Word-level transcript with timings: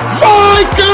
Vikings! 0.00 0.91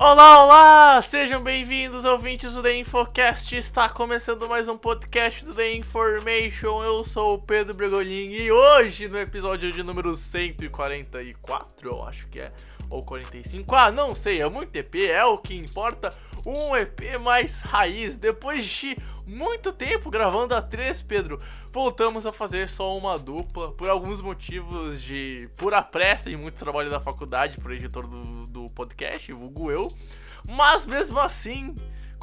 Olá, 0.00 0.44
olá! 0.44 1.02
Sejam 1.02 1.42
bem-vindos, 1.42 2.04
ouvintes 2.04 2.54
do 2.54 2.62
The 2.62 2.76
Infocast. 2.76 3.56
Está 3.56 3.88
começando 3.88 4.48
mais 4.48 4.68
um 4.68 4.78
podcast 4.78 5.44
do 5.44 5.52
The 5.52 5.72
Information. 5.74 6.84
Eu 6.84 7.02
sou 7.02 7.34
o 7.34 7.38
Pedro 7.42 7.76
Bregolin 7.76 8.30
e 8.30 8.52
hoje, 8.52 9.08
no 9.08 9.18
episódio 9.18 9.72
de 9.72 9.82
número 9.82 10.14
144, 10.14 11.90
eu 11.90 12.04
acho 12.04 12.28
que 12.28 12.40
é, 12.40 12.52
ou 12.88 13.02
45, 13.02 13.74
ah, 13.74 13.90
não 13.90 14.14
sei, 14.14 14.40
é 14.40 14.48
muito 14.48 14.76
EP, 14.76 14.94
é 15.10 15.24
o 15.24 15.36
que 15.36 15.56
importa. 15.56 16.14
Um 16.46 16.76
EP 16.76 17.18
mais 17.22 17.60
raiz, 17.60 18.16
depois 18.16 18.64
de 18.64 18.96
muito 19.26 19.72
tempo 19.72 20.10
gravando 20.10 20.54
a 20.54 20.62
três, 20.62 21.02
Pedro, 21.02 21.38
voltamos 21.70 22.24
a 22.24 22.32
fazer 22.32 22.68
só 22.68 22.96
uma 22.96 23.18
dupla 23.18 23.72
por 23.72 23.90
alguns 23.90 24.20
motivos 24.22 25.02
de 25.02 25.50
pura 25.56 25.82
pressa 25.82 26.30
e 26.30 26.36
muito 26.36 26.54
trabalho 26.54 26.90
da 26.90 26.98
faculdade 26.98 27.58
pro 27.58 27.74
editor 27.74 28.06
do, 28.06 28.44
do 28.44 28.66
podcast, 28.72 29.30
vulgo 29.32 29.70
eu. 29.70 29.88
Mas 30.56 30.86
mesmo 30.86 31.20
assim, 31.20 31.74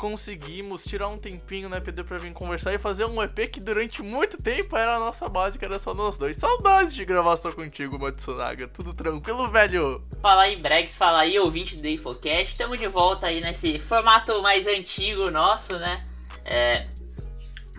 conseguimos 0.06 0.84
tirar 0.84 1.08
um 1.08 1.18
tempinho, 1.18 1.68
né, 1.68 1.80
Pedro, 1.80 2.06
pra 2.06 2.20
vir 2.20 2.32
conversar 2.32 2.72
e 2.76 2.78
fazer 2.78 3.06
um 3.06 3.24
EP 3.24 3.52
que 3.52 3.60
durante 3.60 4.04
muito 4.04 4.38
tempo 4.38 4.78
era 4.78 4.98
a 4.98 5.00
nossa 5.00 5.28
base, 5.28 5.58
que 5.58 5.66
era 5.66 5.80
só 5.80 5.96
nós 5.96 6.16
dois. 6.16 6.38
Saudades 6.38 6.94
de 6.94 7.04
gravar 7.04 7.36
só 7.38 7.52
contigo, 7.52 8.00
Matsunaga. 8.00 8.68
Tudo 8.68 8.94
tranquilo, 8.94 9.48
velho? 9.48 10.04
Fala 10.22 10.44
aí, 10.44 10.58
Bregs, 10.58 10.96
fala 10.96 11.22
aí, 11.22 11.40
ouvinte 11.40 11.76
do 11.78 11.88
Infocast. 11.88 12.52
Estamos 12.52 12.80
de 12.80 12.88
volta 12.88 13.26
aí 13.26 13.42
nesse 13.42 13.80
formato 13.80 14.44
mais 14.44 14.68
antigo 14.68 15.32
nosso, 15.32 15.76
né? 15.80 16.06
É, 16.46 16.88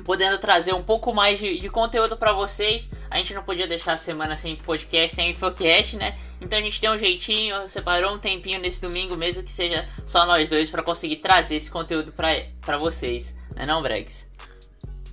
podendo 0.05 0.39
trazer 0.39 0.75
um 0.75 0.83
pouco 0.83 1.15
mais 1.15 1.39
de, 1.39 1.61
de 1.61 1.71
conteúdo 1.71 2.17
para 2.17 2.33
vocês. 2.33 2.91
A 3.11 3.19
gente 3.19 3.35
não 3.35 3.43
podia 3.43 3.67
deixar 3.67 3.93
a 3.93 3.99
semana 3.99 4.37
sem 4.37 4.57
podcast, 4.57 5.15
sem 5.17 5.31
Infocast, 5.31 5.97
né? 5.97 6.17
Então 6.41 6.59
a 6.59 6.62
gente 6.62 6.81
deu 6.81 6.93
um 6.93 6.99
jeitinho, 6.99 7.69
separou 7.69 8.15
um 8.15 8.19
tempinho 8.19 8.61
nesse 8.61 8.81
domingo, 8.81 9.17
mesmo 9.17 9.43
que 9.43 9.53
seja 9.53 9.87
só 10.05 10.27
nós 10.27 10.49
dois, 10.49 10.69
para 10.69 10.83
conseguir 10.83 11.17
trazer 11.17 11.57
esse 11.57 11.71
conteúdo 11.71 12.12
para 12.12 12.79
vocês, 12.79 13.37
né 13.55 13.65
não, 13.65 13.83
Bregs? 13.83 14.31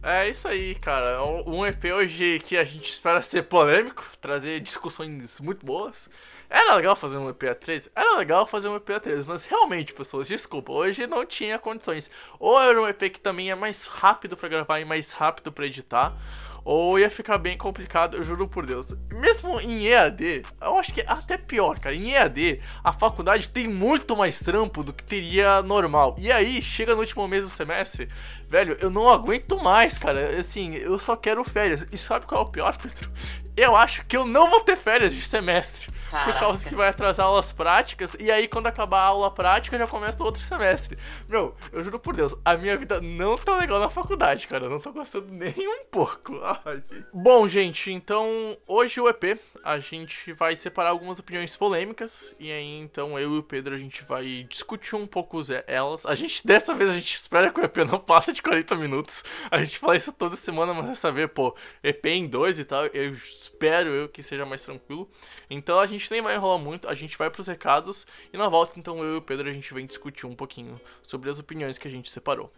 É 0.06 0.30
isso 0.30 0.50
aí, 0.50 0.76
cara. 0.76 1.24
Um 1.24 1.66
EP 1.66 1.86
hoje 1.86 2.42
que 2.44 2.58
a 2.58 2.64
gente 2.66 2.92
espera 2.92 3.22
ser 3.22 3.44
polêmico, 3.44 4.06
trazer 4.20 4.60
discussões 4.60 5.40
muito 5.40 5.66
boas. 5.66 6.10
Era 6.50 6.76
legal 6.76 6.94
fazer 6.94 7.18
um 7.18 7.30
EP 7.30 7.42
A3? 7.42 7.90
Era 7.96 8.18
legal 8.18 8.46
fazer 8.46 8.68
um 8.68 8.76
EP 8.76 8.88
A3, 8.90 9.24
mas 9.26 9.46
realmente, 9.46 9.94
pessoas, 9.94 10.28
desculpa, 10.28 10.74
hoje 10.74 11.08
não 11.08 11.26
tinha 11.26 11.58
condições. 11.58 12.12
Ou 12.38 12.62
era 12.62 12.80
um 12.82 12.88
EP 12.88 13.00
que 13.14 13.20
também 13.20 13.50
é 13.50 13.56
mais 13.56 13.86
rápido 13.86 14.36
para 14.36 14.50
gravar 14.50 14.80
e 14.82 14.86
mais 14.86 15.14
rápido 15.14 15.54
para 15.54 15.66
editar, 15.66 16.14
ou 16.64 16.98
ia 16.98 17.10
ficar 17.10 17.38
bem 17.38 17.58
complicado, 17.58 18.18
eu 18.18 18.24
juro 18.24 18.48
por 18.48 18.66
Deus. 18.66 18.96
Mesmo 19.14 19.60
em 19.60 19.88
EAD, 19.88 20.44
eu 20.62 20.78
acho 20.78 20.94
que 20.94 21.02
é 21.02 21.06
até 21.08 21.38
pior, 21.38 21.78
cara. 21.80 21.96
Em 21.96 22.12
EAD, 22.12 22.62
a 22.84 22.94
faculdade 22.94 23.50
tem 23.50 23.68
muito 23.68 24.16
mais 24.16 24.40
trampo 24.40 24.84
do 24.84 24.94
que 24.94 25.04
teria 25.04 25.62
normal. 25.62 26.16
E 26.20 26.32
aí, 26.32 26.62
chega 26.62 26.94
no 26.94 27.02
último 27.02 27.28
mês 27.28 27.44
do 27.44 27.50
semestre, 27.50 28.08
velho, 28.54 28.78
eu 28.80 28.92
não 28.92 29.10
aguento 29.10 29.58
mais, 29.58 29.98
cara. 29.98 30.40
Assim, 30.40 30.76
eu 30.76 31.00
só 31.00 31.16
quero 31.16 31.44
férias. 31.44 31.88
E 31.92 31.98
sabe 31.98 32.28
qual 32.28 32.42
é 32.42 32.46
o 32.46 32.50
pior, 32.50 32.78
Pedro? 32.78 33.10
Eu 33.58 33.76
acho 33.76 34.06
que 34.06 34.16
eu 34.16 34.26
não 34.26 34.50
vou 34.50 34.62
ter 34.62 34.78
férias 34.78 35.14
de 35.14 35.22
semestre. 35.24 35.92
Caraca. 36.10 36.32
Por 36.32 36.40
causa 36.40 36.70
que 36.70 36.76
vai 36.76 36.90
atrasar 36.90 37.26
aulas 37.26 37.52
práticas. 37.52 38.16
E 38.20 38.32
aí, 38.32 38.48
quando 38.48 38.68
acabar 38.68 39.00
a 39.00 39.06
aula 39.06 39.32
prática, 39.32 39.78
já 39.78 39.88
começa 39.88 40.24
outro 40.24 40.42
semestre. 40.42 40.96
Meu, 41.28 41.56
eu 41.72 41.84
juro 41.84 42.00
por 42.00 42.16
Deus, 42.16 42.36
a 42.46 42.56
minha 42.56 42.78
vida 42.78 43.02
não 43.02 43.36
tá 43.36 43.58
legal 43.58 43.80
na 43.80 43.90
faculdade, 43.90 44.48
cara. 44.48 44.66
Eu 44.66 44.70
não 44.70 44.80
tô 44.80 44.92
gostando 44.92 45.28
nem 45.34 45.54
um 45.58 45.86
pouco. 45.86 46.40
Ai, 46.44 46.84
gente. 46.90 47.06
Bom, 47.12 47.48
gente, 47.48 47.92
então 47.92 48.56
hoje 48.68 49.02
o 49.02 49.10
EP 49.10 49.40
a 49.64 49.80
gente 49.80 50.34
vai 50.34 50.56
separar 50.56 50.90
algumas 50.90 51.18
opiniões 51.18 51.56
polêmicas. 51.56 52.34
E 52.40 52.52
aí, 52.52 52.80
então, 52.80 53.18
eu 53.18 53.36
e 53.36 53.38
o 53.40 53.44
Pedro 53.44 53.74
a 53.74 53.80
gente 53.80 54.04
vai 54.04 54.46
discutir 54.48 54.96
um 54.96 55.08
pouco 55.08 55.42
elas. 55.66 56.06
A 56.06 56.14
gente, 56.14 56.46
dessa 56.46 56.76
vez, 56.76 56.92
a 56.92 56.94
gente 56.94 57.14
espera 57.14 57.52
que 57.52 57.60
o 57.60 57.64
EP 57.64 57.78
não 57.90 58.00
passe 58.00 58.32
de 58.32 58.42
40 58.44 58.76
minutos. 58.76 59.24
A 59.50 59.64
gente 59.64 59.80
fala 59.80 59.96
isso 59.96 60.12
toda 60.12 60.36
semana, 60.36 60.74
mas 60.74 60.90
dessa 60.90 61.12
vez, 61.12 61.30
pô, 61.34 61.56
EP 61.82 62.06
em 62.06 62.28
dois 62.28 62.60
e 62.60 62.66
tal. 62.66 62.86
Eu 62.88 63.12
espero 63.14 63.90
eu 63.90 64.10
que 64.10 64.22
seja 64.22 64.46
mais 64.46 64.62
tranquilo. 64.62 65.10
Então 65.50 65.80
a 65.80 65.88
gente 65.88 66.12
nem 66.12 66.22
vai 66.22 66.36
enrolar 66.36 66.60
muito, 66.60 66.88
a 66.88 66.94
gente 66.94 67.18
vai 67.18 67.30
pros 67.30 67.48
recados. 67.48 68.06
E 68.32 68.38
na 68.38 68.48
volta, 68.48 68.78
então, 68.78 69.04
eu 69.04 69.16
e 69.16 69.18
o 69.18 69.22
Pedro 69.22 69.50
a 69.50 69.54
gente 69.54 69.74
vem 69.74 69.86
discutir 69.86 70.26
um 70.26 70.36
pouquinho 70.36 70.80
sobre 71.02 71.30
as 71.30 71.40
opiniões 71.40 71.78
que 71.78 71.88
a 71.88 71.92
gente 71.92 72.12
separou. 72.12 72.52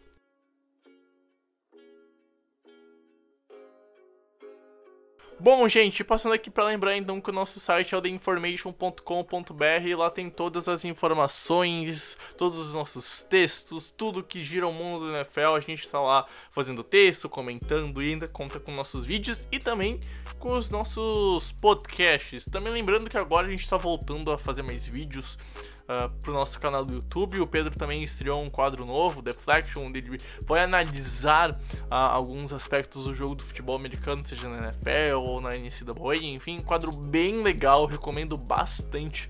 Bom, 5.37 5.67
gente, 5.67 6.01
passando 6.01 6.31
aqui 6.31 6.49
para 6.49 6.63
lembrar 6.63 6.95
então 6.95 7.19
que 7.19 7.29
o 7.29 7.33
nosso 7.33 7.59
site 7.59 7.93
é 7.93 7.97
o 7.97 8.01
theinformation.com.br, 8.01 9.97
lá 9.97 10.09
tem 10.09 10.29
todas 10.29 10.69
as 10.69 10.85
informações, 10.85 12.15
todos 12.37 12.57
os 12.57 12.73
nossos 12.73 13.21
textos, 13.21 13.91
tudo 13.91 14.23
que 14.23 14.41
gira 14.41 14.65
o 14.65 14.71
mundo 14.71 15.07
do 15.07 15.15
NFL, 15.15 15.55
a 15.57 15.59
gente 15.59 15.89
tá 15.89 15.99
lá 15.99 16.25
fazendo 16.51 16.85
texto, 16.85 17.27
comentando 17.27 18.01
e 18.01 18.13
ainda 18.13 18.29
conta 18.29 18.61
com 18.61 18.71
nossos 18.71 19.05
vídeos 19.05 19.45
e 19.51 19.59
também 19.59 19.99
com 20.39 20.53
os 20.53 20.69
nossos 20.69 21.51
podcasts. 21.51 22.45
Também 22.45 22.71
lembrando 22.71 23.09
que 23.09 23.17
agora 23.17 23.45
a 23.45 23.49
gente 23.49 23.67
tá 23.67 23.75
voltando 23.75 24.31
a 24.31 24.37
fazer 24.39 24.61
mais 24.61 24.85
vídeos 24.85 25.37
uh, 25.87 26.09
pro 26.21 26.33
nosso 26.33 26.59
canal 26.59 26.83
do 26.83 26.93
YouTube. 26.93 27.39
O 27.39 27.47
Pedro 27.47 27.73
também 27.77 28.03
estreou 28.03 28.43
um 28.43 28.49
quadro 28.49 28.85
novo, 28.85 29.21
Deflection, 29.21 29.85
onde 29.85 29.99
ele 29.99 30.17
vai 30.45 30.63
analisar 30.63 31.51
uh, 31.51 31.57
alguns 31.89 32.53
aspectos 32.53 33.05
do 33.05 33.13
jogo 33.13 33.35
do 33.35 33.43
futebol 33.43 33.75
americano, 33.75 34.25
seja 34.25 34.49
na 34.49 34.57
NFL 34.57 35.17
ou 35.17 35.41
na 35.41 35.49
NCAA. 35.51 36.17
Enfim, 36.21 36.57
um 36.59 36.63
quadro 36.63 36.91
bem 36.91 37.41
legal, 37.41 37.85
recomendo 37.85 38.37
bastante. 38.37 39.29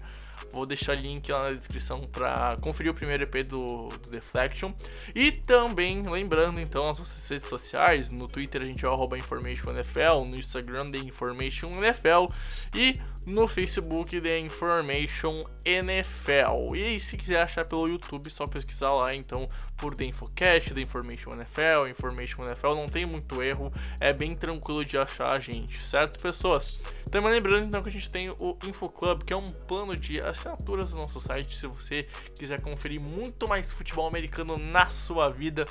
Vou 0.55 0.65
deixar 0.65 0.95
link 0.95 1.29
lá 1.29 1.49
na 1.49 1.51
descrição 1.51 2.07
para 2.09 2.55
conferir 2.61 2.89
o 2.89 2.95
primeiro 2.95 3.23
EP 3.23 3.45
do, 3.45 3.89
do, 3.89 4.09
Deflection. 4.09 4.71
E 5.13 5.29
também, 5.29 6.01
lembrando 6.07 6.61
então, 6.61 6.89
as 6.89 6.99
nossas 6.99 7.27
redes 7.29 7.49
sociais, 7.49 8.09
no 8.09 8.25
Twitter 8.25 8.61
a 8.61 8.65
gente 8.65 8.85
é 8.85 8.89
o 8.89 9.15
InformationNFL, 9.17 10.23
no 10.29 10.37
Instagram 10.37 10.91
The 10.91 10.99
Information 10.99 11.67
NFL 11.83 12.33
e 12.73 12.97
no 13.25 13.47
Facebook 13.47 14.19
The 14.21 14.39
Information 14.39 15.45
NFL. 15.65 16.75
E 16.75 16.99
se 16.99 17.17
quiser 17.17 17.41
achar 17.41 17.65
pelo 17.65 17.87
YouTube, 17.87 18.29
só 18.29 18.45
pesquisar 18.45 18.89
lá 18.89 19.13
então 19.13 19.49
por 19.77 19.95
The 19.95 20.05
Infocast, 20.05 20.73
The 20.73 20.81
Information 20.81 21.31
NFL, 21.31 21.87
Information 21.89 22.43
NFL, 22.43 22.75
não 22.75 22.85
tem 22.85 23.05
muito 23.05 23.41
erro, 23.41 23.71
é 23.99 24.13
bem 24.13 24.35
tranquilo 24.35 24.85
de 24.85 24.97
achar 24.97 25.33
a 25.33 25.39
gente, 25.39 25.81
certo, 25.81 26.19
pessoas? 26.19 26.79
Também 27.11 27.31
lembrando 27.31 27.65
então 27.65 27.83
que 27.83 27.89
a 27.89 27.91
gente 27.91 28.09
tem 28.09 28.29
o 28.29 28.57
InfoClub, 28.65 29.23
que 29.23 29.33
é 29.33 29.35
um 29.35 29.47
plano 29.47 29.95
de 29.95 30.19
assinaturas 30.21 30.91
do 30.91 30.97
nosso 30.97 31.19
site, 31.19 31.55
se 31.55 31.67
você 31.67 32.07
quiser 32.37 32.61
conferir 32.61 33.03
muito 33.03 33.47
mais 33.47 33.71
futebol 33.71 34.07
americano 34.07 34.57
na 34.57 34.87
sua 34.87 35.29
vida. 35.29 35.65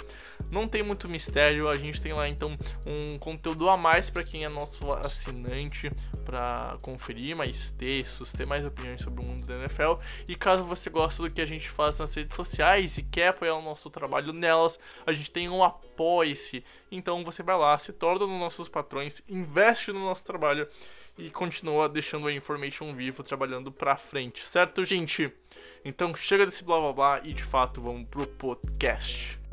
Não 0.51 0.69
tem 0.69 0.83
muito 0.83 1.11
mistério, 1.11 1.69
a 1.69 1.77
gente 1.77 2.01
tem 2.01 2.13
lá 2.13 2.29
então 2.29 2.57
um 2.87 3.19
conteúdo 3.19 3.69
a 3.69 3.77
mais 3.77 4.11
para 4.11 4.23
quem 4.23 4.45
é 4.45 4.49
nosso 4.49 4.93
assinante 4.93 5.91
para 6.25 6.77
conferir 6.83 7.37
mais 7.45 7.71
textos, 7.73 8.33
ter 8.33 8.47
mais 8.47 8.65
opiniões 8.65 9.03
sobre 9.03 9.23
o 9.23 9.27
mundo 9.27 9.47
da 9.47 9.55
NFL. 9.57 9.95
E 10.29 10.35
caso 10.35 10.65
você 10.65 10.89
goste 10.89 11.21
do 11.21 11.31
que 11.31 11.41
a 11.41 11.47
gente 11.47 11.69
faz 11.69 11.99
nas 11.99 12.15
redes 12.15 12.35
sociais 12.35 12.97
e 12.97 13.03
quer 13.03 13.29
apoiar 13.29 13.55
o 13.55 13.63
nosso 13.63 13.91
trabalho 13.91 14.33
nelas, 14.33 14.81
a 15.07 15.13
gente 15.13 15.31
tem 15.31 15.49
um 15.49 15.63
apoia-se. 15.63 16.65
Então 16.91 17.23
você 17.23 17.43
vai 17.43 17.57
lá, 17.57 17.79
se 17.79 17.93
torna 17.93 18.27
nos 18.27 18.41
nossos 18.41 18.69
patrões, 18.69 19.23
investe 19.29 19.93
no 19.93 20.01
nosso 20.01 20.25
trabalho 20.25 20.67
e 21.19 21.31
continua 21.31 21.89
deixando 21.89 22.27
a 22.27 22.33
Information 22.33 22.95
vivo, 22.95 23.23
trabalhando 23.23 23.71
pra 23.71 23.97
frente, 23.97 24.45
certo, 24.45 24.83
gente? 24.85 25.31
Então 25.85 26.15
chega 26.15 26.47
desse 26.47 26.65
blá 26.65 26.81
blá 26.81 26.93
blá 26.93 27.21
e 27.23 27.35
de 27.35 27.45
fato 27.45 27.81
vamos 27.81 28.05
pro 28.05 28.27
podcast. 28.27 29.44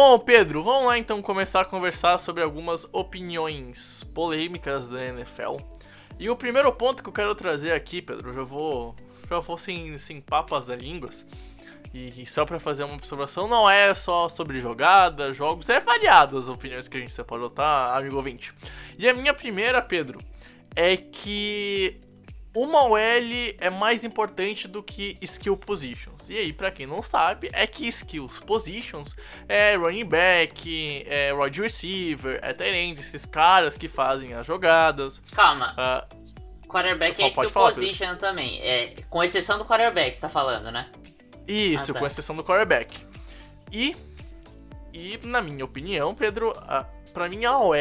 Bom, 0.00 0.16
Pedro, 0.16 0.62
vamos 0.62 0.86
lá 0.86 0.96
então 0.96 1.20
começar 1.20 1.62
a 1.62 1.64
conversar 1.64 2.18
sobre 2.18 2.40
algumas 2.40 2.86
opiniões 2.92 4.04
polêmicas 4.14 4.88
da 4.88 5.04
NFL. 5.04 5.56
E 6.20 6.30
o 6.30 6.36
primeiro 6.36 6.72
ponto 6.72 7.02
que 7.02 7.08
eu 7.08 7.12
quero 7.12 7.34
trazer 7.34 7.72
aqui, 7.72 8.00
Pedro, 8.00 8.32
já 8.32 8.44
vou, 8.44 8.94
já 9.28 9.40
vou 9.40 9.58
sem, 9.58 9.98
sem 9.98 10.20
papas 10.20 10.68
da 10.68 10.76
línguas. 10.76 11.26
E, 11.92 12.22
e 12.22 12.26
só 12.26 12.46
para 12.46 12.60
fazer 12.60 12.84
uma 12.84 12.94
observação, 12.94 13.48
não 13.48 13.68
é 13.68 13.92
só 13.92 14.28
sobre 14.28 14.60
jogada, 14.60 15.34
jogos, 15.34 15.68
é 15.68 15.80
variado 15.80 16.38
as 16.38 16.48
opiniões 16.48 16.86
que 16.86 16.96
a 16.96 17.00
gente 17.00 17.24
pode 17.24 17.42
adotar, 17.42 17.96
amigo 17.96 18.18
ouvinte. 18.18 18.54
E 18.96 19.08
a 19.08 19.12
minha 19.12 19.34
primeira, 19.34 19.82
Pedro, 19.82 20.20
é 20.76 20.96
que 20.96 21.98
uma 22.54 22.84
OL 22.84 22.98
é 23.60 23.70
mais 23.70 24.04
importante 24.04 24.66
do 24.66 24.82
que 24.82 25.16
skill 25.20 25.56
positions. 25.56 26.28
E 26.28 26.38
aí, 26.38 26.52
para 26.52 26.70
quem 26.70 26.86
não 26.86 27.02
sabe, 27.02 27.50
é 27.52 27.66
que 27.66 27.86
skills 27.86 28.40
positions 28.40 29.16
é 29.48 29.76
running 29.76 30.04
back, 30.04 31.04
é 31.06 31.32
wide 31.32 31.60
receiver, 31.60 32.40
é 32.42 32.76
end, 32.76 33.00
esses 33.00 33.24
caras 33.24 33.74
que 33.74 33.88
fazem 33.88 34.34
as 34.34 34.46
jogadas. 34.46 35.22
Calma. 35.32 35.74
Uh, 35.74 36.66
quarterback 36.66 37.22
é 37.22 37.28
skill 37.28 37.50
position 37.50 38.06
Pedro. 38.08 38.20
também. 38.20 38.60
É, 38.60 38.94
com 39.08 39.22
exceção 39.22 39.58
do 39.58 39.64
quarterback, 39.64 40.14
você 40.14 40.20
tá 40.20 40.28
falando, 40.28 40.70
né? 40.70 40.88
Isso, 41.46 41.90
ah, 41.90 41.94
tá. 41.94 42.00
com 42.00 42.06
exceção 42.06 42.34
do 42.34 42.44
quarterback. 42.44 42.98
E, 43.72 43.96
e 44.92 45.18
na 45.22 45.40
minha 45.40 45.64
opinião, 45.64 46.14
Pedro, 46.14 46.52
para 47.18 47.28
mim 47.28 47.44
a 47.44 47.58
OL 47.58 47.74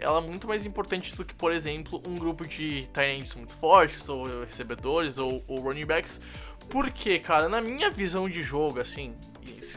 ela 0.00 0.18
é 0.18 0.20
muito 0.20 0.48
mais 0.48 0.66
importante 0.66 1.14
do 1.14 1.24
que, 1.24 1.32
por 1.32 1.52
exemplo, 1.52 2.02
um 2.04 2.16
grupo 2.16 2.44
de 2.44 2.88
tight 2.92 3.36
muito 3.36 3.52
fortes, 3.52 4.08
ou 4.08 4.44
recebedores, 4.44 5.16
ou, 5.16 5.44
ou 5.46 5.60
running 5.60 5.86
backs. 5.86 6.20
Porque, 6.68 7.20
cara, 7.20 7.48
na 7.48 7.60
minha 7.60 7.88
visão 7.88 8.28
de 8.28 8.42
jogo, 8.42 8.80
assim, 8.80 9.14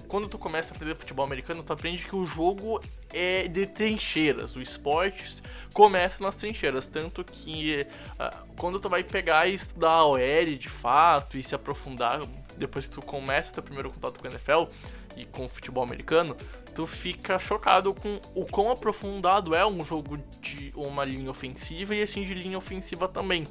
quando 0.07 0.27
tu 0.27 0.39
começa 0.39 0.73
a 0.73 0.75
aprender 0.75 0.95
futebol 0.95 1.23
americano, 1.23 1.61
tu 1.61 1.71
aprende 1.71 2.03
que 2.03 2.15
o 2.15 2.25
jogo 2.25 2.81
é 3.13 3.47
de 3.47 3.67
trincheiras. 3.67 4.55
O 4.55 4.61
esporte 4.61 5.43
começa 5.73 6.23
nas 6.23 6.35
trincheiras. 6.35 6.87
Tanto 6.87 7.23
que 7.23 7.85
uh, 8.13 8.55
quando 8.57 8.79
tu 8.79 8.89
vai 8.89 9.03
pegar 9.03 9.45
e 9.47 9.53
estudar 9.53 9.91
a 9.91 10.05
OL 10.07 10.55
de 10.57 10.69
fato 10.69 11.37
e 11.37 11.43
se 11.43 11.53
aprofundar, 11.53 12.19
depois 12.57 12.87
que 12.87 12.95
tu 12.95 13.01
começa 13.03 13.59
o 13.59 13.63
primeiro 13.63 13.91
contato 13.91 14.19
com 14.19 14.27
a 14.27 14.31
NFL 14.31 14.63
e 15.15 15.25
com 15.25 15.45
o 15.45 15.49
futebol 15.49 15.83
americano, 15.83 16.35
tu 16.73 16.85
fica 16.85 17.37
chocado 17.39 17.93
com 17.93 18.19
o 18.35 18.45
quão 18.45 18.71
aprofundado 18.71 19.55
é 19.55 19.65
um 19.65 19.83
jogo 19.83 20.17
de 20.41 20.73
uma 20.75 21.05
linha 21.05 21.29
ofensiva 21.29 21.95
e 21.95 22.01
assim 22.01 22.23
de 22.23 22.33
linha 22.33 22.57
ofensiva 22.57 23.07
também. 23.07 23.45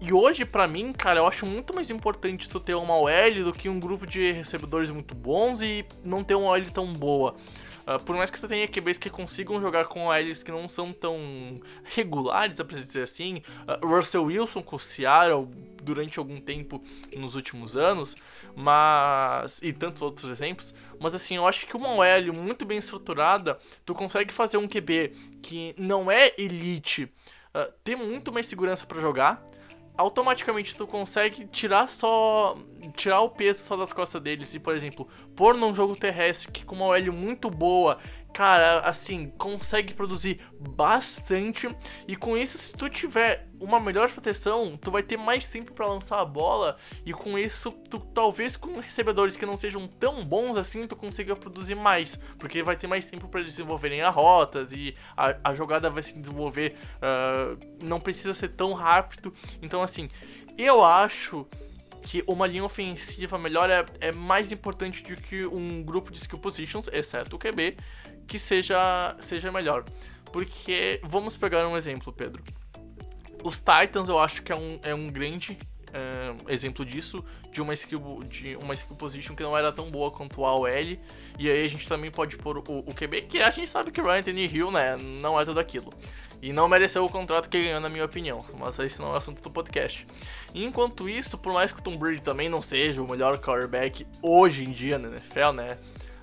E 0.00 0.14
hoje, 0.14 0.46
para 0.46 0.66
mim, 0.66 0.92
cara, 0.94 1.20
eu 1.20 1.26
acho 1.26 1.44
muito 1.44 1.74
mais 1.74 1.90
importante 1.90 2.48
tu 2.48 2.58
ter 2.58 2.74
uma 2.74 2.96
OL 2.96 3.44
do 3.44 3.52
que 3.52 3.68
um 3.68 3.78
grupo 3.78 4.06
de 4.06 4.32
recebedores 4.32 4.90
muito 4.90 5.14
bons 5.14 5.60
e 5.60 5.84
não 6.02 6.24
ter 6.24 6.34
uma 6.34 6.52
OL 6.52 6.70
tão 6.72 6.90
boa. 6.92 7.34
Uh, 7.90 7.98
por 8.04 8.14
mais 8.14 8.30
que 8.30 8.38
tu 8.38 8.46
tenha 8.46 8.68
QBs 8.68 8.98
que 8.98 9.10
consigam 9.10 9.60
jogar 9.60 9.86
com 9.86 10.06
OLs 10.06 10.44
que 10.44 10.52
não 10.52 10.68
são 10.68 10.92
tão 10.92 11.60
regulares, 11.82 12.62
pra 12.62 12.78
dizer 12.78 13.02
assim, 13.02 13.42
uh, 13.66 13.84
Russell 13.84 14.24
Wilson 14.24 14.62
com 14.62 14.76
o 14.76 14.78
Seattle 14.78 15.48
durante 15.82 16.18
algum 16.20 16.40
tempo 16.40 16.80
nos 17.16 17.34
últimos 17.34 17.76
anos, 17.76 18.14
mas 18.54 19.60
e 19.60 19.72
tantos 19.72 20.02
outros 20.02 20.30
exemplos, 20.30 20.72
mas 21.00 21.16
assim, 21.16 21.36
eu 21.36 21.48
acho 21.48 21.66
que 21.66 21.76
uma 21.76 21.88
OL 21.94 22.32
muito 22.32 22.64
bem 22.64 22.78
estruturada, 22.78 23.58
tu 23.84 23.92
consegue 23.92 24.32
fazer 24.32 24.56
um 24.56 24.68
QB 24.68 25.12
que 25.42 25.74
não 25.76 26.08
é 26.08 26.32
elite, 26.38 27.04
uh, 27.52 27.72
ter 27.82 27.96
muito 27.96 28.32
mais 28.32 28.46
segurança 28.46 28.86
para 28.86 29.00
jogar, 29.00 29.44
automaticamente 30.00 30.74
tu 30.74 30.86
consegue 30.86 31.46
tirar 31.46 31.88
só 31.88 32.56
tirar 32.96 33.20
o 33.20 33.28
peso 33.28 33.62
só 33.62 33.76
das 33.76 33.92
costas 33.92 34.20
deles 34.22 34.54
e, 34.54 34.58
por 34.58 34.74
exemplo, 34.74 35.06
pôr 35.36 35.54
num 35.54 35.74
jogo 35.74 35.94
terrestre 35.94 36.50
que 36.50 36.64
com 36.64 36.74
uma 36.74 36.86
OL 36.86 37.12
muito 37.12 37.50
boa 37.50 37.98
cara, 38.32 38.80
assim, 38.80 39.32
consegue 39.36 39.92
produzir 39.92 40.40
bastante. 40.58 41.68
E 42.06 42.16
com 42.16 42.36
isso, 42.36 42.56
se 42.58 42.72
tu 42.72 42.88
tiver 42.88 43.49
uma 43.60 43.78
melhor 43.78 44.10
proteção, 44.10 44.76
tu 44.80 44.90
vai 44.90 45.02
ter 45.02 45.16
mais 45.16 45.46
tempo 45.46 45.72
para 45.72 45.86
lançar 45.86 46.20
a 46.20 46.24
bola. 46.24 46.76
E 47.04 47.12
com 47.12 47.38
isso, 47.38 47.70
tu 47.70 48.00
talvez 48.00 48.56
com 48.56 48.80
recebedores 48.80 49.36
que 49.36 49.44
não 49.44 49.56
sejam 49.56 49.86
tão 49.86 50.24
bons 50.24 50.56
assim, 50.56 50.86
tu 50.86 50.96
consiga 50.96 51.36
produzir 51.36 51.74
mais. 51.74 52.18
Porque 52.38 52.62
vai 52.62 52.76
ter 52.76 52.86
mais 52.86 53.04
tempo 53.06 53.28
para 53.28 53.42
desenvolverem 53.42 54.02
as 54.02 54.14
rotas 54.14 54.72
e 54.72 54.94
a, 55.16 55.36
a, 55.44 55.54
jogada 55.54 55.90
vai 55.90 56.02
se 56.02 56.18
desenvolver. 56.18 56.74
Uh, 56.96 57.58
não 57.84 58.00
precisa 58.00 58.32
ser 58.32 58.48
tão 58.48 58.72
rápido. 58.72 59.32
Então, 59.60 59.82
assim, 59.82 60.08
eu 60.56 60.82
acho 60.84 61.46
que 62.02 62.24
uma 62.26 62.46
linha 62.46 62.64
ofensiva 62.64 63.38
melhor 63.38 63.68
é, 63.68 63.84
é 64.00 64.10
mais 64.10 64.50
importante 64.50 65.02
do 65.02 65.20
que 65.20 65.46
um 65.46 65.82
grupo 65.82 66.10
de 66.10 66.18
skill 66.18 66.38
positions, 66.38 66.88
exceto 66.92 67.36
o 67.36 67.38
QB 67.38 67.76
que 68.26 68.38
seja, 68.38 69.16
seja 69.18 69.50
melhor. 69.50 69.84
Porque, 70.32 71.00
vamos 71.02 71.36
pegar 71.36 71.66
um 71.66 71.76
exemplo, 71.76 72.12
Pedro. 72.12 72.42
Os 73.42 73.58
Titans 73.58 74.08
eu 74.08 74.18
acho 74.18 74.42
que 74.42 74.52
é 74.52 74.56
um, 74.56 74.78
é 74.82 74.94
um 74.94 75.08
grande 75.08 75.56
é, 75.92 76.52
exemplo 76.52 76.84
disso, 76.84 77.24
de 77.52 77.60
uma, 77.60 77.74
skill, 77.74 78.20
de 78.28 78.56
uma 78.56 78.74
skill 78.74 78.96
position 78.96 79.34
que 79.34 79.42
não 79.42 79.56
era 79.56 79.72
tão 79.72 79.90
boa 79.90 80.10
quanto 80.10 80.44
a 80.44 80.54
OL. 80.54 80.68
E 80.68 81.50
aí 81.50 81.64
a 81.64 81.68
gente 81.68 81.88
também 81.88 82.10
pode 82.10 82.36
pôr 82.36 82.58
o, 82.58 82.62
o 82.86 82.94
QB, 82.94 83.22
que 83.22 83.38
a 83.38 83.50
gente 83.50 83.70
sabe 83.70 83.90
que 83.90 84.00
o 84.00 84.04
Ryan 84.04 84.22
Hill, 84.28 84.70
né, 84.70 84.96
não 84.96 85.38
é 85.38 85.44
tudo 85.44 85.60
aquilo. 85.60 85.92
E 86.42 86.52
não 86.52 86.68
mereceu 86.68 87.04
o 87.04 87.08
contrato 87.08 87.50
que 87.50 87.62
ganhou, 87.62 87.80
na 87.80 87.88
minha 87.88 88.04
opinião. 88.04 88.38
Mas 88.58 88.78
esse 88.78 88.98
não 88.98 89.08
é 89.08 89.12
o 89.12 89.16
assunto 89.16 89.42
do 89.42 89.50
podcast. 89.50 90.06
enquanto 90.54 91.08
isso, 91.08 91.36
por 91.36 91.52
mais 91.52 91.70
que 91.70 91.80
o 91.80 91.82
Tom 91.82 91.98
Brady 91.98 92.22
também 92.22 92.48
não 92.48 92.62
seja 92.62 93.02
o 93.02 93.08
melhor 93.08 93.38
quarterback 93.38 94.06
hoje 94.22 94.64
em 94.64 94.72
dia 94.72 94.98
na 94.98 95.08
NFL, 95.08 95.52
né? 95.52 95.78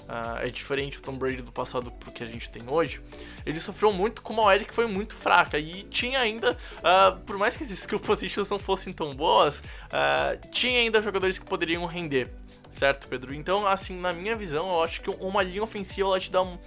Uh, 0.08 0.40
é 0.40 0.50
diferente 0.50 0.98
o 0.98 1.02
Tom 1.02 1.18
Brady 1.18 1.42
do 1.42 1.52
passado 1.52 1.92
pro 1.92 2.12
que 2.12 2.24
a 2.24 2.26
gente 2.26 2.50
tem 2.50 2.64
hoje, 2.68 3.02
ele 3.46 3.60
sofreu 3.60 3.92
muito 3.92 4.22
com 4.22 4.34
uma 4.34 4.44
OL 4.44 4.60
que 4.60 4.74
foi 4.74 4.88
muito 4.88 5.16
fraca. 5.16 5.60
E 5.60 5.84
tinha 5.84 6.20
ainda, 6.20 6.52
uh, 6.52 7.18
por 7.26 7.38
mais 7.38 7.56
que 7.56 7.64
as 7.64 7.72
skill 7.72 8.00
positions 8.00 8.50
não 8.50 8.60
fossem 8.60 8.94
tão 8.94 9.16
boas, 9.16 9.60
uh, 9.60 10.50
tinha 10.52 10.80
ainda 10.80 11.02
jogadores 11.02 11.38
que 11.38 11.46
poderiam 11.46 11.86
render. 11.86 12.30
Certo, 12.72 13.08
Pedro? 13.08 13.34
Então, 13.34 13.66
assim, 13.66 14.00
na 14.00 14.14
minha 14.14 14.36
visão, 14.36 14.70
eu 14.70 14.84
acho 14.84 15.02
que 15.02 15.10
uma 15.10 15.42
linha 15.42 15.64
ofensiva 15.64 16.10
ela 16.10 16.20
te 16.20 16.32
dá 16.32 16.44
um, 16.44 16.60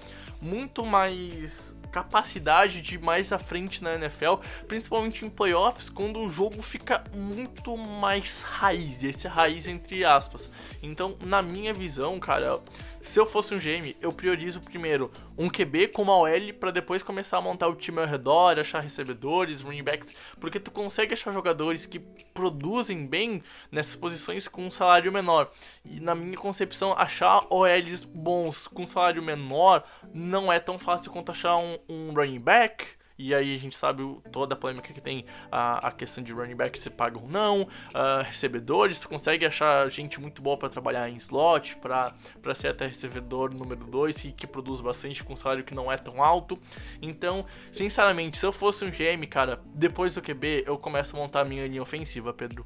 muito 0.42 0.84
mais 0.84 1.76
capacidade 1.90 2.80
de 2.80 2.94
ir 2.94 3.00
mais 3.00 3.32
à 3.32 3.38
frente 3.38 3.82
na 3.82 3.94
NFL, 3.94 4.34
principalmente 4.66 5.24
em 5.24 5.30
playoffs, 5.30 5.90
quando 5.90 6.20
o 6.20 6.28
jogo 6.28 6.62
fica 6.62 7.02
muito 7.14 7.76
mais 7.76 8.42
raiz, 8.42 9.02
esse 9.02 9.28
raiz 9.28 9.66
entre 9.66 10.04
aspas. 10.04 10.50
Então, 10.82 11.16
na 11.24 11.42
minha 11.42 11.74
visão, 11.74 12.18
cara, 12.18 12.60
se 13.00 13.18
eu 13.18 13.24
fosse 13.24 13.54
um 13.54 13.58
GM, 13.58 13.94
eu 14.00 14.12
priorizo 14.12 14.60
primeiro 14.60 15.10
um 15.36 15.48
QB 15.48 15.88
com 15.88 16.02
uma 16.02 16.16
OL 16.16 16.54
para 16.58 16.70
depois 16.70 17.02
começar 17.02 17.38
a 17.38 17.40
montar 17.40 17.68
o 17.68 17.74
time 17.74 17.98
ao 17.98 18.06
redor, 18.06 18.58
achar 18.58 18.80
recebedores, 18.80 19.60
running 19.60 19.82
backs, 19.82 20.14
porque 20.38 20.60
tu 20.60 20.70
consegue 20.70 21.14
achar 21.14 21.32
jogadores 21.32 21.86
que 21.86 21.98
produzem 22.34 23.06
bem 23.06 23.42
nessas 23.72 23.96
posições 23.96 24.46
com 24.46 24.66
um 24.66 24.70
salário 24.70 25.10
menor. 25.10 25.50
E 25.84 25.98
na 25.98 26.14
minha 26.14 26.36
concepção, 26.36 26.92
achar 26.92 27.46
OLs 27.48 28.04
bons 28.04 28.66
com 28.66 28.86
salário 28.86 29.22
menor 29.22 29.82
não 30.12 30.52
é 30.52 30.60
tão 30.60 30.78
fácil 30.78 31.10
quanto 31.10 31.32
achar 31.32 31.56
um, 31.56 31.78
um 31.88 32.12
running 32.12 32.40
back 32.40 32.99
e 33.20 33.34
aí 33.34 33.54
a 33.54 33.58
gente 33.58 33.76
sabe 33.76 34.02
toda 34.32 34.54
a 34.54 34.56
polêmica 34.56 34.92
que 34.94 35.00
tem 35.00 35.26
a, 35.52 35.88
a 35.88 35.92
questão 35.92 36.24
de 36.24 36.32
running 36.32 36.56
back 36.56 36.78
se 36.78 36.88
paga 36.88 37.18
ou 37.18 37.28
não, 37.28 37.62
uh, 37.62 38.22
recebedores, 38.24 38.98
tu 38.98 39.08
consegue 39.08 39.44
achar 39.44 39.88
gente 39.90 40.18
muito 40.18 40.40
boa 40.40 40.56
para 40.56 40.70
trabalhar 40.70 41.06
em 41.08 41.16
slot, 41.16 41.76
para 41.76 42.14
ser 42.54 42.68
até 42.68 42.86
recebedor 42.86 43.52
número 43.54 43.84
2 43.84 44.16
que, 44.16 44.32
que 44.32 44.46
produz 44.46 44.80
bastante 44.80 45.22
com 45.22 45.34
um 45.34 45.36
salário 45.36 45.62
que 45.62 45.74
não 45.74 45.92
é 45.92 45.98
tão 45.98 46.22
alto. 46.22 46.58
Então, 47.02 47.44
sinceramente, 47.70 48.38
se 48.38 48.46
eu 48.46 48.52
fosse 48.52 48.84
um 48.84 48.90
GM, 48.90 49.26
cara, 49.28 49.60
depois 49.74 50.14
do 50.14 50.22
QB 50.22 50.64
eu 50.66 50.78
começo 50.78 51.14
a 51.14 51.20
montar 51.20 51.42
a 51.42 51.44
minha 51.44 51.66
linha 51.66 51.82
ofensiva, 51.82 52.32
Pedro. 52.32 52.64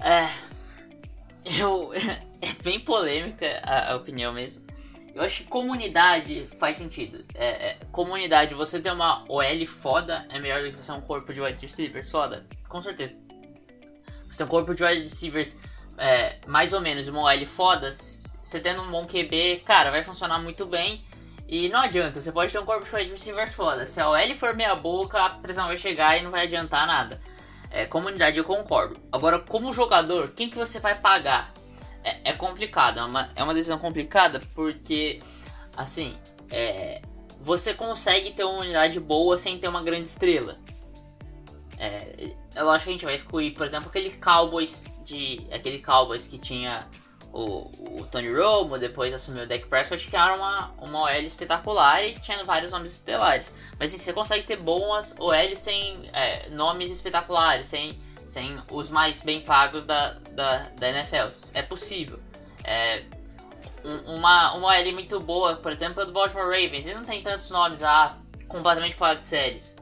É. 0.00 0.28
Eu. 1.58 1.90
É 2.44 2.62
bem 2.62 2.78
polêmica 2.78 3.46
a, 3.62 3.92
a 3.92 3.96
opinião 3.96 4.30
mesmo. 4.30 4.66
Eu 5.14 5.22
acho 5.22 5.44
que 5.44 5.48
comunidade 5.48 6.46
faz 6.58 6.76
sentido. 6.76 7.24
É, 7.34 7.68
é, 7.68 7.78
comunidade, 7.92 8.52
você 8.54 8.80
ter 8.80 8.90
uma 8.90 9.24
OL 9.28 9.66
foda 9.66 10.26
é 10.28 10.40
melhor 10.40 10.62
do 10.62 10.70
que 10.70 10.76
você 10.76 10.92
ter 10.92 10.98
um 10.98 11.00
corpo 11.00 11.32
de 11.32 11.40
wide 11.40 11.64
receivers 11.64 12.10
foda? 12.10 12.44
Com 12.68 12.82
certeza. 12.82 13.16
Você 14.26 14.38
ter 14.38 14.44
um 14.44 14.48
corpo 14.48 14.74
de 14.74 14.82
wide 14.82 15.02
receivers 15.02 15.56
é, 15.96 16.38
mais 16.48 16.72
ou 16.72 16.80
menos 16.80 17.06
uma 17.06 17.22
OL 17.22 17.46
foda, 17.46 17.92
você 17.92 18.58
tendo 18.58 18.82
um 18.82 18.90
bom 18.90 19.04
QB, 19.04 19.62
cara, 19.64 19.92
vai 19.92 20.02
funcionar 20.02 20.38
muito 20.38 20.66
bem. 20.66 21.04
E 21.46 21.68
não 21.68 21.80
adianta, 21.80 22.20
você 22.20 22.32
pode 22.32 22.50
ter 22.50 22.58
um 22.58 22.64
corpo 22.64 22.84
de 22.84 22.96
wide 22.96 23.12
receivers 23.12 23.54
foda. 23.54 23.86
Se 23.86 24.00
a 24.00 24.10
OL 24.10 24.34
for 24.34 24.54
meia 24.56 24.74
boca, 24.74 25.20
a 25.20 25.30
pressão 25.30 25.68
vai 25.68 25.76
chegar 25.76 26.18
e 26.18 26.22
não 26.22 26.32
vai 26.32 26.42
adiantar 26.44 26.88
nada. 26.88 27.20
É, 27.70 27.86
comunidade 27.86 28.36
eu 28.36 28.44
concordo. 28.44 28.96
Agora, 29.12 29.38
como 29.38 29.72
jogador, 29.72 30.30
quem 30.30 30.50
que 30.50 30.56
você 30.56 30.80
vai 30.80 30.96
pagar? 30.96 31.52
É, 32.04 32.30
é 32.30 32.32
complicado, 32.34 33.00
é 33.00 33.02
uma, 33.02 33.28
é 33.34 33.42
uma 33.42 33.54
decisão 33.54 33.78
complicada 33.78 34.40
porque, 34.54 35.20
assim, 35.76 36.14
é, 36.50 37.00
você 37.40 37.74
consegue 37.74 38.32
ter 38.32 38.44
uma 38.44 38.60
unidade 38.60 39.00
boa 39.00 39.36
sem 39.38 39.58
ter 39.58 39.68
uma 39.68 39.82
grande 39.82 40.08
estrela. 40.08 40.58
É, 41.78 42.34
eu 42.54 42.70
acho 42.70 42.84
que 42.84 42.90
a 42.90 42.92
gente 42.92 43.04
vai 43.04 43.14
excluir, 43.14 43.52
por 43.52 43.66
exemplo, 43.66 43.88
aquele 43.88 44.10
Cowboys 44.10 44.86
de 45.04 45.44
aquele 45.50 45.80
Cowboys 45.80 46.26
que 46.26 46.38
tinha 46.38 46.86
o, 47.32 48.00
o 48.00 48.06
Tony 48.12 48.32
Romo, 48.32 48.78
depois 48.78 49.12
assumiu 49.12 49.42
o 49.42 49.46
Dak 49.46 49.66
Prescott, 49.66 50.08
que 50.08 50.16
era 50.16 50.36
uma, 50.36 50.70
uma 50.80 51.02
OL 51.02 51.20
espetacular 51.22 52.04
e 52.04 52.14
tinha 52.20 52.42
vários 52.44 52.70
nomes 52.70 52.92
estelares. 52.92 53.54
Mas 53.78 53.92
assim, 53.92 54.02
você 54.02 54.12
consegue 54.12 54.44
ter 54.44 54.56
boas 54.56 55.16
OL 55.18 55.56
sem 55.56 56.06
é, 56.12 56.48
nomes 56.50 56.92
espetaculares, 56.92 57.66
sem, 57.66 57.98
sem 58.34 58.60
os 58.70 58.90
mais 58.90 59.22
bem 59.22 59.40
pagos 59.40 59.86
da, 59.86 60.10
da, 60.32 60.58
da 60.76 60.88
NFL. 60.90 61.28
É 61.54 61.62
possível. 61.62 62.18
É, 62.64 63.04
um, 63.84 64.16
uma, 64.16 64.52
uma 64.54 64.68
OL 64.68 64.92
muito 64.92 65.20
boa, 65.20 65.56
por 65.56 65.70
exemplo, 65.70 66.02
é 66.02 66.04
do 66.04 66.12
Baltimore 66.12 66.46
Ravens, 66.46 66.86
e 66.86 66.94
não 66.94 67.04
tem 67.04 67.22
tantos 67.22 67.50
nomes 67.50 67.80
lá 67.80 68.18
completamente 68.48 68.96
fora 68.96 69.16
de 69.16 69.24
séries. 69.24 69.76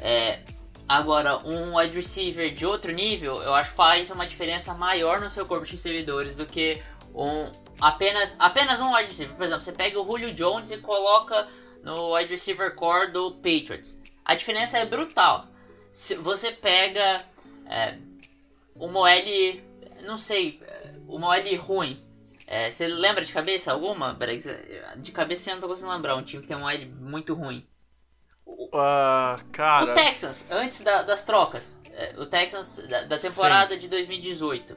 É, 0.00 0.40
Agora, 0.88 1.36
um 1.46 1.76
wide 1.76 1.94
receiver 1.94 2.50
de 2.50 2.64
outro 2.64 2.90
nível, 2.92 3.42
eu 3.42 3.52
acho 3.52 3.68
que 3.70 3.76
faz 3.76 4.10
uma 4.10 4.26
diferença 4.26 4.72
maior 4.72 5.20
no 5.20 5.28
seu 5.28 5.44
corpo 5.44 5.66
de 5.66 5.72
recebedores 5.72 6.34
do 6.34 6.46
que 6.46 6.82
um 7.14 7.52
apenas, 7.78 8.36
apenas 8.40 8.80
um 8.80 8.94
wide 8.94 9.10
receiver. 9.10 9.36
Por 9.36 9.44
exemplo, 9.44 9.62
você 9.62 9.72
pega 9.72 10.00
o 10.00 10.06
Julio 10.06 10.32
Jones 10.32 10.70
e 10.70 10.78
coloca 10.78 11.46
no 11.82 12.14
wide 12.14 12.30
receiver 12.30 12.74
core 12.74 13.12
do 13.12 13.32
Patriots. 13.32 14.00
A 14.24 14.34
diferença 14.34 14.78
é 14.78 14.86
brutal. 14.86 15.48
Se 15.92 16.14
você 16.14 16.52
pega 16.52 17.22
é, 17.68 17.96
uma 18.74 19.00
OL, 19.00 19.60
não 20.02 20.18
sei, 20.18 20.60
uma 21.06 21.28
OL 21.28 21.56
ruim. 21.58 22.02
É, 22.46 22.70
você 22.70 22.86
lembra 22.86 23.22
de 23.24 23.32
cabeça 23.32 23.72
alguma, 23.72 24.16
De 24.96 25.12
cabeça 25.12 25.50
eu 25.50 25.54
não 25.54 25.60
tô 25.60 25.68
conseguindo 25.68 25.94
lembrar 25.94 26.16
um 26.16 26.22
time 26.22 26.40
que 26.42 26.48
tem 26.48 26.56
uma 26.56 26.72
OL 26.72 26.86
muito 26.98 27.34
ruim. 27.34 27.66
Uh, 28.46 29.44
cara. 29.52 29.84
O 29.84 29.92
Texans, 29.92 30.46
antes 30.50 30.82
da, 30.82 31.02
das 31.02 31.24
trocas. 31.24 31.80
É, 31.92 32.14
o 32.16 32.24
Texans 32.24 32.78
da, 32.88 33.02
da 33.02 33.18
temporada 33.18 33.74
Sim. 33.74 33.80
de 33.80 33.88
2018. 33.88 34.76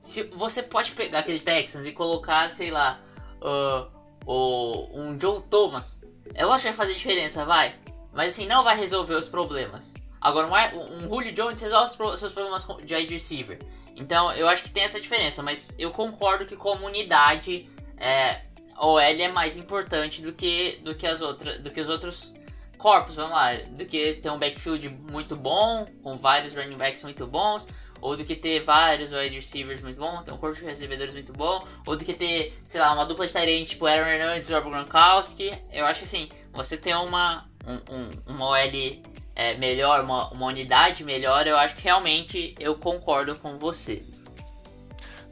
Se 0.00 0.22
você 0.24 0.62
pode 0.62 0.92
pegar 0.92 1.20
aquele 1.20 1.40
Texans 1.40 1.86
e 1.86 1.92
colocar, 1.92 2.48
sei 2.50 2.70
lá, 2.70 3.00
uh, 3.40 3.90
o, 4.26 4.88
um 4.92 5.18
Joe 5.18 5.42
Thomas. 5.42 6.04
É 6.34 6.44
lógico 6.44 6.70
que 6.70 6.76
vai 6.76 6.86
fazer 6.86 6.94
diferença, 6.94 7.44
vai. 7.44 7.74
Mas 8.12 8.34
assim, 8.34 8.46
não 8.46 8.62
vai 8.62 8.76
resolver 8.76 9.14
os 9.14 9.28
problemas. 9.28 9.94
Agora, 10.22 10.46
um, 10.74 10.98
um 10.98 11.08
Julio 11.08 11.32
Jones 11.32 11.60
resolve 11.60 12.02
os 12.04 12.20
seus 12.20 12.32
problemas 12.32 12.64
de 12.84 12.94
wide 12.94 13.12
receiver. 13.12 13.58
Então, 13.96 14.32
eu 14.32 14.48
acho 14.48 14.62
que 14.62 14.70
tem 14.70 14.84
essa 14.84 15.00
diferença. 15.00 15.42
Mas 15.42 15.74
eu 15.78 15.90
concordo 15.90 16.46
que 16.46 16.56
comunidade 16.56 17.68
é, 17.98 18.40
OL 18.78 19.00
é 19.00 19.28
mais 19.28 19.56
importante 19.56 20.22
do 20.22 20.32
que, 20.32 20.80
do 20.84 20.94
que, 20.94 21.06
as 21.06 21.20
outras, 21.20 21.60
do 21.60 21.70
que 21.70 21.80
os 21.80 21.88
outros 21.88 22.32
corpos, 22.78 23.14
vamos 23.14 23.32
lá, 23.32 23.54
do 23.54 23.84
que 23.84 24.14
ter 24.14 24.30
um 24.30 24.38
backfield 24.38 24.88
muito 24.88 25.36
bom, 25.36 25.86
com 26.02 26.16
vários 26.16 26.54
running 26.54 26.76
backs 26.76 27.04
muito 27.04 27.24
bons, 27.26 27.66
ou 28.00 28.16
do 28.16 28.24
que 28.24 28.34
ter 28.34 28.64
vários 28.64 29.12
wide 29.12 29.36
receivers 29.36 29.80
muito 29.82 29.98
bons, 29.98 30.24
ter 30.24 30.32
um 30.32 30.36
corpo 30.36 30.56
de 30.56 30.64
recebedores 30.64 31.14
muito 31.14 31.32
bom, 31.32 31.64
ou 31.86 31.96
do 31.96 32.04
que 32.04 32.12
ter, 32.12 32.52
sei 32.64 32.80
lá, 32.80 32.92
uma 32.92 33.06
dupla 33.06 33.24
de 33.24 33.32
Tyrant 33.32 33.68
tipo 33.68 33.86
Aaron 33.86 34.08
Hernandez 34.08 34.50
e 34.50 34.52
Rob 34.52 34.68
Gronkowski. 34.68 35.52
Eu 35.72 35.86
acho 35.86 36.00
que 36.00 36.04
assim, 36.06 36.28
você 36.52 36.76
ter 36.76 36.96
uma, 36.96 37.46
um, 37.64 37.94
um, 37.94 38.34
uma 38.34 38.46
OL 38.48 39.02
é, 39.34 39.54
melhor, 39.54 40.04
uma, 40.04 40.28
uma 40.30 40.46
unidade 40.46 41.04
melhor, 41.04 41.46
eu 41.46 41.56
acho 41.56 41.76
que 41.76 41.82
realmente 41.82 42.54
eu 42.58 42.74
concordo 42.76 43.34
com 43.36 43.56
você. 43.56 44.02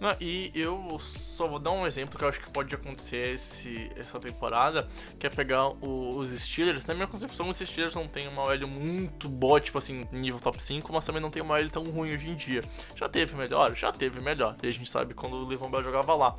Não, 0.00 0.16
e 0.18 0.50
eu 0.54 0.98
só 0.98 1.46
vou 1.46 1.58
dar 1.58 1.72
um 1.72 1.86
exemplo 1.86 2.18
que 2.18 2.24
eu 2.24 2.28
acho 2.30 2.40
que 2.40 2.50
pode 2.50 2.74
acontecer 2.74 3.34
esse, 3.34 3.90
essa 3.94 4.18
temporada, 4.18 4.88
que 5.18 5.26
é 5.26 5.30
pegar 5.30 5.68
o, 5.68 6.16
os 6.16 6.30
Steelers. 6.40 6.86
Na 6.86 6.94
minha 6.94 7.06
concepção, 7.06 7.50
os 7.50 7.58
Steelers 7.58 7.94
não 7.94 8.08
tem 8.08 8.26
uma 8.26 8.42
OL 8.44 8.66
muito 8.66 9.28
boa, 9.28 9.60
tipo 9.60 9.76
assim, 9.76 10.08
nível 10.10 10.40
top 10.40 10.62
5, 10.62 10.90
mas 10.90 11.04
também 11.04 11.20
não 11.20 11.30
tem 11.30 11.42
uma 11.42 11.54
OL 11.54 11.68
tão 11.68 11.84
ruim 11.84 12.14
hoje 12.14 12.30
em 12.30 12.34
dia. 12.34 12.62
Já 12.96 13.10
teve 13.10 13.36
melhor? 13.36 13.74
Já 13.74 13.92
teve 13.92 14.22
melhor. 14.22 14.56
E 14.62 14.68
a 14.68 14.70
gente 14.70 14.88
sabe 14.88 15.12
quando 15.12 15.34
o 15.34 15.46
Levan 15.46 15.70
Bell 15.70 15.82
jogava 15.82 16.14
lá. 16.14 16.34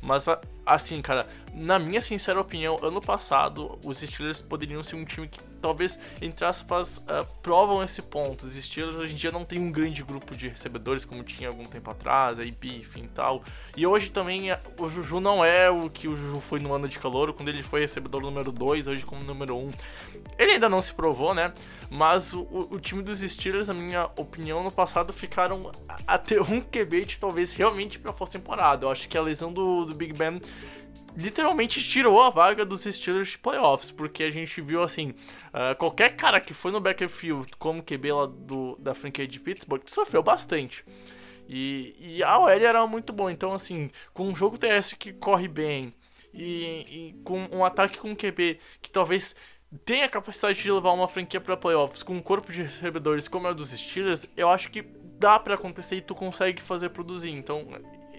Mas 0.00 0.26
assim, 0.64 1.02
cara, 1.02 1.26
na 1.60 1.78
minha 1.78 2.00
sincera 2.00 2.40
opinião, 2.40 2.78
ano 2.82 3.02
passado 3.02 3.78
os 3.84 3.98
Steelers 3.98 4.40
poderiam 4.40 4.82
ser 4.82 4.96
um 4.96 5.04
time 5.04 5.28
que 5.28 5.38
talvez, 5.60 5.98
entre 6.22 6.42
aspas, 6.46 6.98
uh, 6.98 7.24
provam 7.42 7.84
esse 7.84 8.00
ponto. 8.00 8.46
Os 8.46 8.54
Steelers 8.54 8.96
hoje 8.96 9.12
em 9.12 9.16
dia 9.16 9.30
não 9.30 9.44
tem 9.44 9.58
um 9.58 9.70
grande 9.70 10.02
grupo 10.02 10.34
de 10.34 10.48
recebedores 10.48 11.04
como 11.04 11.22
tinha 11.22 11.50
algum 11.50 11.64
tempo 11.64 11.90
atrás, 11.90 12.38
aí 12.38 12.54
enfim 12.64 13.06
tal. 13.14 13.44
E 13.76 13.86
hoje 13.86 14.10
também 14.10 14.50
eh, 14.50 14.58
o 14.78 14.88
Juju 14.88 15.20
não 15.20 15.44
é 15.44 15.68
o 15.68 15.90
que 15.90 16.08
o 16.08 16.16
Juju 16.16 16.40
foi 16.40 16.60
no 16.60 16.72
ano 16.72 16.88
de 16.88 16.98
calor, 16.98 17.34
quando 17.34 17.50
ele 17.50 17.62
foi 17.62 17.80
recebedor 17.80 18.22
número 18.22 18.50
2, 18.50 18.86
hoje 18.86 19.04
como 19.04 19.22
número 19.22 19.54
1. 19.54 19.58
Um. 19.58 19.70
Ele 20.38 20.52
ainda 20.52 20.68
não 20.68 20.80
se 20.80 20.94
provou, 20.94 21.34
né? 21.34 21.52
Mas 21.90 22.32
o, 22.32 22.46
o, 22.70 22.80
time 22.80 23.02
dos 23.02 23.20
Steelers, 23.20 23.68
na 23.68 23.74
minha 23.74 24.08
opinião, 24.16 24.64
no 24.64 24.70
passado 24.70 25.12
ficaram 25.12 25.70
a 26.06 26.16
ter 26.16 26.40
um 26.40 26.60
QB 26.62 27.18
talvez 27.18 27.52
realmente 27.52 27.98
pra 27.98 28.12
pós-temporada. 28.12 28.86
Eu 28.86 28.90
acho 28.90 29.08
que 29.08 29.18
a 29.18 29.20
lesão 29.20 29.52
do, 29.52 29.84
do 29.84 29.94
Big 29.94 30.12
Ben 30.14 30.40
literalmente 31.16 31.82
tirou 31.82 32.22
a 32.22 32.30
vaga 32.30 32.64
dos 32.64 32.82
Steelers 32.82 33.30
de 33.30 33.38
playoffs, 33.38 33.90
porque 33.90 34.22
a 34.22 34.30
gente 34.30 34.60
viu 34.60 34.82
assim, 34.82 35.10
uh, 35.10 35.74
qualquer 35.78 36.16
cara 36.16 36.40
que 36.40 36.54
foi 36.54 36.70
no 36.70 36.80
backfield 36.80 37.50
como 37.58 37.82
QB 37.82 38.12
lá 38.12 38.26
do, 38.26 38.76
da 38.78 38.94
franquia 38.94 39.26
de 39.26 39.40
Pittsburgh 39.40 39.82
sofreu 39.86 40.22
bastante. 40.22 40.84
E, 41.48 41.96
e 41.98 42.22
a 42.22 42.38
OL 42.38 42.48
era 42.48 42.86
muito 42.86 43.12
bom, 43.12 43.28
então 43.28 43.52
assim, 43.52 43.90
com 44.14 44.28
um 44.28 44.36
jogo 44.36 44.56
terrestre 44.56 44.96
que 44.96 45.12
corre 45.12 45.48
bem 45.48 45.92
e, 46.32 46.84
e 46.88 47.22
com 47.24 47.44
um 47.52 47.64
ataque 47.64 47.98
com 47.98 48.14
QB 48.14 48.60
que 48.80 48.90
talvez 48.90 49.34
tenha 49.84 50.04
a 50.04 50.08
capacidade 50.08 50.62
de 50.62 50.70
levar 50.70 50.92
uma 50.92 51.08
franquia 51.08 51.40
para 51.40 51.56
playoffs 51.56 52.02
com 52.02 52.12
um 52.12 52.20
corpo 52.20 52.52
de 52.52 52.62
recebedores 52.62 53.28
como 53.28 53.46
é 53.46 53.50
o 53.50 53.54
dos 53.54 53.70
Steelers, 53.70 54.28
eu 54.36 54.48
acho 54.48 54.70
que 54.70 54.82
dá 55.18 55.38
para 55.38 55.54
acontecer 55.54 55.96
e 55.96 56.00
tu 56.00 56.14
consegue 56.14 56.62
fazer 56.62 56.90
produzir. 56.90 57.30
Então, 57.30 57.66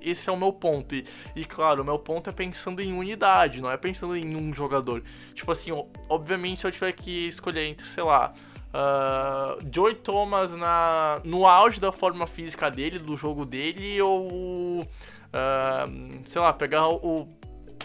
esse 0.02 0.30
é 0.30 0.32
o 0.32 0.38
meu 0.38 0.52
ponto. 0.52 0.96
E, 0.96 1.06
e, 1.36 1.46
claro, 1.46 1.82
o 1.82 1.86
meu 1.86 2.00
ponto 2.00 2.30
é 2.30 2.34
pensando 2.34 2.82
em 2.82 2.94
unidade, 2.94 3.62
não 3.62 3.72
é 3.72 3.78
pensando 3.78 4.16
em 4.16 4.36
um 4.36 4.54
jogador. 4.54 5.04
Tipo 5.34 5.52
assim, 5.52 5.72
obviamente 6.10 6.62
se 6.62 6.68
eu 6.68 6.72
tiver 6.72 6.92
que 6.94 7.28
escolher 7.28 7.66
entre, 7.66 7.86
sei 7.88 8.04
lá, 8.04 8.34
uh, 8.74 9.60
Joy 9.74 9.96
Thomas 9.96 10.54
na, 10.54 11.22
no 11.24 11.48
auge 11.48 11.80
da 11.80 11.92
forma 11.92 12.26
física 12.28 12.70
dele, 12.70 13.00
do 13.00 13.16
jogo 13.16 13.46
dele, 13.46 14.02
ou. 14.02 14.82
Uh, 14.82 16.20
sei 16.26 16.42
lá, 16.42 16.52
pegar 16.52 16.90
o 16.90 17.28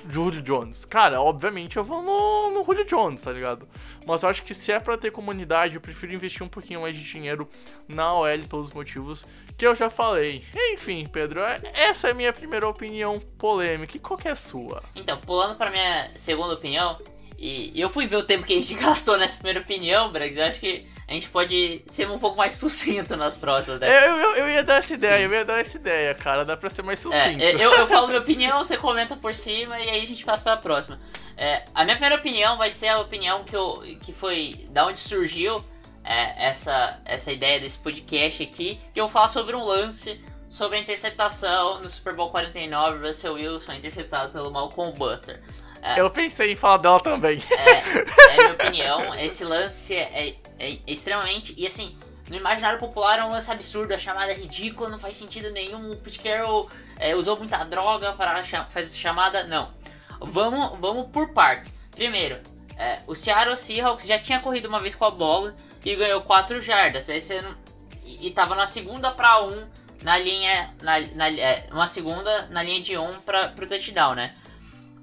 Julio 0.09 0.43
Jones. 0.43 0.85
Cara, 0.85 1.21
obviamente 1.21 1.77
eu 1.77 1.85
vou 1.85 2.03
no, 2.03 2.51
no 2.53 2.65
Julio 2.65 2.85
Jones, 2.85 3.23
tá 3.23 3.33
ligado? 3.33 3.69
Mas 4.07 4.23
eu 4.23 4.29
acho 4.29 4.43
que 4.43 4.55
se 4.55 4.73
é 4.73 4.79
pra 4.79 4.97
ter 4.97 5.11
comunidade, 5.11 5.75
eu 5.75 5.81
prefiro 5.81 6.15
investir 6.15 6.43
um 6.43 6.49
pouquinho 6.49 6.83
mais 6.83 6.97
de 6.97 7.03
dinheiro 7.03 7.49
na 7.89 8.13
OL 8.13 8.39
pelos 8.49 8.71
motivos 8.73 9.27
que 9.57 9.67
eu 9.67 9.75
já 9.75 9.89
falei. 9.89 10.45
Enfim, 10.73 11.07
Pedro, 11.11 11.41
é, 11.41 11.61
essa 11.73 12.09
é 12.09 12.11
a 12.11 12.15
minha 12.15 12.33
primeira 12.33 12.69
opinião 12.69 13.19
polêmica. 13.39 13.97
E 13.97 14.01
qual 14.01 14.19
que 14.19 14.29
é 14.29 14.33
a 14.33 14.37
sua? 14.37 14.83
Então, 14.95 15.17
pulando 15.19 15.57
pra 15.57 15.71
minha 15.71 16.11
segunda 16.15 16.55
opinião, 16.55 16.99
e 17.39 17.79
eu 17.79 17.91
fui 17.91 18.07
ver 18.07 18.17
o 18.17 18.23
tempo 18.23 18.45
que 18.45 18.55
a 18.55 18.57
gente 18.57 18.75
gastou 18.81 19.17
nessa 19.19 19.37
primeira 19.37 19.61
opinião, 19.61 20.11
Briggs. 20.11 20.39
Eu 20.39 20.47
acho 20.47 20.61
que 20.61 20.87
a 21.07 21.13
gente 21.13 21.29
pode 21.29 21.83
ser 21.87 22.11
um 22.11 22.19
pouco 22.19 22.37
mais 22.37 22.57
sucinto 22.57 23.17
nas 23.17 23.37
próximas. 23.37 23.81
Né? 23.81 24.09
Eu, 24.09 24.17
eu, 24.17 24.37
eu, 24.37 24.49
ia 24.49 24.65
dar 24.65 24.79
essa 24.79 24.95
ideia, 24.95 25.19
Sim. 25.19 25.25
eu 25.25 25.39
ia 25.39 25.45
dar 25.45 25.61
essa 25.61 25.77
ideia, 25.77 26.15
cara. 26.15 26.45
Dá 26.45 26.57
pra 26.57 26.71
ser 26.71 26.83
mais 26.83 26.99
é, 26.99 27.03
sucinto. 27.03 27.43
É, 27.43 27.55
eu, 27.55 27.73
eu 27.73 27.87
falo 27.87 28.09
minha 28.09 28.21
opinião, 28.21 28.59
você 28.65 28.77
comenta 28.77 29.15
por 29.17 29.33
cima 29.35 29.79
e 29.79 29.91
aí 29.91 30.03
a 30.03 30.07
gente 30.07 30.25
passa 30.25 30.43
pra 30.43 30.57
próxima. 30.57 30.99
É, 31.37 31.65
a 31.75 31.85
minha 31.85 31.97
primeira 31.97 32.17
opinião 32.17 32.57
vai 32.57 32.71
ser 32.71 32.89
a 32.89 32.99
opinião 32.99 33.45
que, 33.45 33.55
eu, 33.55 33.83
que 34.03 34.13
foi 34.13 34.67
da 34.71 34.87
onde 34.87 34.99
surgiu 34.99 35.63
é, 36.07 36.47
essa, 36.47 37.01
essa 37.05 37.33
ideia 37.33 37.59
desse 37.59 37.79
podcast 37.79 38.43
aqui. 38.45 38.79
Que 38.95 39.01
eu 39.01 39.05
vou 39.07 39.13
falar 39.13 39.29
sobre 39.29 39.57
um 39.57 39.65
lance, 39.65 40.21
sobre 40.49 40.79
a 40.79 40.81
interceptação 40.81 41.81
no 41.83 41.89
Super 41.89 42.15
Bowl 42.15 42.31
49, 42.31 43.07
Russell 43.07 43.35
Wilson 43.35 43.73
interceptado 43.73 44.31
pelo 44.31 44.51
Malcolm 44.51 44.97
Butler. 44.97 45.43
É, 45.83 46.01
eu 46.01 46.09
pensei 46.09 46.53
em 46.53 46.57
falar 46.57 46.79
dela 46.79 47.01
também. 47.01 47.43
É, 47.51 47.71
é 47.71 48.37
minha 48.37 48.53
opinião. 48.53 49.15
Esse 49.19 49.45
lance 49.45 49.95
é, 49.95 50.29
é, 50.29 50.37
é, 50.59 50.79
extremamente. 50.87 51.53
E 51.57 51.67
assim, 51.67 51.97
no 52.31 52.37
imaginário 52.37 52.79
popular 52.79 53.19
é 53.19 53.25
um 53.25 53.31
lance 53.31 53.51
absurdo, 53.51 53.93
a 53.93 53.99
chamada 53.99 54.33
é 54.33 54.35
ridícula, 54.35 54.89
não 54.89 54.99
faz 54.99 55.17
sentido 55.17 55.51
nenhum. 55.51 55.93
O 55.93 55.97
Pete 55.97 56.21
Carroll 56.21 56.71
é, 56.99 57.15
usou 57.17 57.37
muita 57.37 57.63
droga 57.65 58.13
para 58.13 58.43
fazer 58.45 58.87
essa 58.87 58.97
chamada. 58.97 59.45
Não. 59.45 59.75
Vamos, 60.21 60.79
vamos 60.81 61.09
por 61.09 61.33
partes. 61.33 61.77
Primeiro, 61.91 62.39
é, 62.79 63.01
o 63.07 63.15
Seattle 63.15 63.57
Seahawks 63.57 64.07
já 64.07 64.19
tinha 64.19 64.39
corrido 64.41 64.67
uma 64.67 64.81
vez 64.81 64.95
com 64.95 65.05
a 65.05 65.11
bola 65.11 65.55
e 65.87 65.95
ganhou 65.95 66.21
4 66.23 66.61
jardas. 66.61 67.09
Aí 67.09 67.21
você 67.21 67.41
não, 67.41 67.55
e, 68.03 68.27
e 68.27 68.31
tava 68.33 68.57
na 68.57 68.67
segunda 68.67 69.13
para 69.13 69.41
1 69.41 69.53
um, 69.53 69.69
na 70.03 70.19
linha. 70.19 70.75
Na, 70.83 70.99
na, 71.15 71.31
é, 71.31 71.69
uma 71.71 71.87
segunda 71.87 72.49
na 72.49 72.61
linha 72.61 72.83
de 72.83 72.99
1 72.99 73.09
um 73.09 73.21
para 73.21 73.55
o 73.57 73.67
touchdown, 73.67 74.17
né? 74.17 74.35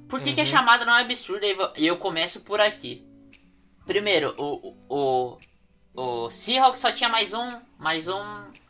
Por 0.10 0.20
que, 0.22 0.30
uhum. 0.30 0.36
que 0.36 0.42
a 0.42 0.44
uhum. 0.44 0.50
chamada 0.50 0.86
não 0.86 0.96
é 0.96 1.02
absurda? 1.02 1.46
E 1.78 1.88
eu 1.88 1.98
começo 1.98 2.42
por 2.42 2.60
aqui. 2.60 3.08
Primeiro, 3.86 4.36
o, 4.38 4.76
o, 4.90 5.38
o 5.96 6.30
Seahawks 6.30 6.82
só 6.82 6.92
tinha 6.92 7.10
mais 7.10 7.34
um, 7.34 7.62
mais 7.80 8.10
um 8.10 8.22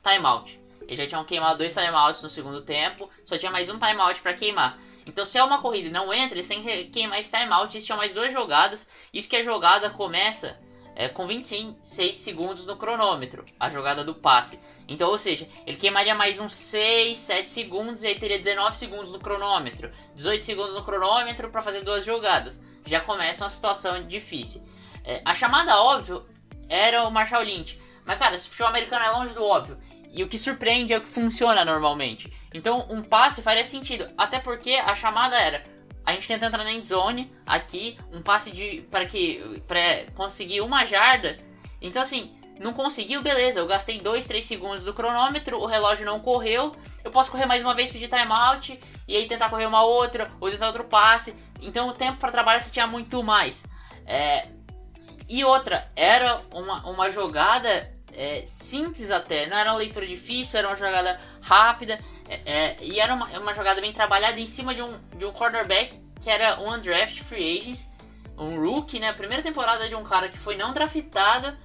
timeout. 0.04 0.60
Eles 0.84 1.00
já 1.00 1.08
tinham 1.08 1.26
queimado 1.26 1.58
dois 1.58 1.74
timeouts 1.74 2.22
no 2.22 2.30
segundo 2.30 2.62
tempo, 2.62 3.10
só 3.26 3.38
tinha 3.38 3.52
mais 3.52 3.70
um 3.70 3.80
timeout 3.80 4.22
para 4.22 4.36
queimar. 4.36 4.78
Então, 5.08 5.26
se 5.26 5.38
é 5.38 5.44
uma 5.44 5.62
corrida 5.62 5.88
e 5.88 5.92
não 5.92 6.14
entra, 6.14 6.36
eles 6.36 6.48
têm 6.48 6.62
que 6.62 6.86
queimar 6.86 7.20
esse 7.20 7.32
timeout. 7.32 7.76
Eles 7.76 7.86
tinham 7.86 7.98
mais 7.98 8.14
duas 8.14 8.32
jogadas. 8.32 8.88
Isso 9.12 9.28
que 9.28 9.36
a 9.36 9.42
jogada 9.42 9.90
começa 9.90 10.60
é, 10.96 11.08
com 11.10 11.26
26 11.26 12.16
segundos 12.16 12.66
no 12.66 12.76
cronômetro, 12.76 13.46
a 13.60 13.70
jogada 13.70 14.04
do 14.04 14.14
passe. 14.14 14.60
Então, 14.88 15.10
ou 15.10 15.18
seja, 15.18 15.48
ele 15.66 15.78
queimaria 15.78 16.14
mais 16.14 16.40
uns 16.40 16.54
6, 16.56 17.18
7 17.18 17.52
segundos 17.52 18.04
e 18.04 18.08
aí 18.08 18.20
teria 18.20 18.40
19 18.40 18.76
segundos 18.76 19.12
no 19.12 19.20
cronômetro, 19.20 19.92
18 20.16 20.44
segundos 20.44 20.74
no 20.74 20.84
cronômetro 20.84 21.50
para 21.50 21.62
fazer 21.62 21.82
duas 21.82 22.06
jogadas. 22.06 22.64
Já 22.86 23.00
começa 23.00 23.44
uma 23.44 23.50
situação 23.50 24.06
difícil. 24.06 24.62
É, 25.04 25.22
a 25.26 25.34
chamada 25.34 25.82
óbvio 25.82 26.26
era 26.70 27.08
o 27.08 27.12
Marshall 27.12 27.44
Lynch, 27.44 27.80
mas 28.06 28.20
cara, 28.20 28.36
o 28.36 28.40
futebol 28.40 28.68
americano 28.68 29.06
é 29.06 29.10
longe 29.12 29.34
do 29.34 29.44
óbvio. 29.44 29.78
E 30.12 30.24
o 30.24 30.28
que 30.28 30.38
surpreende 30.38 30.94
é 30.94 30.98
o 30.98 31.02
que 31.02 31.08
funciona 31.08 31.66
normalmente. 31.66 32.32
Então, 32.54 32.86
um 32.88 33.02
passe 33.02 33.42
faria 33.42 33.64
sentido, 33.64 34.08
até 34.16 34.40
porque 34.40 34.74
a 34.76 34.94
chamada 34.94 35.36
era 35.36 35.64
a 36.06 36.14
gente 36.14 36.28
tenta 36.28 36.46
entrar 36.46 36.64
na 36.64 36.72
endzone 36.72 37.32
aqui, 37.46 37.98
um 38.12 38.22
passe 38.22 38.52
de 38.52 38.82
para 38.92 39.06
que 39.06 39.62
para 39.68 40.12
conseguir 40.16 40.62
uma 40.62 40.86
jarda. 40.86 41.38
Então 41.82 42.02
assim, 42.02 42.36
não 42.60 42.74
conseguiu, 42.74 43.22
beleza. 43.22 43.60
Eu 43.60 43.68
gastei 43.68 44.00
2, 44.00 44.26
3 44.26 44.44
segundos 44.44 44.84
do 44.84 44.94
cronômetro, 44.94 45.60
o 45.60 45.66
relógio 45.66 46.06
não 46.06 46.20
correu. 46.20 46.76
Eu 47.04 47.12
posso 47.12 47.32
correr 47.32 47.46
mais 47.46 47.62
uma 47.62 47.74
vez, 47.74 47.92
pedir 47.92 48.10
timeout 48.10 48.80
e 49.08 49.16
aí 49.16 49.28
tentar 49.28 49.50
correr 49.50 49.66
uma 49.66 49.84
outra, 49.84 50.32
ou 50.40 50.50
tentar 50.50 50.68
outro 50.68 50.84
passe. 50.86 51.36
Então 51.62 51.90
o 51.90 51.94
tempo 51.94 52.18
para 52.18 52.32
trabalhar 52.32 52.60
você 52.60 52.72
tinha 52.72 52.88
muito 52.88 53.24
mais. 53.24 53.66
É... 54.06 54.48
E 55.30 55.44
outra, 55.44 55.90
era 55.96 56.42
uma, 56.52 56.86
uma 56.88 57.10
jogada 57.10 57.93
é, 58.16 58.44
simples 58.46 59.12
até, 59.12 59.48
não 59.48 59.58
era 59.58 59.72
uma 59.72 59.80
leitura 59.80 60.06
difícil, 60.06 60.60
era 60.60 60.68
uma 60.68 60.76
jogada 60.76 61.20
rápida. 61.42 62.00
É, 62.30 62.42
é, 62.46 62.76
e 62.82 63.00
era 63.00 63.14
uma, 63.14 63.28
uma 63.40 63.54
jogada 63.54 63.82
bem 63.82 63.92
trabalhada 63.92 64.40
em 64.40 64.46
cima 64.46 64.74
de 64.74 64.82
um, 64.82 64.98
de 65.18 65.26
um 65.26 65.32
cornerback 65.32 66.02
que 66.22 66.30
era 66.30 66.60
um 66.62 66.74
undraft 66.74 67.22
free 67.22 67.60
agent, 67.60 67.86
um 68.38 68.60
rookie, 68.60 69.00
né? 69.00 69.12
Primeira 69.14 69.44
temporada 69.44 69.88
de 69.88 69.96
um 69.96 70.04
cara 70.04 70.30
que 70.30 70.38
foi 70.38 70.56
não 70.56 70.74
draftado 70.74 71.56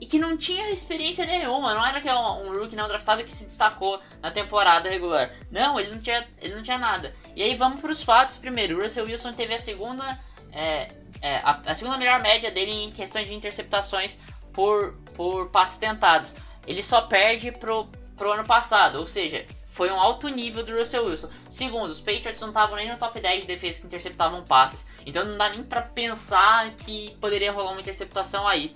e 0.00 0.06
que 0.06 0.18
não 0.18 0.36
tinha 0.36 0.70
experiência 0.70 1.26
nenhuma. 1.26 1.74
Não 1.74 1.86
era 1.86 2.00
que 2.00 2.08
é 2.08 2.14
um, 2.14 2.48
um 2.48 2.58
rookie 2.58 2.74
não 2.74 2.88
draftado 2.88 3.22
que 3.22 3.30
se 3.30 3.44
destacou 3.44 4.00
na 4.22 4.30
temporada 4.30 4.88
regular. 4.88 5.30
Não, 5.50 5.78
ele 5.78 5.90
não 5.90 6.00
tinha, 6.00 6.26
ele 6.38 6.54
não 6.54 6.62
tinha 6.62 6.78
nada. 6.78 7.14
E 7.36 7.42
aí 7.42 7.54
vamos 7.54 7.80
para 7.80 7.92
os 7.92 8.02
fatos 8.02 8.38
primeiro. 8.38 8.78
O 8.78 8.82
Russell 8.82 9.04
Wilson 9.04 9.34
teve 9.34 9.52
a 9.52 9.58
segunda, 9.58 10.18
é, 10.52 10.88
é, 11.20 11.36
a, 11.44 11.60
a 11.66 11.74
segunda 11.74 11.98
melhor 11.98 12.20
média 12.20 12.50
dele 12.50 12.70
em 12.70 12.90
questões 12.90 13.28
de 13.28 13.34
interceptações 13.34 14.18
por, 14.52 14.98
por 15.14 15.50
passes 15.50 15.78
tentados. 15.78 16.34
Ele 16.66 16.82
só 16.82 17.02
perde 17.02 17.52
pro, 17.52 17.88
pro 18.16 18.32
ano 18.32 18.44
passado, 18.44 18.98
ou 18.98 19.06
seja, 19.06 19.46
foi 19.66 19.90
um 19.90 19.98
alto 19.98 20.28
nível 20.28 20.64
do 20.64 20.76
Russell 20.76 21.06
Wilson. 21.06 21.30
Segundo, 21.48 21.90
os 21.90 22.00
Patriots 22.00 22.40
não 22.40 22.48
estavam 22.48 22.76
nem 22.76 22.88
no 22.88 22.98
top 22.98 23.20
10 23.20 23.42
de 23.42 23.46
defesa 23.46 23.80
que 23.80 23.86
interceptavam 23.86 24.42
passes. 24.42 24.84
Então 25.06 25.24
não 25.24 25.38
dá 25.38 25.48
nem 25.48 25.62
para 25.62 25.80
pensar 25.80 26.70
que 26.72 27.16
poderia 27.20 27.52
rolar 27.52 27.70
uma 27.70 27.80
interceptação 27.80 28.46
aí. 28.46 28.74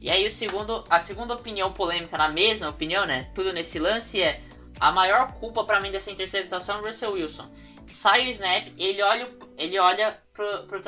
E 0.00 0.10
aí 0.10 0.26
o 0.26 0.30
segundo, 0.30 0.84
a 0.90 0.98
segunda 0.98 1.34
opinião 1.34 1.72
polêmica 1.72 2.18
na 2.18 2.28
mesma 2.28 2.68
opinião, 2.68 3.06
né? 3.06 3.30
Tudo 3.34 3.52
nesse 3.52 3.78
lance 3.78 4.22
é 4.22 4.42
a 4.78 4.92
maior 4.92 5.32
culpa 5.32 5.64
para 5.64 5.80
mim 5.80 5.90
dessa 5.90 6.10
interceptação 6.10 6.78
é 6.78 6.82
o 6.82 6.86
Russell 6.86 7.12
Wilson. 7.12 7.50
Sai 7.86 8.26
o 8.26 8.30
snap, 8.30 8.68
ele 8.76 9.02
olha, 9.02 9.28
ele 9.56 9.78
olha 9.78 10.18
pro, 10.34 10.64
pro. 10.64 10.80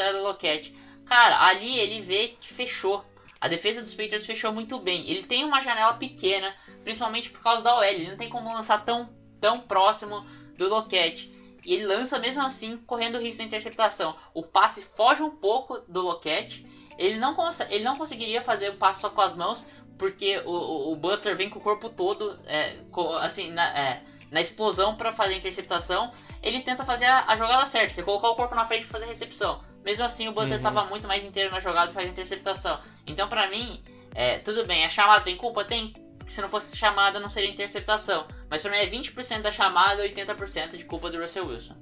Cara, 1.07 1.47
ali 1.47 1.78
ele 1.78 2.00
vê 2.00 2.37
que 2.38 2.52
fechou. 2.52 3.04
A 3.40 3.49
defesa 3.49 3.80
dos 3.83 3.95
Patriots 3.95 4.26
fechou 4.26 4.52
muito 4.52 4.78
bem. 4.80 5.09
Ele 5.09 5.23
tem 5.23 5.45
uma 5.45 5.61
janela 5.61 5.95
pequena, 5.95 6.54
principalmente 6.83 7.30
por 7.30 7.42
causa 7.42 7.62
da 7.62 7.76
OL. 7.76 7.85
Ele 7.85 8.11
não 8.11 8.16
tem 8.16 8.28
como 8.28 8.52
lançar 8.52 8.85
tão, 8.85 9.09
tão 9.40 9.61
próximo 9.61 10.26
do 10.57 10.68
Lockett. 10.68 11.33
E 11.64 11.75
ele 11.75 11.87
lança 11.87 12.18
mesmo 12.18 12.42
assim, 12.42 12.76
correndo 12.78 13.16
o 13.16 13.21
risco 13.21 13.38
da 13.38 13.45
interceptação. 13.45 14.16
O 14.35 14.42
passe 14.42 14.83
foge 14.83 15.23
um 15.23 15.30
pouco 15.30 15.78
do 15.88 16.02
Lockett. 16.02 16.66
Ele 16.99 17.16
não, 17.16 17.37
ele 17.71 17.85
não 17.85 17.97
conseguiria 17.97 18.42
fazer 18.42 18.71
o 18.71 18.76
passe 18.76 19.00
só 19.00 19.11
com 19.11 19.21
as 19.21 19.35
mãos, 19.37 19.64
porque 19.97 20.38
o, 20.45 20.50
o, 20.50 20.92
o 20.92 20.96
Butler 20.96 21.37
vem 21.37 21.48
com 21.48 21.59
o 21.59 21.62
corpo 21.62 21.88
todo, 21.88 22.38
é, 22.46 22.79
com, 22.90 23.12
assim, 23.14 23.51
na, 23.53 23.79
é, 23.79 24.03
na 24.31 24.40
explosão 24.40 24.96
para 24.96 25.12
fazer 25.12 25.35
a 25.35 25.37
interceptação. 25.37 26.11
Ele 26.42 26.61
tenta 26.61 26.85
fazer 26.85 27.07
a, 27.07 27.24
a, 27.27 27.37
jogada 27.37 27.64
certa, 27.66 27.94
que 27.94 28.01
é 28.01 28.03
colocar 28.03 28.31
o 28.31 28.35
corpo 28.35 28.55
na 28.55 28.64
frente 28.64 28.83
para 28.87 28.92
fazer 28.92 29.05
a 29.05 29.09
recepção. 29.09 29.62
Mesmo 29.88 30.05
assim, 30.05 30.29
o 30.29 30.33
Butler 30.33 30.59
estava 30.59 30.83
uhum. 30.83 30.90
muito 30.90 31.09
mais 31.09 31.24
inteiro 31.24 31.51
na 31.51 31.61
jogada 31.61 31.90
e 31.90 31.94
faz 31.94 32.07
a 32.07 32.11
interceptação. 32.11 32.79
Então, 33.07 33.27
para 33.27 33.48
mim, 33.48 33.83
é, 34.14 34.38
tudo 34.38 34.66
bem. 34.66 34.85
A 34.85 34.88
chamada 34.90 35.24
tem 35.24 35.35
culpa? 35.35 35.64
Tem. 35.64 35.94
Se 36.27 36.42
não 36.42 36.48
fosse 36.51 36.77
chamada, 36.77 37.18
não 37.18 37.31
seria 37.31 37.48
interceptação. 37.48 38.29
Mas 38.51 38.61
para 38.61 38.70
mim 38.70 38.77
é 38.77 38.87
20% 38.87 39.40
da 39.40 39.51
chamada 39.51 40.07
e 40.07 40.14
80% 40.14 40.77
de 40.77 40.85
culpa 40.85 41.09
do 41.11 41.18
Russell 41.18 41.46
Wilson. 41.46 41.74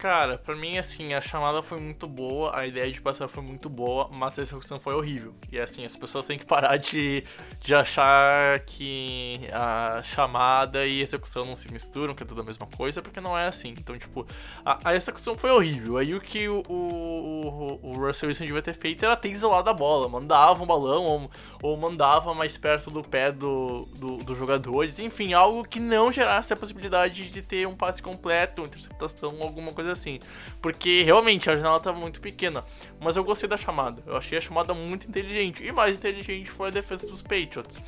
Cara, 0.00 0.38
pra 0.38 0.56
mim, 0.56 0.78
assim, 0.78 1.12
a 1.12 1.20
chamada 1.20 1.60
foi 1.60 1.78
muito 1.78 2.08
boa, 2.08 2.58
a 2.58 2.66
ideia 2.66 2.90
de 2.90 2.98
passar 3.02 3.28
foi 3.28 3.42
muito 3.42 3.68
boa, 3.68 4.08
mas 4.14 4.38
a 4.38 4.40
execução 4.40 4.80
foi 4.80 4.94
horrível. 4.94 5.34
E 5.52 5.60
assim, 5.60 5.84
as 5.84 5.94
pessoas 5.94 6.24
têm 6.24 6.38
que 6.38 6.46
parar 6.46 6.78
de, 6.78 7.22
de 7.60 7.74
achar 7.74 8.60
que 8.60 9.40
a 9.52 10.00
chamada 10.02 10.86
e 10.86 11.00
a 11.00 11.02
execução 11.02 11.44
não 11.44 11.54
se 11.54 11.70
misturam, 11.70 12.14
que 12.14 12.22
é 12.22 12.26
tudo 12.26 12.40
a 12.40 12.44
mesma 12.44 12.66
coisa, 12.66 13.02
porque 13.02 13.20
não 13.20 13.36
é 13.36 13.46
assim. 13.46 13.74
Então, 13.78 13.98
tipo, 13.98 14.26
a, 14.64 14.88
a 14.88 14.96
execução 14.96 15.36
foi 15.36 15.50
horrível. 15.50 15.98
Aí 15.98 16.14
o 16.14 16.20
que 16.22 16.48
o, 16.48 16.62
o, 16.66 17.80
o 17.82 17.92
Russell 17.92 18.30
Wilson 18.30 18.46
devia 18.46 18.62
ter 18.62 18.74
feito 18.74 19.04
era 19.04 19.14
ter 19.14 19.28
isolado 19.28 19.68
a 19.68 19.74
bola, 19.74 20.08
mandava 20.08 20.62
um 20.62 20.66
balão 20.66 21.04
ou, 21.04 21.30
ou 21.62 21.76
mandava 21.76 22.32
mais 22.32 22.56
perto 22.56 22.90
do 22.90 23.02
pé 23.02 23.30
do, 23.30 23.86
do, 23.96 24.16
dos 24.24 24.38
jogadores, 24.38 24.98
enfim, 24.98 25.34
algo 25.34 25.62
que 25.62 25.78
não 25.78 26.10
gerasse 26.10 26.54
a 26.54 26.56
possibilidade 26.56 27.28
de 27.28 27.42
ter 27.42 27.68
um 27.68 27.76
passe 27.76 28.02
completo, 28.02 28.62
uma 28.62 28.66
interceptação, 28.66 29.36
alguma 29.42 29.72
coisa 29.74 29.89
assim. 29.92 30.18
Porque 30.60 31.02
realmente 31.02 31.50
a 31.50 31.56
janela 31.56 31.76
estava 31.76 31.98
muito 31.98 32.20
pequena. 32.20 32.64
Mas 33.00 33.16
eu 33.16 33.24
gostei 33.24 33.48
da 33.48 33.56
chamada. 33.56 34.02
Eu 34.06 34.16
achei 34.16 34.38
a 34.38 34.40
chamada 34.40 34.74
muito 34.74 35.08
inteligente. 35.08 35.62
E 35.62 35.72
mais 35.72 35.96
inteligente 35.96 36.50
foi 36.50 36.68
a 36.68 36.70
defesa 36.70 37.06
dos 37.06 37.22
Patriots. 37.22 37.80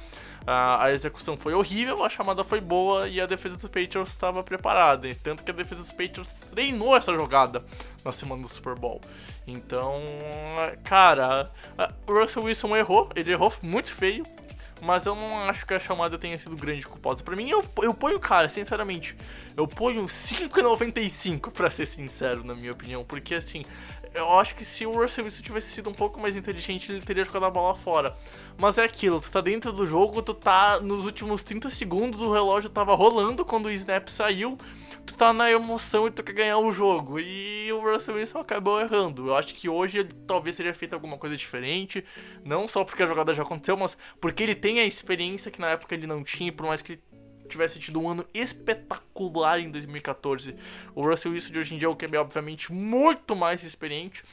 A, 0.47 0.87
a 0.87 0.93
execução 0.93 1.37
foi 1.37 1.55
horrível, 1.55 2.05
a 2.05 2.09
chamada 2.09 2.43
foi 2.43 2.61
boa 2.61 3.09
e 3.09 3.21
a 3.21 3.27
defesa 3.27 3.57
dos 3.57 3.69
Patriots 3.69 4.13
estava 4.13 4.43
preparada. 4.43 5.09
Tanto 5.23 5.45
que 5.45 5.51
a 5.51 5.55
defesa 5.55 5.83
dos 5.83 5.93
Patriots 5.93 6.41
treinou 6.51 6.97
essa 6.97 7.15
jogada 7.15 7.65
na 8.05 8.11
semana 8.11 8.43
do 8.43 8.49
Super 8.49 8.75
Bowl. 8.75 9.01
Então, 9.47 10.03
cara, 10.83 11.51
o 12.07 12.13
Russell 12.13 12.45
Wilson 12.45 12.77
errou, 12.77 13.09
ele 13.15 13.33
errou 13.33 13.53
muito 13.63 13.93
feio 13.93 14.25
mas 14.83 15.07
eu 15.07 15.15
não 15.15 15.39
acho 15.49 15.65
que 15.65 15.73
a 15.73 15.79
chamada 15.79 16.19
tenha 16.19 16.37
sido 16.37 16.57
grande 16.57 16.85
culpada. 16.85 17.23
Para 17.23 17.37
mim, 17.37 17.49
eu, 17.49 17.65
eu 17.83 17.95
ponho, 17.95 18.19
cara, 18.19 18.49
sinceramente, 18.49 19.17
eu 19.57 19.67
ponho 19.69 20.05
5,95 20.07 21.53
para 21.53 21.71
ser 21.71 21.87
sincero, 21.87 22.43
na 22.43 22.53
minha 22.53 22.73
opinião, 22.73 23.05
porque 23.05 23.37
assim, 23.37 23.63
eu 24.13 24.39
acho 24.39 24.57
que 24.57 24.65
se 24.65 24.85
o 24.85 24.91
Russell 24.91 25.25
Wilson 25.25 25.43
tivesse 25.43 25.69
sido 25.69 25.89
um 25.89 25.95
pouco 25.95 26.21
mais 26.21 26.37
inteligente, 26.37 26.91
ele 26.91 27.01
teria 27.01 27.25
jogado 27.25 27.47
a 27.47 27.51
bola 27.51 27.77
fora. 27.77 28.13
Mas 28.59 28.77
é 28.77 28.83
aquilo, 28.83 29.21
tu 29.21 29.31
tá 29.31 29.41
dentro 29.41 29.73
do 29.73 29.87
jogo, 29.87 30.21
tu 30.21 30.35
tá 30.35 30.81
nos 30.81 31.05
últimos 31.05 31.45
30 31.45 31.71
segundos, 31.71 32.21
o 32.21 32.33
relógio 32.33 32.69
tava 32.69 32.95
rolando 32.97 33.45
quando 33.45 33.67
o 33.67 33.71
snap 33.71 34.09
saiu 34.09 34.59
tu 35.07 35.17
tá 35.17 35.33
na 35.33 35.51
emoção 35.51 36.07
e 36.07 36.11
tu 36.11 36.23
quer 36.23 36.33
ganhar 36.33 36.59
o 36.59 36.73
jogo. 36.73 37.19
E 37.19 37.73
o 37.73 37.81
Russell 37.81 38.17
Wilson 38.17 38.39
acabou 38.39 38.81
errando. 38.81 39.29
Eu 39.29 39.37
acho 39.37 39.55
que 39.55 39.69
hoje 39.69 39.99
ele 39.99 40.13
talvez 40.27 40.57
teria 40.57 40.75
feito 40.75 40.95
alguma 40.95 41.19
coisa 41.19 41.37
diferente. 41.37 42.05
Não 42.45 42.67
só 42.69 42.85
porque 42.85 43.03
a 43.03 43.07
jogada 43.07 43.35
já 43.35 43.43
aconteceu, 43.43 43.77
mas 43.77 43.97
porque 44.21 44.43
ele 44.43 44.55
tem 44.55 44.81
a 44.81 44.85
experiência 44.85 45.51
que 45.51 45.61
na 45.61 45.71
época 45.71 45.95
ele 45.95 46.07
não 46.07 46.23
tinha, 46.23 46.53
por 46.53 46.67
mais 46.67 46.83
que 46.83 46.93
ele 46.93 47.03
tivesse 47.49 47.79
tido 47.79 48.01
um 48.01 48.09
ano 48.09 48.27
espetacular 48.33 49.61
em 49.61 49.71
2014. 49.71 50.57
O 50.95 51.03
Russell 51.03 51.33
Wilson 51.33 51.53
de 51.53 51.59
hoje 51.59 51.75
em 51.75 51.79
dia 51.79 51.87
é 51.87 51.91
o 51.91 51.97
QB, 51.97 52.17
obviamente, 52.17 52.73
muito 52.73 53.37
mais 53.37 53.63
experiente. 53.63 54.25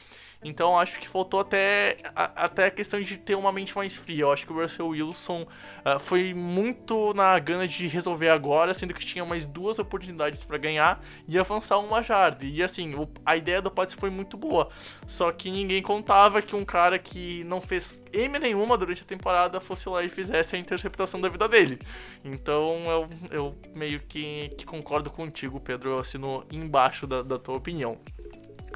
Então 0.42 0.78
acho 0.78 0.98
que 0.98 1.08
faltou 1.08 1.40
até 1.40 1.98
a, 2.14 2.44
até 2.44 2.66
a 2.66 2.70
questão 2.70 2.98
de 3.00 3.16
ter 3.18 3.34
uma 3.34 3.52
mente 3.52 3.76
mais 3.76 3.94
fria. 3.94 4.22
Eu 4.22 4.32
acho 4.32 4.46
que 4.46 4.52
o 4.52 4.60
Russell 4.60 4.88
Wilson 4.88 5.42
uh, 5.42 5.98
foi 5.98 6.32
muito 6.32 7.12
na 7.12 7.38
gana 7.38 7.68
de 7.68 7.86
resolver 7.86 8.30
agora, 8.30 8.72
sendo 8.72 8.94
que 8.94 9.04
tinha 9.04 9.24
mais 9.24 9.46
duas 9.46 9.78
oportunidades 9.78 10.42
para 10.44 10.56
ganhar 10.56 11.04
e 11.28 11.38
avançar 11.38 11.78
uma 11.78 12.02
jarda. 12.02 12.46
E 12.46 12.62
assim, 12.62 12.94
o, 12.94 13.08
a 13.24 13.36
ideia 13.36 13.60
do 13.60 13.70
Pats 13.70 13.94
foi 13.94 14.08
muito 14.08 14.36
boa. 14.36 14.70
Só 15.06 15.30
que 15.30 15.50
ninguém 15.50 15.82
contava 15.82 16.40
que 16.40 16.56
um 16.56 16.64
cara 16.64 16.98
que 16.98 17.44
não 17.44 17.60
fez 17.60 18.02
M 18.12 18.38
nenhuma 18.38 18.78
durante 18.78 19.02
a 19.02 19.06
temporada 19.06 19.60
fosse 19.60 19.88
lá 19.88 20.02
e 20.02 20.08
fizesse 20.08 20.56
a 20.56 20.58
interceptação 20.58 21.20
da 21.20 21.28
vida 21.28 21.46
dele. 21.46 21.78
Então 22.24 22.82
eu, 22.86 23.08
eu 23.30 23.56
meio 23.74 24.00
que, 24.00 24.48
que 24.56 24.64
concordo 24.64 25.10
contigo, 25.10 25.60
Pedro. 25.60 25.90
Eu 25.90 25.98
assino 25.98 26.44
embaixo 26.50 27.06
da, 27.06 27.22
da 27.22 27.38
tua 27.38 27.56
opinião. 27.56 27.98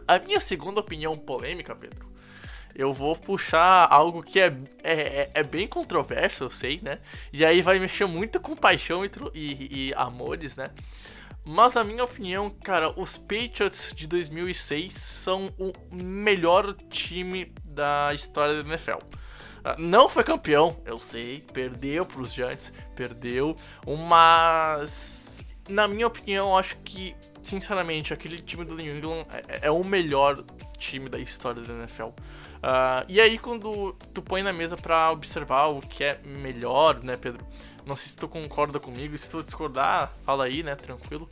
A 0.07 0.19
minha 0.19 0.41
segunda 0.41 0.81
opinião 0.81 1.17
polêmica, 1.17 1.75
Pedro, 1.75 2.07
eu 2.75 2.93
vou 2.93 3.15
puxar 3.15 3.87
algo 3.91 4.23
que 4.23 4.41
é, 4.41 4.57
é, 4.83 4.93
é, 4.93 5.31
é 5.35 5.43
bem 5.43 5.67
controverso, 5.67 6.45
eu 6.45 6.51
sei, 6.51 6.81
né? 6.83 6.99
E 7.33 7.45
aí 7.45 7.63
vai 7.63 7.79
mexer 7.79 8.05
muito 8.07 8.41
com 8.41 8.57
paixão 8.57 9.05
e, 9.05 9.11
e, 9.35 9.89
e 9.89 9.95
amores, 9.95 10.57
né? 10.57 10.71
Mas 11.45 11.75
na 11.75 11.85
minha 11.85 12.03
opinião, 12.03 12.51
cara, 12.51 12.91
os 12.99 13.19
Patriots 13.19 13.93
de 13.95 14.07
2006 14.07 14.95
são 14.95 15.51
o 15.59 15.73
melhor 15.95 16.75
time 16.89 17.53
da 17.65 18.13
história 18.15 18.63
da 18.63 18.69
NFL. 18.69 18.99
Ah, 19.63 19.77
não 19.79 20.09
foi 20.09 20.25
campeão, 20.25 20.81
eu 20.85 20.99
sei, 20.99 21.45
perdeu 21.53 22.05
para 22.05 22.21
os 22.21 22.33
Giants, 22.33 22.73
perdeu, 22.95 23.55
mas 24.09 25.25
na 25.69 25.89
minha 25.89 26.07
opinião, 26.07 26.57
acho 26.57 26.77
que 26.79 27.15
sinceramente, 27.45 28.13
aquele 28.13 28.39
time 28.39 28.65
do 28.65 28.75
New 28.75 28.97
England 28.97 29.27
é, 29.49 29.67
é 29.67 29.71
o 29.71 29.85
melhor 29.85 30.43
time 30.79 31.09
da 31.09 31.19
história 31.19 31.63
da 31.63 31.73
NFL. 31.75 32.05
Uh, 32.05 33.05
e 33.09 33.21
aí, 33.21 33.39
quando 33.39 33.95
tu 34.13 34.23
põe 34.23 34.43
na 34.43 34.53
mesa 34.53 34.77
pra 34.77 35.11
observar 35.11 35.67
o 35.67 35.81
que 35.81 36.03
é 36.03 36.19
melhor, 36.25 37.03
né, 37.03 37.17
Pedro? 37.17 37.45
Não 37.85 37.95
sei 37.95 38.09
se 38.09 38.17
tu 38.17 38.27
concorda 38.27 38.81
comigo, 38.81 39.17
se 39.19 39.29
tu 39.29 39.43
discordar, 39.43 40.11
fala 40.25 40.45
aí, 40.45 40.63
né, 40.63 40.75
tranquilo. 40.75 41.29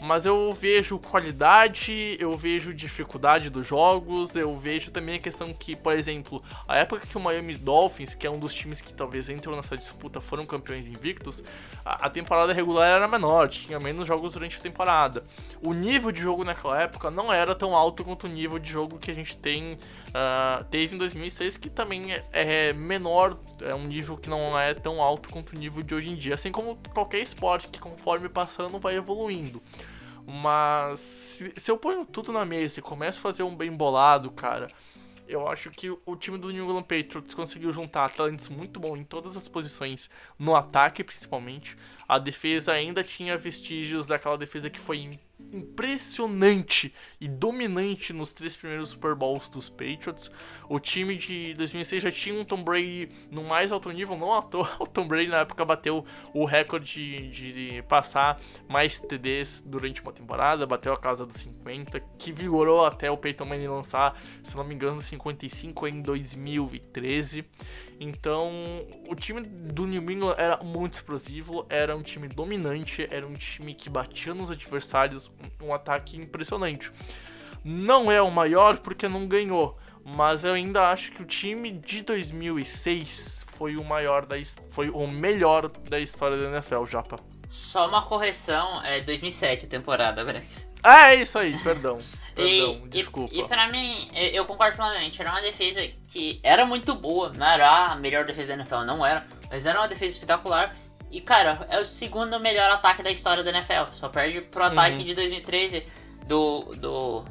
Mas 0.00 0.24
eu 0.24 0.50
vejo 0.52 0.98
qualidade, 0.98 2.16
eu 2.18 2.36
vejo 2.36 2.72
dificuldade 2.72 3.50
dos 3.50 3.66
jogos, 3.66 4.34
eu 4.34 4.56
vejo 4.56 4.90
também 4.90 5.16
a 5.16 5.18
questão 5.18 5.52
que, 5.52 5.76
por 5.76 5.92
exemplo, 5.92 6.42
a 6.66 6.78
época 6.78 7.06
que 7.06 7.18
o 7.18 7.20
Miami 7.20 7.54
Dolphins, 7.54 8.14
que 8.14 8.26
é 8.26 8.30
um 8.30 8.38
dos 8.38 8.54
times 8.54 8.80
que 8.80 8.94
talvez 8.94 9.28
entram 9.28 9.54
nessa 9.54 9.76
disputa, 9.76 10.20
foram 10.20 10.46
campeões 10.46 10.86
invictos, 10.86 11.44
a, 11.84 12.06
a 12.06 12.10
temporada 12.10 12.52
regular 12.52 12.88
era 12.88 13.06
menor, 13.06 13.48
tinha 13.50 13.78
menos 13.78 14.08
jogos 14.08 14.32
durante 14.32 14.56
a 14.56 14.60
temporada. 14.60 15.22
O 15.62 15.74
nível 15.74 16.10
de 16.10 16.22
jogo 16.22 16.44
naquela 16.44 16.80
época 16.80 17.10
não 17.10 17.30
era 17.30 17.54
tão 17.54 17.74
alto 17.74 18.02
quanto 18.02 18.24
o 18.24 18.28
nível 18.28 18.58
de 18.58 18.70
jogo 18.70 18.98
que 18.98 19.10
a 19.10 19.14
gente 19.14 19.36
tem 19.36 19.74
uh, 19.74 20.64
teve 20.70 20.94
em 20.94 20.98
2006, 20.98 21.58
que 21.58 21.68
também 21.68 22.12
é, 22.12 22.22
é 22.32 22.72
menor, 22.72 23.38
é 23.60 23.74
um 23.74 23.84
nível 23.84 24.16
que 24.16 24.30
não 24.30 24.58
é 24.58 24.72
tão 24.72 25.02
alto 25.02 25.28
quanto 25.28 25.54
o 25.54 25.58
nível 25.58 25.82
de 25.82 25.94
hoje 25.94 26.10
em 26.10 26.16
dia, 26.16 26.34
assim 26.34 26.50
como 26.50 26.78
qualquer 26.94 27.20
esporte 27.20 27.68
que 27.68 27.78
conforme 27.78 28.30
passando 28.30 28.78
vai 28.78 28.96
evoluindo. 28.96 29.60
Mas 30.26 31.00
se, 31.00 31.52
se 31.56 31.70
eu 31.70 31.76
ponho 31.76 32.04
tudo 32.04 32.32
na 32.32 32.44
mesa 32.44 32.78
e 32.78 32.82
começo 32.82 33.18
a 33.18 33.22
fazer 33.22 33.42
um 33.42 33.56
bem 33.56 33.72
bolado, 33.72 34.30
cara, 34.30 34.66
eu 35.30 35.46
acho 35.46 35.70
que 35.70 35.88
o 35.90 36.16
time 36.16 36.36
do 36.36 36.50
New 36.50 36.64
England 36.64 36.82
Patriots 36.82 37.34
conseguiu 37.34 37.72
juntar 37.72 38.10
talentos 38.10 38.48
muito 38.48 38.80
bons 38.80 38.98
em 38.98 39.04
todas 39.04 39.36
as 39.36 39.46
posições, 39.46 40.10
no 40.38 40.56
ataque 40.56 41.04
principalmente. 41.04 41.76
A 42.08 42.18
defesa 42.18 42.72
ainda 42.72 43.04
tinha 43.04 43.38
vestígios 43.38 44.06
daquela 44.06 44.36
defesa 44.36 44.68
que 44.68 44.80
foi 44.80 44.98
impressionante 45.52 46.92
e 47.20 47.28
dominante 47.28 48.12
nos 48.12 48.32
três 48.32 48.56
primeiros 48.56 48.90
Super 48.90 49.14
Bowls 49.14 49.48
dos 49.48 49.68
Patriots. 49.68 50.30
O 50.68 50.78
time 50.78 51.16
de 51.16 51.54
2006 51.54 52.02
já 52.02 52.10
tinha 52.10 52.38
um 52.38 52.44
Tom 52.44 52.62
Brady 52.62 53.08
no 53.30 53.42
mais 53.42 53.72
alto 53.72 53.90
nível, 53.90 54.16
não 54.16 54.32
à 54.32 54.42
toa. 54.42 54.70
O 54.80 54.86
Tom 54.86 55.06
Brady 55.06 55.28
na 55.28 55.40
época 55.40 55.64
bateu 55.64 56.04
o 56.32 56.44
recorde 56.44 57.28
de, 57.28 57.52
de 57.52 57.82
passar 57.82 58.40
mais 58.68 58.98
TDs 58.98 59.62
durante 59.66 60.02
uma 60.02 60.12
temporada, 60.12 60.66
bateu 60.66 60.92
a 60.92 60.96
casa 60.96 61.26
dos 61.26 61.36
50, 61.36 62.00
que 62.18 62.32
vigorou 62.32 62.86
até 62.86 63.10
o 63.10 63.16
Peyton 63.16 63.44
Manning 63.44 63.68
lançar, 63.68 64.20
se 64.42 64.56
não 64.56 64.64
me 64.64 64.74
engano, 64.74 65.00
55 65.00 65.86
em 65.86 66.00
2013. 66.00 67.44
Então, 68.02 68.50
o 69.06 69.14
time 69.14 69.42
do 69.42 69.86
New 69.86 70.10
England 70.10 70.34
era 70.38 70.62
muito 70.64 70.94
explosivo, 70.94 71.66
era 71.68 71.94
um 71.94 72.00
time 72.00 72.28
dominante, 72.28 73.06
era 73.10 73.26
um 73.26 73.34
time 73.34 73.74
que 73.74 73.90
batia 73.90 74.32
nos 74.32 74.50
adversários, 74.50 75.29
um 75.62 75.74
ataque 75.74 76.16
impressionante. 76.16 76.92
Não 77.64 78.10
é 78.10 78.20
o 78.22 78.30
maior 78.30 78.78
porque 78.78 79.08
não 79.08 79.26
ganhou, 79.26 79.78
mas 80.04 80.44
eu 80.44 80.54
ainda 80.54 80.88
acho 80.88 81.12
que 81.12 81.22
o 81.22 81.26
time 81.26 81.72
de 81.72 82.02
2006 82.02 83.44
foi 83.60 83.76
o 83.76 83.84
maior 83.84 84.24
da 84.24 84.36
foi 84.70 84.88
o 84.88 85.06
melhor 85.06 85.68
da 85.68 86.00
história 86.00 86.36
da 86.36 86.48
NFL, 86.48 86.86
Japa. 86.86 87.16
Só 87.46 87.88
uma 87.88 88.02
correção, 88.02 88.82
é 88.84 89.00
2007 89.00 89.66
a 89.66 89.68
temporada, 89.68 90.24
Brex. 90.24 90.72
Ah, 90.82 91.12
é 91.12 91.16
isso 91.16 91.38
aí, 91.38 91.58
perdão. 91.58 91.98
perdão, 92.34 92.80
e, 92.84 92.88
desculpa. 92.88 93.34
E, 93.34 93.40
e 93.40 93.48
pra 93.48 93.68
mim, 93.68 94.08
eu 94.14 94.46
concordo 94.46 94.76
plenamente, 94.76 95.20
era 95.20 95.32
uma 95.32 95.42
defesa 95.42 95.86
que 96.08 96.40
era 96.42 96.64
muito 96.64 96.94
boa, 96.94 97.32
não 97.36 97.46
era 97.46 97.86
a 97.86 97.96
melhor 97.96 98.24
defesa 98.24 98.48
da 98.48 98.62
NFL, 98.62 98.84
não 98.86 99.04
era, 99.04 99.26
mas 99.50 99.66
era 99.66 99.80
uma 99.80 99.88
defesa 99.88 100.14
espetacular. 100.14 100.72
E 101.10 101.20
cara, 101.20 101.66
é 101.68 101.80
o 101.80 101.84
segundo 101.84 102.38
melhor 102.38 102.70
ataque 102.70 103.02
da 103.02 103.10
história 103.10 103.42
da 103.42 103.50
NFL, 103.50 103.92
só 103.94 104.08
perde 104.08 104.40
pro 104.40 104.64
ataque 104.64 104.96
uhum. 104.96 105.04
de 105.04 105.14
2013 105.14 105.84
do, 106.26 106.60
do 106.76 107.24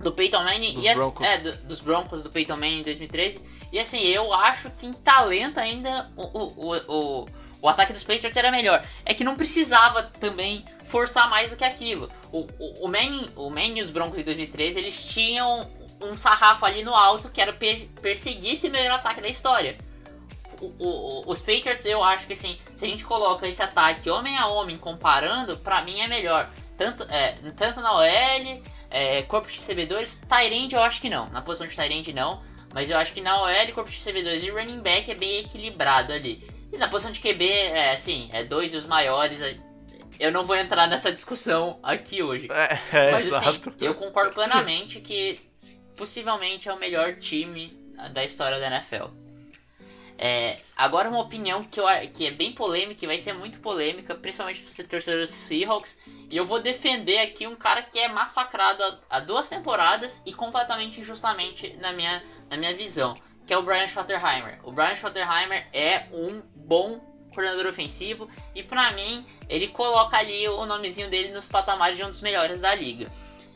do 0.00 0.12
Peyton 0.12 0.42
Manning 0.42 0.74
dos 0.74 0.84
e 0.84 0.94
Broncos. 0.94 1.26
é, 1.26 1.38
do, 1.38 1.52
dos 1.64 1.80
Broncos 1.80 2.22
do 2.22 2.30
Peyton 2.30 2.56
Manning 2.56 2.80
em 2.80 2.82
2013. 2.82 3.42
E 3.72 3.78
assim, 3.78 4.00
eu 4.02 4.32
acho 4.32 4.70
que 4.70 4.86
em 4.86 4.92
talento 4.92 5.58
ainda 5.58 6.10
o, 6.16 6.22
o, 6.22 6.76
o, 6.76 7.26
o, 7.62 7.68
ataque 7.68 7.92
dos 7.92 8.04
Patriots 8.04 8.36
era 8.36 8.50
melhor. 8.50 8.84
É 9.04 9.14
que 9.14 9.24
não 9.24 9.36
precisava 9.36 10.02
também 10.02 10.64
forçar 10.84 11.28
mais 11.28 11.50
do 11.50 11.56
que 11.56 11.64
aquilo. 11.64 12.10
O, 12.30 12.46
o, 12.58 12.84
o, 12.84 12.88
Manning, 12.88 13.30
o 13.36 13.50
Manning 13.50 13.78
e 13.78 13.82
os 13.82 13.90
Broncos 13.90 14.18
em 14.18 14.22
2013, 14.22 14.78
eles 14.78 15.02
tinham 15.06 15.68
um 16.00 16.16
sarrafo 16.16 16.64
ali 16.66 16.84
no 16.84 16.94
alto 16.94 17.30
que 17.30 17.40
era 17.40 17.52
per, 17.52 17.88
perseguir 18.02 18.52
esse 18.52 18.68
melhor 18.68 18.96
ataque 18.96 19.20
da 19.20 19.28
história. 19.28 19.78
O, 20.60 20.74
o, 20.78 21.30
os 21.30 21.40
Patriots, 21.40 21.84
eu 21.86 22.02
acho 22.02 22.26
que 22.26 22.32
assim, 22.32 22.58
se 22.74 22.84
a 22.84 22.88
gente 22.88 23.04
coloca 23.04 23.46
esse 23.46 23.62
ataque 23.62 24.08
homem 24.10 24.36
a 24.36 24.46
homem 24.46 24.76
comparando, 24.76 25.56
para 25.58 25.82
mim 25.82 26.00
é 26.00 26.08
melhor. 26.08 26.50
Tanto, 26.76 27.04
é, 27.04 27.34
tanto 27.56 27.80
na 27.80 27.94
OL, 27.94 28.62
é, 28.90 29.22
corpo 29.22 29.48
de 29.48 29.56
recebedores, 29.56 30.22
Tyrande 30.28 30.74
eu 30.74 30.82
acho 30.82 31.00
que 31.00 31.08
não. 31.08 31.28
Na 31.30 31.42
posição 31.42 31.66
de 31.66 31.74
Tyrande 31.74 32.12
não. 32.12 32.42
Mas 32.74 32.90
eu 32.90 32.98
acho 32.98 33.12
que 33.12 33.20
na 33.20 33.40
OL, 33.40 33.72
corpo 33.72 33.90
de 33.90 33.96
recebedores 33.96 34.42
e 34.42 34.50
running 34.50 34.80
back 34.80 35.10
é 35.10 35.14
bem 35.14 35.40
equilibrado 35.40 36.12
ali. 36.12 36.46
E 36.72 36.76
na 36.76 36.88
posição 36.88 37.12
de 37.12 37.20
QB, 37.20 37.48
é 37.48 37.92
assim, 37.92 38.28
é 38.32 38.44
dois 38.44 38.72
dos 38.72 38.84
maiores. 38.84 39.40
É, 39.40 39.56
eu 40.18 40.30
não 40.30 40.44
vou 40.44 40.56
entrar 40.56 40.86
nessa 40.86 41.10
discussão 41.12 41.78
aqui 41.82 42.22
hoje. 42.22 42.48
É, 42.50 42.78
é, 42.92 43.12
Mas 43.12 43.32
assim, 43.32 43.48
exato. 43.48 43.74
eu 43.80 43.94
concordo 43.94 44.34
plenamente 44.34 45.00
que 45.00 45.40
possivelmente 45.96 46.68
é 46.68 46.72
o 46.72 46.78
melhor 46.78 47.14
time 47.14 47.72
da 48.12 48.24
história 48.24 48.58
da 48.60 48.66
NFL. 48.66 49.06
É, 50.18 50.60
agora 50.76 51.08
uma 51.10 51.20
opinião 51.20 51.62
que, 51.62 51.78
eu, 51.78 51.86
que 52.14 52.26
é 52.26 52.30
bem 52.30 52.52
polêmica 52.52 53.04
e 53.04 53.06
vai 53.06 53.18
ser 53.18 53.34
muito 53.34 53.60
polêmica, 53.60 54.14
principalmente 54.14 54.62
para 54.62 54.84
torcedores 54.84 55.30
dos 55.30 55.38
Seahawks. 55.38 55.98
E 56.30 56.36
eu 56.36 56.44
vou 56.44 56.60
defender 56.60 57.18
aqui 57.18 57.46
um 57.46 57.56
cara 57.56 57.82
que 57.82 57.98
é 57.98 58.08
massacrado 58.08 58.82
há, 58.82 58.98
há, 59.10 59.20
duas 59.20 59.48
temporadas 59.48 60.22
e 60.24 60.32
completamente 60.32 61.00
injustamente 61.00 61.76
na 61.80 61.92
minha, 61.92 62.22
na 62.48 62.56
minha 62.56 62.74
visão, 62.74 63.14
que 63.46 63.52
é 63.52 63.58
o 63.58 63.62
Brian 63.62 63.88
Schottenheimer. 63.88 64.58
O 64.64 64.72
Brian 64.72 64.96
Schottenheimer 64.96 65.66
é 65.72 66.06
um 66.12 66.42
bom 66.54 67.00
coordenador 67.34 67.66
ofensivo 67.66 68.30
e 68.54 68.62
para 68.62 68.92
mim 68.92 69.26
ele 69.48 69.68
coloca 69.68 70.16
ali 70.16 70.48
o 70.48 70.64
nomezinho 70.64 71.10
dele 71.10 71.32
nos 71.32 71.46
patamares 71.46 71.96
de 71.96 72.02
um 72.02 72.08
dos 72.08 72.22
melhores 72.22 72.62
da 72.62 72.74
liga. 72.74 73.10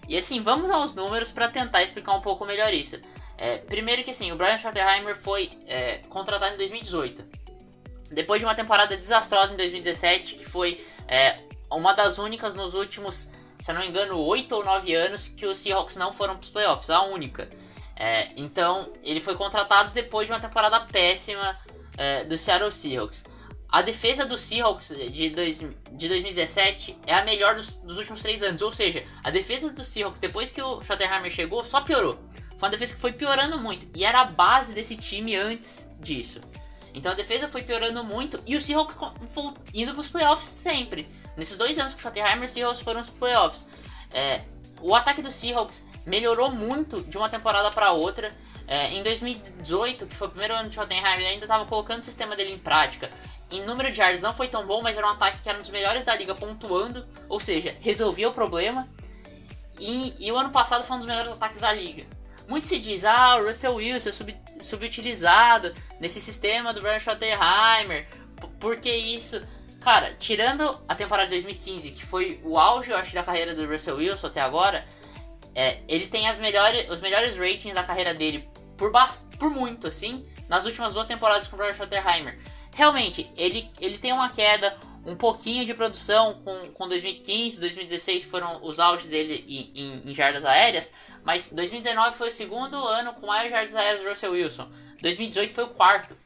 E 0.07 0.17
assim, 0.17 0.43
vamos 0.43 0.71
aos 0.71 0.95
números 0.95 1.31
para 1.31 1.49
tentar 1.49 1.83
explicar 1.83 2.13
um 2.15 2.21
pouco 2.21 2.45
melhor 2.45 2.75
isso. 2.75 3.01
É, 3.41 3.57
primeiro 3.57 4.05
que 4.05 4.11
assim, 4.11 4.31
o 4.31 4.37
Brian 4.37 4.59
Schottenheimer 4.59 5.17
foi 5.17 5.51
é, 5.67 6.03
contratado 6.11 6.53
em 6.53 6.59
2018. 6.59 7.25
Depois 8.13 8.39
de 8.39 8.45
uma 8.45 8.55
temporada 8.55 8.95
desastrosa 8.95 9.55
em 9.55 9.57
2017, 9.57 10.35
que 10.35 10.45
foi 10.45 10.85
é, 11.09 11.39
uma 11.71 11.95
das 11.95 12.19
únicas 12.19 12.55
nos 12.55 12.75
últimos, 12.75 13.31
se 13.59 13.71
eu 13.71 13.75
não 13.75 13.81
me 13.81 13.89
engano, 13.89 14.19
8 14.19 14.55
ou 14.55 14.63
9 14.63 14.95
anos 14.95 15.29
que 15.29 15.47
os 15.47 15.57
Seahawks 15.57 15.97
não 15.97 16.13
foram 16.13 16.35
para 16.35 16.45
os 16.45 16.51
playoffs, 16.51 16.91
a 16.91 17.03
única. 17.05 17.49
É, 17.97 18.31
então, 18.37 18.93
ele 19.03 19.21
foi 19.21 19.35
contratado 19.37 19.91
depois 19.91 20.27
de 20.27 20.35
uma 20.35 20.41
temporada 20.41 20.79
péssima 20.81 21.57
é, 21.97 22.25
do 22.25 22.37
Seattle 22.37 22.71
Seahawks. 22.71 23.25
A 23.71 23.81
defesa 23.81 24.27
do 24.27 24.37
Seahawks 24.37 24.89
de, 24.89 25.31
dois, 25.31 25.61
de 25.93 26.09
2017 26.09 26.99
é 27.07 27.15
a 27.15 27.25
melhor 27.25 27.55
dos, 27.55 27.77
dos 27.77 27.97
últimos 27.97 28.21
3 28.21 28.43
anos. 28.43 28.61
Ou 28.61 28.73
seja, 28.73 29.03
a 29.25 29.31
defesa 29.31 29.71
do 29.71 29.83
Seahawks, 29.83 30.21
depois 30.21 30.51
que 30.51 30.61
o 30.61 30.83
Schottenheimer 30.83 31.31
chegou, 31.31 31.65
só 31.65 31.81
piorou. 31.81 32.19
Foi 32.61 32.69
uma 32.69 32.73
defesa 32.73 32.95
que 32.95 33.01
foi 33.01 33.13
piorando 33.13 33.59
muito. 33.59 33.89
E 33.95 34.05
era 34.05 34.21
a 34.21 34.25
base 34.27 34.75
desse 34.75 34.95
time 34.95 35.35
antes 35.35 35.91
disso. 35.99 36.43
Então 36.93 37.11
a 37.11 37.15
defesa 37.15 37.49
foi 37.49 37.63
piorando 37.63 38.05
muito. 38.05 38.39
E 38.47 38.55
o 38.55 38.61
Seahawks 38.61 38.97
indo 39.73 39.93
para 39.93 40.01
os 40.03 40.11
playoffs 40.11 40.47
sempre. 40.47 41.09
Nesses 41.39 41.57
dois 41.57 41.79
anos 41.79 41.95
com 41.95 42.01
o 42.01 42.03
Schottenheimer, 42.03 42.45
os 42.45 42.51
Seahawks 42.51 42.83
foram 42.83 43.01
os 43.01 43.09
playoffs. 43.09 43.65
É, 44.13 44.43
o 44.83 44.95
ataque 44.95 45.23
do 45.23 45.33
Seahawks 45.33 45.87
melhorou 46.05 46.51
muito 46.51 47.01
de 47.01 47.17
uma 47.17 47.31
temporada 47.31 47.71
para 47.71 47.93
outra. 47.93 48.31
É, 48.69 48.93
em 48.93 49.03
2018, 49.03 50.07
que 50.07 50.15
foi 50.15 50.29
o 50.29 50.31
primeiro 50.31 50.55
ano 50.55 50.69
de 50.69 50.75
Schottenheimer, 50.75 51.21
ele 51.21 51.29
ainda 51.29 51.47
estava 51.47 51.65
colocando 51.65 52.03
o 52.03 52.05
sistema 52.05 52.37
dele 52.37 52.53
em 52.53 52.59
prática. 52.59 53.11
Em 53.51 53.65
número 53.65 53.91
de 53.91 53.99
yards 53.99 54.21
não 54.23 54.35
foi 54.35 54.49
tão 54.49 54.67
bom, 54.67 54.83
mas 54.83 54.99
era 54.99 55.07
um 55.07 55.11
ataque 55.11 55.39
que 55.43 55.49
era 55.49 55.57
um 55.57 55.63
dos 55.63 55.71
melhores 55.71 56.05
da 56.05 56.15
liga 56.15 56.35
pontuando. 56.35 57.09
Ou 57.27 57.41
seja, 57.41 57.75
resolvia 57.81 58.29
o 58.29 58.35
problema. 58.35 58.87
E, 59.79 60.15
e 60.19 60.31
o 60.31 60.37
ano 60.37 60.51
passado 60.51 60.85
foi 60.85 60.97
um 60.97 60.99
dos 60.99 61.09
melhores 61.09 61.33
ataques 61.33 61.59
da 61.59 61.73
liga. 61.73 62.20
Muito 62.51 62.67
se 62.67 62.81
diz, 62.81 63.05
ah, 63.05 63.37
o 63.37 63.47
Russell 63.47 63.77
Wilson 63.77 64.09
é 64.09 64.13
sub, 64.13 64.37
subutilizado 64.61 65.73
nesse 66.01 66.21
sistema 66.21 66.75
do 66.75 66.81
Brian 66.81 66.99
Schottenheimer. 66.99 68.09
Por 68.59 68.79
que 68.79 68.91
isso? 68.91 69.41
Cara, 69.81 70.17
tirando 70.19 70.77
a 70.89 70.97
temporada 70.97 71.29
de 71.29 71.37
2015, 71.37 71.93
que 71.93 72.05
foi 72.05 72.41
o 72.43 72.59
auge, 72.59 72.91
eu 72.91 72.97
acho, 72.97 73.15
da 73.15 73.23
carreira 73.23 73.55
do 73.55 73.65
Russell 73.65 73.99
Wilson 73.99 74.27
até 74.27 74.41
agora, 74.41 74.85
é, 75.55 75.79
ele 75.87 76.09
tem 76.09 76.29
as 76.29 76.41
melhores, 76.41 76.91
os 76.91 77.01
melhores 77.01 77.39
ratings 77.39 77.77
da 77.77 77.85
carreira 77.85 78.13
dele 78.13 78.51
por, 78.77 78.91
por 79.39 79.49
muito, 79.49 79.87
assim, 79.87 80.27
nas 80.49 80.67
últimas 80.67 80.95
duas 80.95 81.07
temporadas 81.07 81.47
com 81.47 81.55
o 81.55 81.59
Brian 81.61 81.73
Schottenheimer. 81.73 82.37
Realmente, 82.75 83.31
ele, 83.37 83.71
ele 83.81 83.97
tem 83.97 84.13
uma 84.13 84.29
queda, 84.29 84.77
um 85.05 85.17
pouquinho 85.17 85.65
de 85.65 85.73
produção 85.73 86.35
com, 86.45 86.73
com 86.73 86.89
2015, 86.89 87.61
2016 87.61 88.25
foram 88.25 88.61
os 88.63 88.79
auges 88.79 89.09
dele 89.09 89.45
em, 89.49 89.83
em, 89.83 90.11
em, 90.11 90.15
jardas 90.15 90.45
aéreas, 90.45 90.91
mas 91.25 91.53
2019 91.53 92.17
foi 92.17 92.29
o 92.29 92.33
segundo 92.33 92.77
ano 92.77 93.15
com 93.15 93.27
mais 93.27 93.51
jardas 93.51 93.75
aéreas 93.75 94.03
do 94.03 94.09
Russell 94.09 94.33
Wilson. 94.33 94.69
2018 95.01 95.53
foi 95.53 95.65
o 95.65 95.69
quarto. 95.69 96.17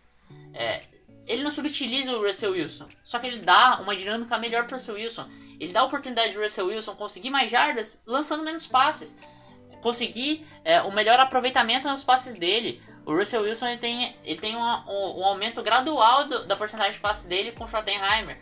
É, 0.52 0.82
ele 1.26 1.42
não 1.42 1.50
subutiliza 1.50 2.12
o 2.12 2.24
Russell 2.24 2.52
Wilson, 2.52 2.88
só 3.02 3.18
que 3.18 3.26
ele 3.26 3.38
dá 3.38 3.80
uma 3.80 3.94
dinâmica 3.94 4.38
melhor 4.38 4.66
para 4.66 4.76
o 4.76 4.78
Russell 4.78 4.96
Wilson. 4.96 5.28
Ele 5.58 5.72
dá 5.72 5.80
a 5.80 5.84
oportunidade 5.84 6.32
de 6.32 6.38
Russell 6.38 6.66
Wilson 6.66 6.94
conseguir 6.96 7.30
mais 7.30 7.50
jardas 7.50 8.00
lançando 8.04 8.42
menos 8.44 8.66
passes. 8.66 9.16
conseguir 9.80 10.46
é, 10.64 10.80
o 10.82 10.90
melhor 10.90 11.20
aproveitamento 11.20 11.86
nos 11.88 12.02
passes 12.02 12.34
dele. 12.34 12.82
O 13.06 13.14
Russell 13.14 13.42
Wilson 13.42 13.68
ele 13.68 13.78
tem, 13.78 14.16
ele 14.24 14.40
tem 14.40 14.56
um, 14.56 14.60
um, 14.60 15.20
um 15.20 15.24
aumento 15.24 15.62
gradual 15.62 16.26
do, 16.26 16.46
da 16.46 16.56
porcentagem 16.56 16.92
de 16.92 17.00
passes 17.00 17.26
dele 17.26 17.52
com 17.52 17.64
o 17.64 17.68
Schottenheimer. 17.68 18.38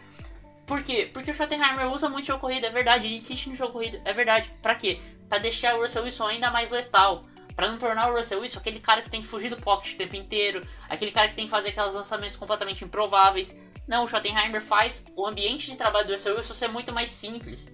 Por 0.72 0.82
quê? 0.82 1.11
Porque 1.12 1.30
o 1.30 1.35
Schottenheimer 1.35 1.92
usa 1.92 2.08
muito 2.08 2.28
jogo 2.28 2.40
corrido, 2.40 2.64
é 2.64 2.70
verdade, 2.70 3.06
ele 3.06 3.16
insiste 3.16 3.46
no 3.46 3.54
jogo 3.54 3.74
corrido, 3.74 4.00
é 4.06 4.12
verdade. 4.14 4.50
Pra 4.62 4.74
quê? 4.74 5.02
Pra 5.28 5.37
deixar 5.37 5.74
o 5.74 5.82
Russell 5.82 6.02
Wilson 6.02 6.28
ainda 6.28 6.50
mais 6.50 6.70
letal. 6.70 7.20
Pra 7.54 7.70
não 7.70 7.76
tornar 7.76 8.11
o 8.11 8.16
Russell 8.16 8.40
Wilson 8.40 8.58
aquele 8.58 8.80
cara 8.80 9.02
que 9.02 9.11
tem 9.11 9.20
que 9.20 9.26
fugir 9.26 9.50
do 9.50 9.58
pocket 9.58 9.92
o 9.92 9.98
tempo 9.98 10.16
inteiro, 10.16 10.66
aquele 10.88 11.11
cara 11.11 11.28
que 11.28 11.37
tem 11.37 11.44
que 11.44 11.50
fazer 11.50 11.68
aqueles 11.68 11.92
lançamentos 11.92 12.38
completamente 12.38 12.82
improváveis. 12.87 13.54
Não, 13.87 14.04
o 14.04 14.08
Schottenheimer 14.08 14.62
faz 14.62 15.04
o 15.14 15.26
ambiente 15.26 15.70
de 15.70 15.76
trabalho 15.76 16.06
do 16.06 16.14
Russell 16.14 16.37
Wilson 16.37 16.54
ser 16.54 16.68
muito 16.68 16.90
mais 16.90 17.11
simples. 17.11 17.70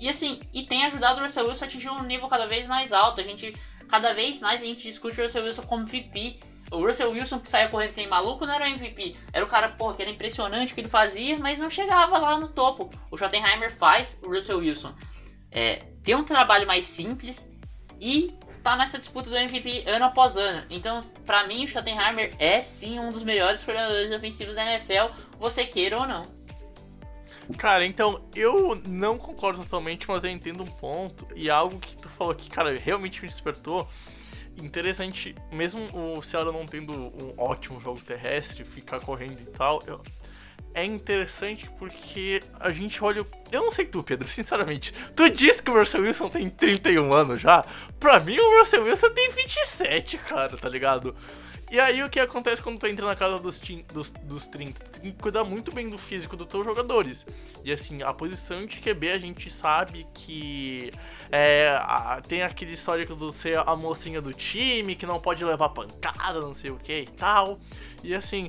E 0.00 0.08
assim, 0.08 0.40
e 0.54 0.62
tem 0.62 0.86
ajudado 0.86 1.20
o 1.20 1.22
Russell 1.22 1.46
Wilson 1.46 1.66
a 1.66 1.68
atingir 1.68 1.90
um 1.90 2.02
nível 2.02 2.28
cada 2.28 2.46
vez 2.46 2.66
mais 2.66 2.94
alto. 2.94 3.20
A 3.20 3.24
gente, 3.24 3.54
cada 3.90 4.14
vez 4.14 4.40
mais 4.40 4.62
a 4.62 4.64
gente 4.64 4.84
discute 4.84 5.20
o 5.20 5.24
Russell 5.24 5.44
Wilson 5.44 5.64
como 5.64 5.84
VP. 5.84 6.40
O 6.70 6.84
Russell 6.84 7.10
Wilson 7.10 7.38
que 7.38 7.48
saia 7.48 7.68
correndo 7.68 7.94
tem 7.94 8.08
maluco 8.08 8.44
não 8.44 8.54
era 8.54 8.64
o 8.64 8.68
MVP. 8.68 9.16
Era 9.32 9.44
o 9.44 9.48
cara, 9.48 9.68
porra, 9.68 9.94
que 9.94 10.02
era 10.02 10.10
impressionante 10.10 10.72
o 10.72 10.74
que 10.74 10.80
ele 10.80 10.88
fazia, 10.88 11.38
mas 11.38 11.58
não 11.58 11.70
chegava 11.70 12.18
lá 12.18 12.38
no 12.38 12.48
topo. 12.48 12.90
O 13.10 13.16
Schottenheimer 13.16 13.72
faz 13.72 14.18
o 14.22 14.28
Russell 14.28 14.58
Wilson 14.58 14.92
é, 15.50 15.82
ter 16.02 16.14
um 16.14 16.24
trabalho 16.24 16.66
mais 16.66 16.84
simples 16.84 17.50
e 18.00 18.34
tá 18.62 18.76
nessa 18.76 18.98
disputa 18.98 19.30
do 19.30 19.36
MVP 19.36 19.84
ano 19.86 20.04
após 20.06 20.36
ano. 20.36 20.64
Então, 20.68 21.02
para 21.24 21.46
mim, 21.46 21.64
o 21.64 21.68
Schottenheimer 21.68 22.34
é 22.38 22.60
sim 22.62 22.98
um 22.98 23.10
dos 23.10 23.22
melhores 23.22 23.62
coordenadores 23.62 24.12
ofensivos 24.12 24.54
da 24.54 24.64
NFL, 24.64 25.12
você 25.38 25.64
queira 25.64 25.98
ou 25.98 26.06
não. 26.06 26.22
Cara, 27.56 27.86
então, 27.86 28.20
eu 28.34 28.74
não 28.86 29.16
concordo 29.16 29.62
totalmente, 29.62 30.08
mas 30.08 30.24
eu 30.24 30.30
entendo 30.30 30.64
um 30.64 30.66
ponto. 30.66 31.28
E 31.34 31.48
algo 31.48 31.78
que 31.78 31.96
tu 31.96 32.08
falou 32.08 32.32
aqui, 32.32 32.50
cara, 32.50 32.76
realmente 32.76 33.22
me 33.22 33.28
despertou. 33.28 33.88
Interessante, 34.62 35.34
mesmo 35.52 35.86
o 35.92 36.22
Seattle 36.22 36.52
não 36.52 36.66
tendo 36.66 36.92
um 36.92 37.34
ótimo 37.36 37.80
jogo 37.80 38.00
terrestre, 38.00 38.64
ficar 38.64 39.00
correndo 39.00 39.38
e 39.40 39.46
tal, 39.52 39.82
eu, 39.86 40.00
é 40.76 40.84
interessante 40.84 41.70
porque 41.78 42.42
a 42.60 42.70
gente 42.70 43.02
olha. 43.02 43.24
Eu 43.50 43.62
não 43.62 43.70
sei 43.70 43.86
tu, 43.86 44.02
Pedro, 44.02 44.28
sinceramente. 44.28 44.92
Tu 45.14 45.30
disse 45.30 45.62
que 45.62 45.70
o 45.70 45.78
Russell 45.78 46.02
Wilson 46.02 46.28
tem 46.28 46.50
31 46.50 47.12
anos 47.14 47.40
já? 47.40 47.64
Pra 47.98 48.20
mim, 48.20 48.38
o 48.38 48.58
Russell 48.58 48.84
Wilson 48.84 49.08
tem 49.10 49.30
27, 49.30 50.18
cara, 50.18 50.54
tá 50.56 50.68
ligado? 50.68 51.16
E 51.76 51.78
aí 51.78 52.02
o 52.02 52.08
que 52.08 52.18
acontece 52.18 52.62
quando 52.62 52.78
tu 52.78 52.86
entra 52.86 53.04
na 53.04 53.14
casa 53.14 53.38
dos, 53.38 53.60
dos, 53.92 54.10
dos 54.10 54.46
30? 54.46 54.82
Tu 54.82 55.00
tem 55.00 55.12
que 55.12 55.22
cuidar 55.22 55.44
muito 55.44 55.70
bem 55.70 55.90
do 55.90 55.98
físico 55.98 56.34
dos 56.34 56.46
teus 56.46 56.64
jogadores. 56.64 57.26
E 57.62 57.70
assim, 57.70 58.02
a 58.02 58.14
posição 58.14 58.64
de 58.64 58.80
QB 58.80 59.10
a 59.10 59.18
gente 59.18 59.50
sabe 59.50 60.06
que 60.14 60.90
é, 61.30 61.78
a, 61.78 62.22
tem 62.26 62.42
aquele 62.42 62.72
histórico 62.72 63.14
do 63.14 63.30
ser 63.30 63.58
a 63.58 63.76
mocinha 63.76 64.22
do 64.22 64.32
time, 64.32 64.96
que 64.96 65.04
não 65.04 65.20
pode 65.20 65.44
levar 65.44 65.68
pancada, 65.68 66.40
não 66.40 66.54
sei 66.54 66.70
o 66.70 66.78
que 66.78 67.00
e 67.00 67.08
tal. 67.08 67.60
E 68.02 68.14
assim, 68.14 68.48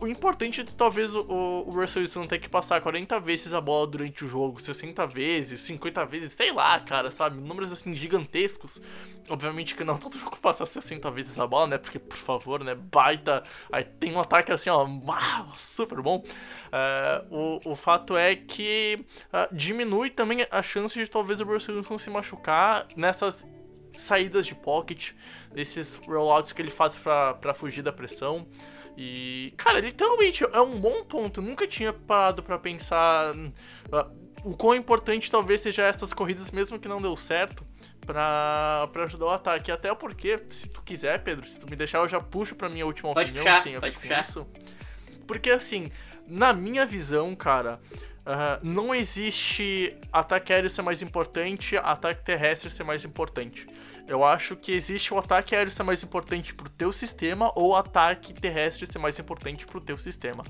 o 0.00 0.06
importante 0.06 0.60
é 0.60 0.64
talvez 0.64 1.14
o, 1.14 1.22
o 1.66 1.70
Russell 1.70 2.02
Wilson 2.02 2.24
ter 2.24 2.38
que 2.38 2.48
passar 2.48 2.80
40 2.80 3.18
vezes 3.20 3.54
a 3.54 3.60
bola 3.60 3.86
durante 3.86 4.24
o 4.24 4.28
jogo, 4.28 4.60
60 4.60 5.06
vezes, 5.06 5.60
50 5.62 6.04
vezes, 6.04 6.32
sei 6.32 6.52
lá, 6.52 6.78
cara, 6.80 7.10
sabe? 7.10 7.40
Números 7.40 7.72
assim 7.72 7.94
gigantescos. 7.94 8.80
Obviamente 9.30 9.74
que 9.74 9.84
não 9.84 9.96
todo 9.96 10.16
jogo 10.18 10.36
passa 10.36 10.66
60 10.66 11.10
vezes 11.10 11.38
a 11.38 11.46
bola, 11.46 11.66
né? 11.66 11.78
Porque, 11.78 11.98
por 11.98 12.16
favor, 12.16 12.62
né? 12.62 12.74
Baita. 12.74 13.42
Aí 13.72 13.84
tem 13.84 14.12
um 14.14 14.20
ataque 14.20 14.52
assim, 14.52 14.68
ó, 14.68 14.86
super 15.56 16.02
bom. 16.02 16.18
Uh, 16.18 17.60
o, 17.64 17.72
o 17.72 17.74
fato 17.74 18.16
é 18.16 18.36
que 18.36 19.04
uh, 19.32 19.54
diminui 19.54 20.10
também 20.10 20.46
a 20.50 20.62
chance 20.62 20.94
de 20.98 21.08
talvez 21.08 21.40
o 21.40 21.44
Russell 21.44 21.76
Wilson 21.76 21.96
se 21.96 22.10
machucar 22.10 22.86
nessas 22.96 23.46
saídas 23.94 24.46
de 24.46 24.54
pocket, 24.54 25.12
desses 25.52 25.94
rollouts 25.94 26.52
que 26.52 26.60
ele 26.60 26.70
faz 26.70 26.94
para 26.96 27.54
fugir 27.54 27.82
da 27.82 27.92
pressão. 27.92 28.46
E, 28.96 29.52
cara, 29.56 29.80
literalmente 29.80 30.44
é 30.44 30.60
um 30.60 30.80
bom 30.80 31.04
ponto. 31.04 31.40
Eu 31.40 31.44
nunca 31.44 31.66
tinha 31.66 31.92
parado 31.92 32.42
para 32.42 32.58
pensar 32.58 33.34
uh, 33.34 34.26
o 34.42 34.56
quão 34.56 34.74
importante 34.74 35.30
talvez 35.30 35.60
seja 35.60 35.82
essas 35.82 36.14
corridas, 36.14 36.50
mesmo 36.50 36.78
que 36.78 36.88
não 36.88 37.02
deu 37.02 37.14
certo, 37.16 37.64
pra, 38.06 38.88
pra 38.92 39.04
ajudar 39.04 39.26
o 39.26 39.30
ataque. 39.30 39.70
Até 39.70 39.94
porque, 39.94 40.38
se 40.48 40.68
tu 40.68 40.80
quiser, 40.82 41.22
Pedro, 41.22 41.46
se 41.46 41.60
tu 41.60 41.68
me 41.68 41.76
deixar, 41.76 41.98
eu 41.98 42.08
já 42.08 42.20
puxo 42.20 42.54
pra 42.54 42.68
minha 42.68 42.86
última 42.86 43.12
pode 43.12 43.30
opinião. 43.30 43.44
Puxar, 43.44 43.80
pode 43.80 43.96
puxar. 43.98 44.20
isso. 44.20 44.46
Porque, 45.26 45.50
assim, 45.50 45.90
na 46.26 46.52
minha 46.52 46.86
visão, 46.86 47.34
cara, 47.34 47.80
não 48.62 48.94
existe 48.94 49.96
ataque 50.12 50.52
aéreo 50.52 50.68
ser 50.68 50.82
mais 50.82 51.02
importante, 51.02 51.76
ataque 51.76 52.24
terrestre 52.24 52.70
ser 52.70 52.84
mais 52.84 53.04
importante. 53.04 53.66
Eu 54.08 54.24
acho 54.24 54.54
que 54.56 54.72
existe 54.72 55.12
o 55.12 55.18
ataque 55.18 55.54
aéreo 55.54 55.70
ser 55.70 55.82
mais 55.82 56.02
importante 56.02 56.54
pro 56.54 56.68
teu 56.68 56.92
sistema 56.92 57.52
ou 57.54 57.74
ataque 57.74 58.32
terrestre 58.32 58.86
ser 58.86 58.98
mais 58.98 59.18
importante 59.18 59.66
pro 59.66 59.80
teu 59.80 59.98
sistema. 59.98 60.44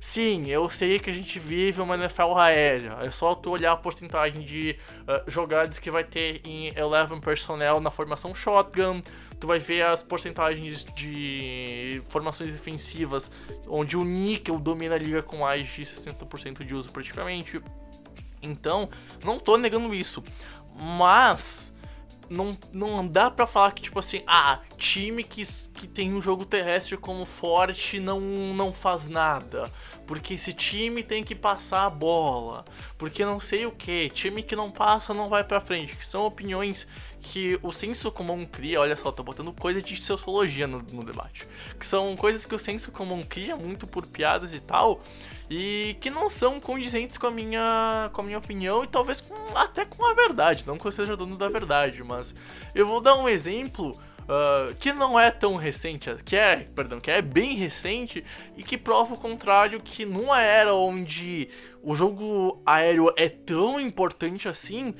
Sim, 0.00 0.46
eu 0.46 0.70
sei 0.70 0.98
que 0.98 1.10
a 1.10 1.12
gente 1.12 1.38
vive 1.38 1.82
uma 1.82 1.94
NFL 1.94 2.34
aérea. 2.34 2.96
É 3.02 3.10
só 3.10 3.34
tu 3.34 3.50
olhar 3.50 3.72
a 3.72 3.76
porcentagem 3.76 4.40
de 4.40 4.74
uh, 5.02 5.30
jogadas 5.30 5.78
que 5.78 5.90
vai 5.90 6.02
ter 6.02 6.40
em 6.42 6.68
11 6.70 7.20
personnel 7.20 7.80
na 7.80 7.90
formação 7.90 8.34
shotgun. 8.34 9.02
Tu 9.38 9.46
vai 9.46 9.58
ver 9.58 9.82
as 9.82 10.02
porcentagens 10.02 10.84
de 10.96 12.02
formações 12.08 12.50
defensivas, 12.50 13.30
onde 13.68 13.94
o 13.94 14.02
níquel 14.02 14.58
domina 14.58 14.94
a 14.94 14.98
liga 14.98 15.22
com 15.22 15.38
mais 15.38 15.68
de 15.68 15.82
60% 15.82 16.64
de 16.64 16.74
uso 16.74 16.90
praticamente. 16.90 17.60
Então, 18.42 18.88
não 19.22 19.38
tô 19.38 19.58
negando 19.58 19.94
isso. 19.94 20.24
Mas 20.74 21.69
não, 22.30 22.56
não 22.72 23.06
dá 23.06 23.28
pra 23.28 23.46
falar 23.46 23.72
que, 23.72 23.82
tipo 23.82 23.98
assim, 23.98 24.22
ah, 24.24 24.60
time 24.78 25.24
que, 25.24 25.42
que 25.74 25.88
tem 25.88 26.14
um 26.14 26.22
jogo 26.22 26.46
terrestre 26.46 26.96
como 26.96 27.26
forte 27.26 27.98
não, 27.98 28.20
não 28.20 28.72
faz 28.72 29.08
nada. 29.08 29.70
Porque 30.06 30.34
esse 30.34 30.52
time 30.52 31.02
tem 31.02 31.22
que 31.22 31.34
passar 31.34 31.86
a 31.86 31.90
bola. 31.90 32.64
Porque 32.96 33.24
não 33.24 33.38
sei 33.38 33.66
o 33.66 33.70
que. 33.70 34.10
Time 34.10 34.42
que 34.42 34.56
não 34.56 34.70
passa 34.70 35.14
não 35.14 35.28
vai 35.28 35.44
pra 35.44 35.60
frente. 35.60 35.96
Que 35.96 36.04
são 36.04 36.26
opiniões 36.26 36.86
que 37.20 37.58
o 37.62 37.70
senso 37.70 38.10
comum 38.10 38.44
cria. 38.44 38.80
Olha 38.80 38.96
só, 38.96 39.12
tô 39.12 39.22
botando 39.22 39.52
coisa 39.52 39.80
de 39.80 39.96
sociologia 39.96 40.66
no, 40.66 40.82
no 40.92 41.04
debate. 41.04 41.46
Que 41.78 41.86
são 41.86 42.16
coisas 42.16 42.44
que 42.44 42.54
o 42.54 42.58
senso 42.58 42.90
comum 42.90 43.22
cria 43.22 43.56
muito 43.56 43.86
por 43.86 44.04
piadas 44.04 44.52
e 44.52 44.58
tal 44.58 45.00
e 45.50 45.96
que 46.00 46.08
não 46.08 46.28
são 46.28 46.60
condizentes 46.60 47.18
com 47.18 47.26
a 47.26 47.30
minha, 47.30 48.08
com 48.12 48.20
a 48.20 48.24
minha 48.24 48.38
opinião 48.38 48.84
e 48.84 48.86
talvez 48.86 49.20
com, 49.20 49.34
até 49.58 49.84
com 49.84 50.06
a 50.06 50.14
verdade. 50.14 50.62
Não 50.64 50.78
que 50.78 50.86
eu 50.86 50.92
seja 50.92 51.16
dono 51.16 51.36
da 51.36 51.48
verdade, 51.48 52.04
mas 52.04 52.32
eu 52.72 52.86
vou 52.86 53.00
dar 53.00 53.16
um 53.16 53.28
exemplo 53.28 53.90
uh, 53.90 54.72
que 54.76 54.92
não 54.92 55.18
é 55.18 55.28
tão 55.28 55.56
recente, 55.56 56.14
que 56.24 56.36
é, 56.36 56.68
perdão, 56.72 57.00
que 57.00 57.10
é 57.10 57.20
bem 57.20 57.56
recente 57.56 58.24
e 58.56 58.62
que 58.62 58.78
prova 58.78 59.14
o 59.14 59.18
contrário 59.18 59.80
que 59.80 60.06
numa 60.06 60.40
era 60.40 60.72
onde 60.72 61.48
o 61.82 61.96
jogo 61.96 62.62
aéreo 62.64 63.12
é 63.16 63.28
tão 63.28 63.80
importante 63.80 64.48
assim, 64.48 64.94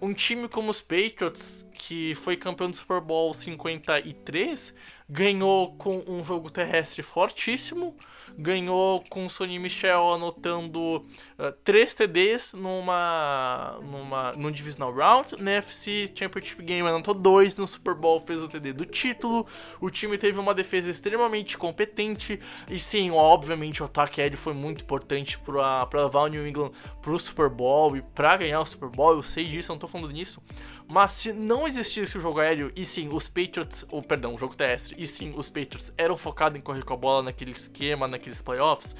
um 0.00 0.12
time 0.12 0.48
como 0.48 0.68
os 0.68 0.80
Patriots, 0.80 1.64
que 1.74 2.12
foi 2.16 2.36
campeão 2.36 2.68
do 2.68 2.76
Super 2.76 3.00
Bowl 3.00 3.32
53, 3.32 4.74
ganhou 5.12 5.76
com 5.76 6.02
um 6.08 6.24
jogo 6.24 6.50
terrestre 6.50 7.02
fortíssimo, 7.02 7.94
ganhou 8.38 9.04
com 9.10 9.26
o 9.26 9.30
Sonny 9.30 9.58
Michel 9.58 10.10
anotando 10.10 11.04
uh, 11.38 11.52
3 11.62 11.94
TDs 11.94 12.54
numa, 12.54 13.78
numa, 13.82 14.32
num 14.32 14.50
Divisional 14.50 14.90
Round. 14.90 15.42
Na 15.42 15.50
FC 15.50 16.10
Championship 16.14 16.62
Game 16.62 16.88
anotou 16.88 17.12
2, 17.12 17.56
no 17.56 17.66
Super 17.66 17.94
Bowl 17.94 18.20
fez 18.20 18.40
o 18.40 18.48
TD 18.48 18.72
do 18.72 18.86
título. 18.86 19.46
O 19.82 19.90
time 19.90 20.16
teve 20.16 20.40
uma 20.40 20.54
defesa 20.54 20.90
extremamente 20.90 21.58
competente. 21.58 22.40
E 22.70 22.78
sim, 22.78 23.10
obviamente 23.10 23.82
o 23.82 23.86
ataque 23.86 24.22
aéreo 24.22 24.38
foi 24.38 24.54
muito 24.54 24.82
importante 24.82 25.38
para 25.38 26.04
levar 26.04 26.22
o 26.22 26.28
New 26.28 26.48
England 26.48 26.72
pro 27.02 27.18
Super 27.18 27.50
Bowl 27.50 27.94
e 27.98 28.00
para 28.00 28.38
ganhar 28.38 28.60
o 28.60 28.64
Super 28.64 28.88
Bowl. 28.88 29.12
Eu 29.12 29.22
sei 29.22 29.44
disso, 29.44 29.72
não 29.72 29.78
tô 29.78 29.86
falando 29.86 30.10
nisso. 30.10 30.42
Mas 30.88 31.12
se 31.12 31.32
não 31.32 31.66
existisse 31.66 32.18
o 32.18 32.20
jogo 32.20 32.38
aéreo, 32.38 32.70
e 32.76 32.84
sim, 32.84 33.08
os 33.12 33.26
Patriots, 33.26 33.86
ou 33.90 34.02
perdão, 34.02 34.34
o 34.34 34.38
jogo 34.38 34.54
terrestre, 34.54 34.94
e 35.02 35.06
sim, 35.06 35.34
os 35.36 35.48
Patriots 35.48 35.92
eram 35.98 36.16
focados 36.16 36.56
em 36.56 36.62
correr 36.62 36.84
com 36.84 36.94
a 36.94 36.96
bola 36.96 37.24
naquele 37.24 37.50
esquema, 37.50 38.06
naqueles 38.06 38.40
playoffs, 38.40 38.94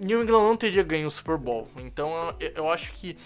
New 0.00 0.22
England 0.22 0.42
não 0.42 0.56
teria 0.56 0.82
ganho 0.82 1.06
o 1.06 1.10
Super 1.10 1.36
Bowl. 1.36 1.68
Então 1.80 2.34
eu 2.54 2.70
acho 2.70 2.92
que, 2.92 3.16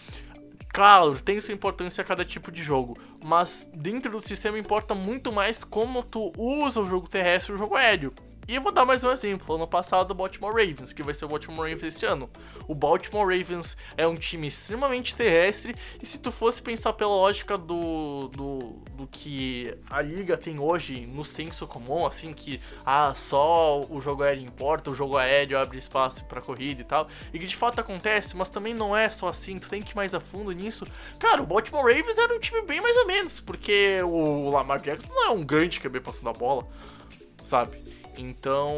claro, 0.68 1.20
tem 1.20 1.40
sua 1.40 1.54
importância 1.54 2.02
a 2.02 2.04
cada 2.04 2.24
tipo 2.24 2.50
de 2.50 2.62
jogo, 2.62 2.96
mas 3.22 3.68
dentro 3.74 4.10
do 4.10 4.20
sistema 4.20 4.58
importa 4.58 4.94
muito 4.94 5.32
mais 5.32 5.64
como 5.64 6.02
tu 6.02 6.32
usa 6.36 6.80
o 6.80 6.86
jogo 6.86 7.08
terrestre 7.08 7.52
e 7.52 7.54
o 7.54 7.58
jogo 7.58 7.76
aéreo. 7.76 8.12
E 8.48 8.54
eu 8.54 8.62
vou 8.62 8.72
dar 8.72 8.86
mais 8.86 9.04
um 9.04 9.10
exemplo. 9.10 9.56
Ano 9.56 9.68
passado, 9.68 10.12
o 10.12 10.14
Baltimore 10.14 10.54
Ravens, 10.54 10.94
que 10.94 11.02
vai 11.02 11.12
ser 11.12 11.26
o 11.26 11.28
Baltimore 11.28 11.68
Ravens 11.68 11.82
este 11.82 12.06
ano. 12.06 12.30
O 12.66 12.74
Baltimore 12.74 13.26
Ravens 13.26 13.76
é 13.94 14.06
um 14.06 14.14
time 14.14 14.46
extremamente 14.46 15.14
terrestre. 15.14 15.76
E 16.02 16.06
se 16.06 16.18
tu 16.18 16.32
fosse 16.32 16.62
pensar 16.62 16.94
pela 16.94 17.10
lógica 17.10 17.58
do, 17.58 18.28
do, 18.28 18.58
do 18.94 19.06
que 19.06 19.76
a 19.90 20.00
liga 20.00 20.34
tem 20.34 20.58
hoje 20.58 21.04
no 21.08 21.26
senso 21.26 21.66
comum, 21.66 22.06
assim, 22.06 22.32
que 22.32 22.58
ah, 22.86 23.12
só 23.14 23.82
o 23.82 24.00
jogo 24.00 24.22
aéreo 24.22 24.44
importa, 24.44 24.90
o 24.90 24.94
jogo 24.94 25.18
aéreo 25.18 25.58
abre 25.58 25.76
espaço 25.76 26.24
para 26.24 26.40
corrida 26.40 26.80
e 26.80 26.84
tal. 26.84 27.06
E 27.34 27.38
que 27.38 27.44
de 27.44 27.54
fato 27.54 27.82
acontece, 27.82 28.34
mas 28.34 28.48
também 28.48 28.72
não 28.72 28.96
é 28.96 29.10
só 29.10 29.28
assim, 29.28 29.58
tu 29.58 29.68
tem 29.68 29.82
que 29.82 29.92
ir 29.92 29.94
mais 29.94 30.14
a 30.14 30.20
fundo 30.20 30.52
nisso. 30.52 30.86
Cara, 31.18 31.42
o 31.42 31.46
Baltimore 31.46 31.84
Ravens 31.84 32.16
era 32.16 32.34
um 32.34 32.40
time 32.40 32.62
bem 32.62 32.80
mais 32.80 32.96
ou 32.96 33.06
menos, 33.06 33.40
porque 33.40 34.00
o 34.02 34.48
Lamar 34.48 34.80
Jackson 34.80 35.12
não 35.12 35.26
é 35.26 35.30
um 35.32 35.44
grande 35.44 35.80
QB 35.80 36.00
passando 36.00 36.30
a 36.30 36.32
bola, 36.32 36.66
sabe? 37.44 37.97
Então, 38.18 38.72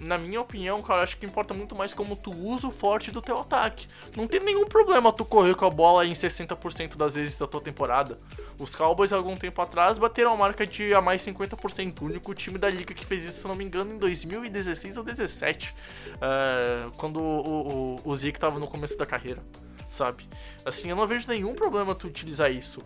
na 0.00 0.16
minha 0.16 0.40
opinião, 0.40 0.80
cara, 0.80 1.02
acho 1.02 1.16
que 1.16 1.26
importa 1.26 1.52
muito 1.52 1.74
mais 1.74 1.92
como 1.92 2.14
tu 2.14 2.30
usa 2.30 2.68
o 2.68 2.70
forte 2.70 3.10
do 3.10 3.20
teu 3.20 3.36
ataque. 3.40 3.88
Não 4.16 4.28
tem 4.28 4.38
nenhum 4.38 4.66
problema 4.66 5.12
tu 5.12 5.24
correr 5.24 5.56
com 5.56 5.66
a 5.66 5.70
bola 5.70 6.06
em 6.06 6.12
60% 6.12 6.96
das 6.96 7.16
vezes 7.16 7.36
da 7.36 7.46
tua 7.46 7.60
temporada. 7.60 8.20
Os 8.58 8.76
Cowboys, 8.76 9.12
algum 9.12 9.36
tempo 9.36 9.60
atrás, 9.60 9.98
bateram 9.98 10.32
a 10.32 10.36
marca 10.36 10.64
de 10.64 10.94
a 10.94 11.00
mais 11.00 11.22
50%. 11.26 12.02
O 12.02 12.04
único 12.04 12.32
time 12.34 12.56
da 12.56 12.70
liga 12.70 12.94
que 12.94 13.04
fez 13.04 13.24
isso, 13.24 13.40
se 13.40 13.48
não 13.48 13.56
me 13.56 13.64
engano, 13.64 13.92
em 13.92 13.98
2016 13.98 14.96
ou 14.96 15.02
2017. 15.02 15.74
Uh, 16.14 16.96
quando 16.96 17.20
o, 17.20 17.96
o, 17.96 18.10
o 18.10 18.16
Zeke 18.16 18.38
tava 18.38 18.60
no 18.60 18.68
começo 18.68 18.96
da 18.96 19.04
carreira, 19.04 19.42
sabe? 19.90 20.28
Assim, 20.64 20.88
eu 20.88 20.94
não 20.94 21.06
vejo 21.06 21.26
nenhum 21.26 21.52
problema 21.52 21.96
tu 21.96 22.06
utilizar 22.06 22.52
isso. 22.52 22.80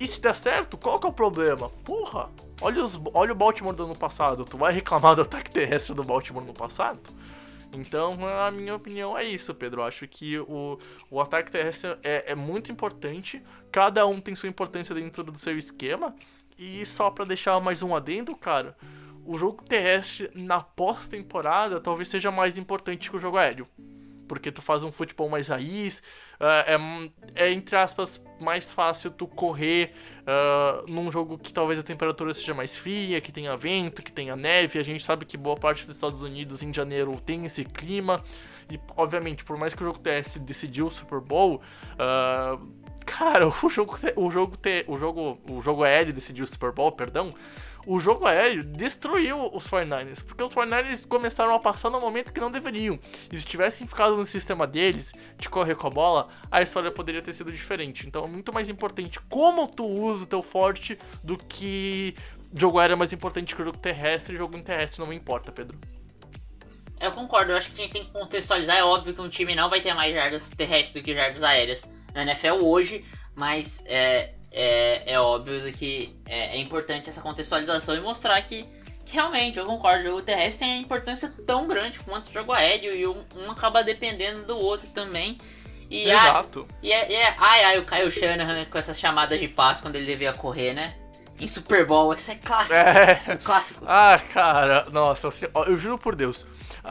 E 0.00 0.06
se 0.06 0.18
der 0.18 0.34
certo, 0.34 0.78
qual 0.78 0.98
que 0.98 1.06
é 1.06 1.10
o 1.10 1.12
problema? 1.12 1.68
Porra, 1.84 2.30
olha, 2.62 2.82
os, 2.82 3.00
olha 3.12 3.32
o 3.32 3.34
Baltimore 3.34 3.74
do 3.74 3.84
ano 3.84 3.96
passado. 3.96 4.44
Tu 4.44 4.56
vai 4.56 4.72
reclamar 4.72 5.14
do 5.14 5.22
ataque 5.22 5.50
terrestre 5.50 5.94
do 5.94 6.02
Baltimore 6.02 6.44
no 6.44 6.54
passado? 6.54 7.00
Então, 7.74 8.18
a 8.26 8.50
minha 8.50 8.74
opinião 8.74 9.16
é 9.16 9.24
isso, 9.24 9.54
Pedro. 9.54 9.80
Eu 9.80 9.86
acho 9.86 10.06
que 10.06 10.38
o, 10.38 10.78
o 11.10 11.20
ataque 11.20 11.50
terrestre 11.50 11.96
é, 12.02 12.32
é 12.32 12.34
muito 12.34 12.70
importante. 12.70 13.42
Cada 13.70 14.06
um 14.06 14.20
tem 14.20 14.34
sua 14.34 14.48
importância 14.48 14.94
dentro 14.94 15.24
do 15.24 15.38
seu 15.38 15.56
esquema. 15.56 16.14
E 16.58 16.84
só 16.86 17.10
para 17.10 17.24
deixar 17.24 17.58
mais 17.60 17.82
um 17.82 17.94
adendo, 17.96 18.36
cara, 18.36 18.76
o 19.24 19.38
jogo 19.38 19.64
terrestre 19.64 20.30
na 20.34 20.60
pós-temporada 20.60 21.80
talvez 21.80 22.08
seja 22.08 22.30
mais 22.30 22.58
importante 22.58 23.10
que 23.10 23.16
o 23.16 23.20
jogo 23.20 23.38
aéreo 23.38 23.66
porque 24.32 24.50
tu 24.50 24.62
faz 24.62 24.82
um 24.82 24.90
futebol 24.90 25.28
mais 25.28 25.48
raiz, 25.48 25.98
uh, 26.40 27.10
é, 27.34 27.44
é, 27.44 27.52
entre 27.52 27.76
aspas 27.76 28.24
mais 28.40 28.72
fácil 28.72 29.10
tu 29.10 29.26
correr 29.26 29.92
uh, 30.22 30.90
num 30.90 31.10
jogo 31.10 31.36
que 31.36 31.52
talvez 31.52 31.78
a 31.78 31.82
temperatura 31.82 32.32
seja 32.32 32.54
mais 32.54 32.74
fria, 32.74 33.20
que 33.20 33.30
tenha 33.30 33.54
vento, 33.58 34.00
que 34.00 34.10
tenha 34.10 34.34
neve. 34.34 34.78
A 34.78 34.82
gente 34.82 35.04
sabe 35.04 35.26
que 35.26 35.36
boa 35.36 35.54
parte 35.54 35.84
dos 35.84 35.96
Estados 35.96 36.22
Unidos 36.22 36.62
em 36.62 36.72
janeiro 36.72 37.14
tem 37.20 37.44
esse 37.44 37.62
clima. 37.62 38.24
E 38.70 38.80
obviamente, 38.96 39.44
por 39.44 39.58
mais 39.58 39.74
que 39.74 39.82
o 39.82 39.86
jogo 39.86 39.98
TS 39.98 40.38
decidiu 40.38 40.86
o 40.86 40.90
Super 40.90 41.20
Bowl, 41.20 41.60
uh, 41.96 42.66
cara, 43.04 43.46
o 43.62 43.68
jogo, 43.68 43.98
o 44.16 44.30
jogo, 44.30 44.56
o 44.86 44.96
jogo, 44.96 45.38
o 45.50 45.60
jogo 45.60 45.84
aéreo 45.84 46.14
decidiu 46.14 46.44
o 46.44 46.46
Super 46.46 46.72
Bowl, 46.72 46.90
perdão 46.90 47.34
o 47.86 47.98
jogo 47.98 48.26
aéreo 48.26 48.62
destruiu 48.62 49.50
os 49.52 49.68
49ers, 49.68 50.24
porque 50.24 50.42
os 50.42 50.54
49ers 50.54 51.06
começaram 51.06 51.54
a 51.54 51.58
passar 51.58 51.90
no 51.90 52.00
momento 52.00 52.32
que 52.32 52.40
não 52.40 52.50
deveriam. 52.50 52.98
E 53.30 53.36
se 53.36 53.44
tivessem 53.44 53.86
ficado 53.86 54.16
no 54.16 54.24
sistema 54.24 54.66
deles, 54.66 55.12
de 55.38 55.48
correr 55.48 55.74
com 55.74 55.86
a 55.86 55.90
bola, 55.90 56.28
a 56.50 56.62
história 56.62 56.90
poderia 56.90 57.22
ter 57.22 57.32
sido 57.32 57.50
diferente. 57.50 58.06
Então 58.06 58.24
é 58.24 58.28
muito 58.28 58.52
mais 58.52 58.68
importante 58.68 59.20
como 59.28 59.66
tu 59.66 59.86
usa 59.86 60.24
o 60.24 60.26
teu 60.26 60.42
forte 60.42 60.98
do 61.22 61.36
que 61.36 62.14
jogo 62.54 62.78
aéreo 62.78 62.94
é 62.94 62.96
mais 62.96 63.12
importante 63.12 63.54
que 63.54 63.62
o 63.62 63.64
jogo 63.64 63.78
terrestre, 63.78 64.34
e 64.34 64.38
jogo 64.38 64.60
terrestre 64.60 65.00
não 65.00 65.08
me 65.08 65.16
importa, 65.16 65.50
Pedro. 65.50 65.78
Eu 67.00 67.10
concordo, 67.10 67.52
eu 67.52 67.56
acho 67.56 67.72
que 67.72 67.80
a 67.80 67.84
gente 67.84 67.92
tem 67.94 68.04
que 68.04 68.12
contextualizar. 68.12 68.76
É 68.76 68.84
óbvio 68.84 69.14
que 69.14 69.20
um 69.20 69.28
time 69.28 69.54
não 69.56 69.68
vai 69.68 69.80
ter 69.80 69.92
mais 69.94 70.14
jardas 70.14 70.50
terrestres 70.50 71.02
do 71.02 71.04
que 71.04 71.14
jardas 71.14 71.42
aéreas 71.42 71.90
na 72.14 72.22
NFL 72.22 72.62
hoje, 72.62 73.04
mas 73.34 73.82
é, 73.86 74.34
é, 74.52 75.14
é 75.14 75.20
óbvio 75.20 75.72
que 75.72 76.14
é, 76.26 76.56
é, 76.56 76.60
importante 76.60 77.08
essa 77.08 77.20
contextualização 77.20 77.96
e 77.96 78.00
mostrar 78.00 78.40
que, 78.42 78.64
que, 79.04 79.14
realmente, 79.14 79.58
eu 79.58 79.64
concordo, 79.64 80.00
o 80.00 80.02
jogo 80.02 80.22
terrestre 80.22 80.66
tem 80.66 80.74
a 80.74 80.80
importância 80.80 81.32
tão 81.46 81.66
grande 81.66 81.98
quanto 82.00 82.28
o 82.28 82.32
jogo 82.32 82.52
aéreo 82.52 82.94
e 82.94 83.06
um, 83.06 83.24
um 83.36 83.50
acaba 83.50 83.82
dependendo 83.82 84.44
do 84.44 84.58
outro 84.58 84.88
também. 84.90 85.38
E 85.90 86.08
Exato. 86.08 86.66
A, 86.70 86.74
e, 86.86 86.92
é, 86.92 87.12
é, 87.12 87.34
ai, 87.38 87.64
ai, 87.64 87.78
o 87.78 87.86
Kyle 87.86 88.10
Shanahan 88.10 88.64
com 88.66 88.78
essas 88.78 88.98
chamadas 88.98 89.40
de 89.40 89.48
passe 89.48 89.82
quando 89.82 89.96
ele 89.96 90.06
devia 90.06 90.32
correr, 90.32 90.74
né? 90.74 90.94
Em 91.40 91.46
Super 91.46 91.84
Bowl, 91.86 92.12
isso 92.12 92.30
é 92.30 92.36
clássico. 92.36 92.78
É. 92.78 93.38
clássico. 93.42 93.84
Ah, 93.86 94.20
cara, 94.32 94.86
nossa, 94.90 95.28
eu 95.66 95.76
juro 95.76 95.98
por 95.98 96.14
Deus 96.14 96.46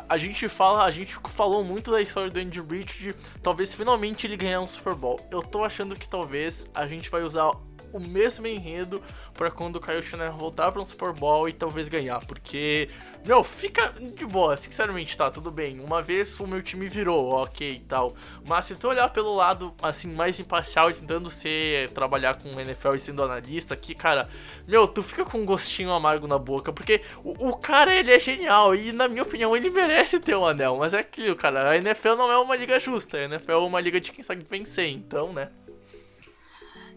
a 0.07 0.17
gente 0.17 0.47
fala, 0.47 0.85
a 0.85 0.91
gente 0.91 1.17
falou 1.29 1.63
muito 1.63 1.91
da 1.91 2.01
história 2.01 2.31
do 2.31 2.39
Andy 2.39 2.61
Reid 2.61 2.97
de 2.97 3.13
talvez 3.41 3.73
finalmente 3.73 4.25
ele 4.25 4.37
ganhar 4.37 4.61
um 4.61 4.67
Super 4.67 4.95
Bowl. 4.95 5.19
Eu 5.29 5.41
tô 5.41 5.63
achando 5.63 5.95
que 5.95 6.07
talvez 6.07 6.65
a 6.73 6.87
gente 6.87 7.09
vai 7.09 7.23
usar 7.23 7.51
o 7.93 7.99
mesmo 7.99 8.47
enredo 8.47 9.01
para 9.33 9.51
quando 9.51 9.77
o 9.77 10.01
Shanahan 10.01 10.31
voltar 10.31 10.71
para 10.71 10.81
um 10.81 10.85
Super 10.85 11.13
Bowl 11.13 11.47
e 11.47 11.53
talvez 11.53 11.87
ganhar, 11.87 12.19
porque 12.25 12.89
meu, 13.23 13.43
fica 13.43 13.93
de 14.15 14.25
boa, 14.25 14.57
sinceramente, 14.57 15.15
tá, 15.15 15.29
tudo 15.29 15.51
bem. 15.51 15.79
Uma 15.79 16.01
vez 16.01 16.39
o 16.39 16.47
meu 16.47 16.59
time 16.61 16.87
virou, 16.87 17.29
ok 17.29 17.71
e 17.71 17.79
tal. 17.81 18.15
Mas 18.47 18.65
se 18.65 18.75
tu 18.75 18.87
olhar 18.87 19.09
pelo 19.09 19.35
lado, 19.35 19.75
assim, 19.81 20.11
mais 20.11 20.39
imparcial 20.39 20.89
e 20.89 20.95
tentando 20.95 21.29
ser, 21.29 21.89
trabalhar 21.91 22.33
com 22.41 22.49
o 22.49 22.59
NFL 22.59 22.95
e 22.95 22.99
sendo 22.99 23.21
analista 23.21 23.75
aqui, 23.75 23.93
cara, 23.93 24.27
meu, 24.67 24.87
tu 24.87 25.03
fica 25.03 25.23
com 25.23 25.37
um 25.37 25.45
gostinho 25.45 25.91
amargo 25.91 26.25
na 26.25 26.39
boca, 26.39 26.73
porque 26.73 27.01
o, 27.23 27.49
o 27.49 27.57
cara, 27.57 27.93
ele 27.93 28.11
é 28.11 28.17
genial 28.17 28.73
e, 28.73 28.91
na 28.91 29.07
minha 29.07 29.21
opinião, 29.21 29.55
ele 29.55 29.69
merece 29.69 30.19
ter 30.19 30.35
um 30.35 30.45
anel. 30.45 30.77
Mas 30.77 30.95
é 30.95 30.99
aquilo, 30.99 31.35
cara, 31.35 31.69
a 31.69 31.77
NFL 31.77 32.15
não 32.15 32.31
é 32.31 32.37
uma 32.37 32.55
liga 32.55 32.79
justa, 32.79 33.17
a 33.17 33.23
NFL 33.25 33.51
é 33.51 33.57
uma 33.57 33.79
liga 33.79 34.01
de 34.01 34.11
quem 34.11 34.23
sabe 34.23 34.43
vencer, 34.49 34.87
então, 34.87 35.31
né. 35.31 35.49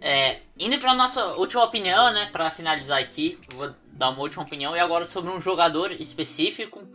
É, 0.07 0.41
indo 0.59 0.79
para 0.79 0.93
nossa 0.93 1.29
última 1.39 1.65
opinião, 1.65 2.13
né, 2.13 2.29
para 2.31 2.51
finalizar 2.51 3.01
aqui, 3.01 3.39
vou 3.55 3.75
dar 3.95 4.11
uma 4.11 4.21
última 4.21 4.43
opinião 4.43 4.77
e 4.77 4.79
agora 4.79 5.07
sobre 5.07 5.31
um 5.31 5.41
jogador 5.41 5.93
específico. 5.93 6.87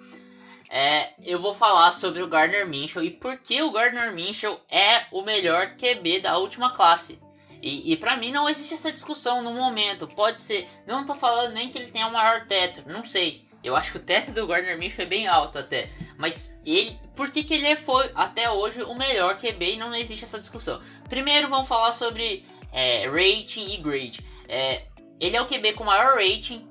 É, 0.69 1.13
eu 1.23 1.41
vou 1.41 1.55
falar 1.55 1.91
sobre 1.91 2.21
o 2.21 2.27
Gardner 2.27 2.67
Minshew 2.67 3.03
e 3.03 3.09
por 3.09 3.35
que 3.39 3.63
o 3.63 3.71
Gardner 3.71 4.13
Minshew 4.13 4.59
é 4.69 5.07
o 5.11 5.23
melhor 5.23 5.71
QB 5.75 6.19
da 6.19 6.37
última 6.37 6.69
classe. 6.69 7.19
E, 7.63 7.91
e 7.91 7.97
para 7.97 8.15
mim 8.15 8.31
não 8.31 8.47
existe 8.47 8.75
essa 8.75 8.91
discussão 8.91 9.41
no 9.41 9.53
momento. 9.53 10.07
Pode 10.07 10.43
ser, 10.43 10.67
não 10.85 11.03
tô 11.03 11.15
falando 11.15 11.53
nem 11.53 11.71
que 11.71 11.79
ele 11.79 11.89
tenha 11.89 12.05
o 12.05 12.13
maior 12.13 12.45
teto, 12.45 12.83
não 12.85 13.03
sei. 13.03 13.43
Eu 13.63 13.75
acho 13.75 13.91
que 13.91 13.97
o 13.97 14.03
teto 14.03 14.29
do 14.29 14.45
Gardner 14.45 14.77
Minshew 14.77 15.03
é 15.03 15.07
bem 15.07 15.27
alto 15.27 15.57
até. 15.57 15.89
Mas 16.15 16.61
ele, 16.63 16.99
por 17.15 17.31
que, 17.31 17.43
que 17.43 17.55
ele 17.55 17.75
foi 17.75 18.11
até 18.13 18.51
hoje 18.51 18.83
o 18.83 18.93
melhor 18.93 19.39
QB 19.39 19.73
e 19.73 19.77
não 19.77 19.95
existe 19.95 20.25
essa 20.25 20.39
discussão? 20.39 20.79
Primeiro 21.09 21.49
vamos 21.49 21.67
falar 21.67 21.91
sobre 21.91 22.45
é, 22.71 23.07
rating 23.07 23.73
e 23.73 23.77
grade. 23.77 24.25
É, 24.47 24.83
ele 25.19 25.35
é 25.35 25.41
o 25.41 25.45
QB 25.45 25.73
com 25.73 25.83
maior 25.83 26.15
rating 26.15 26.67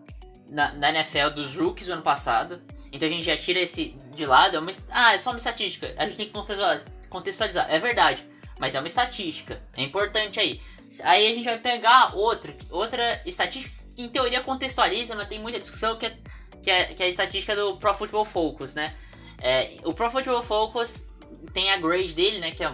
na, 0.48 0.72
na, 0.72 0.90
NFL 0.90 1.30
dos 1.34 1.56
rookies 1.56 1.86
do 1.86 1.94
ano 1.94 2.02
passado. 2.02 2.62
Então 2.90 3.06
a 3.06 3.10
gente 3.10 3.24
já 3.24 3.36
tira 3.36 3.60
esse 3.60 3.96
de 4.14 4.24
lado. 4.24 4.56
É 4.56 4.60
uma, 4.60 4.70
ah, 4.90 5.14
é 5.14 5.18
só 5.18 5.30
uma 5.30 5.38
estatística. 5.38 5.94
A 5.96 6.06
gente 6.06 6.16
tem 6.16 6.26
que 6.26 6.32
contextualizar, 6.32 6.92
contextualizar. 7.08 7.66
É 7.70 7.78
verdade. 7.78 8.24
Mas 8.58 8.74
é 8.74 8.78
uma 8.78 8.88
estatística. 8.88 9.62
É 9.76 9.82
importante 9.82 10.40
aí. 10.40 10.60
Aí 11.04 11.30
a 11.30 11.34
gente 11.34 11.44
vai 11.44 11.58
pegar 11.58 12.16
outra, 12.16 12.54
outra 12.70 13.22
estatística 13.26 13.74
que 13.94 14.02
em 14.02 14.08
teoria 14.08 14.40
contextualiza, 14.40 15.14
mas 15.14 15.28
tem 15.28 15.38
muita 15.38 15.58
discussão 15.58 15.96
que 15.96 16.06
é, 16.06 16.16
que 16.62 16.70
é, 16.70 16.84
que 16.86 17.02
é 17.02 17.06
a 17.06 17.08
estatística 17.08 17.54
do 17.54 17.76
Pro 17.76 17.92
Football 17.92 18.24
Focus, 18.24 18.74
né? 18.74 18.94
É, 19.40 19.76
o 19.84 19.92
Pro 19.92 20.10
Football 20.10 20.42
Focus 20.42 21.08
tem 21.52 21.70
a 21.70 21.76
grade 21.76 22.14
dele, 22.14 22.38
né? 22.38 22.52
Que 22.52 22.64
é, 22.64 22.72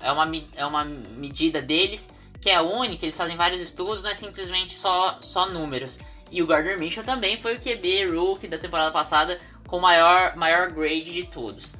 é, 0.00 0.12
uma, 0.12 0.30
é 0.54 0.64
uma 0.64 0.84
medida 0.84 1.60
deles 1.60 2.10
que 2.40 2.50
é 2.50 2.60
única, 2.60 3.04
eles 3.04 3.16
fazem 3.16 3.36
vários 3.36 3.60
estudos, 3.60 4.02
não 4.02 4.10
é 4.10 4.14
simplesmente 4.14 4.74
só, 4.74 5.18
só 5.20 5.46
números. 5.46 5.98
E 6.30 6.42
o 6.42 6.46
Gardner 6.46 6.78
Minshew 6.78 7.04
também 7.04 7.36
foi 7.36 7.56
o 7.56 7.60
QB 7.60 8.06
rookie 8.06 8.48
da 8.48 8.58
temporada 8.58 8.90
passada 8.90 9.38
com 9.66 9.78
maior, 9.80 10.36
maior 10.36 10.70
grade 10.70 11.12
de 11.12 11.24
todos. 11.24 11.74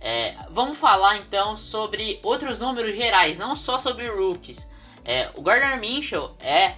É, 0.00 0.34
vamos 0.50 0.78
falar 0.78 1.18
então 1.18 1.56
sobre 1.56 2.18
outros 2.22 2.58
números 2.58 2.96
gerais, 2.96 3.38
não 3.38 3.54
só 3.54 3.76
sobre 3.76 4.08
rookies. 4.08 4.68
É, 5.04 5.30
o 5.36 5.42
Gardner 5.42 5.78
Minshew 5.78 6.30
é, 6.40 6.74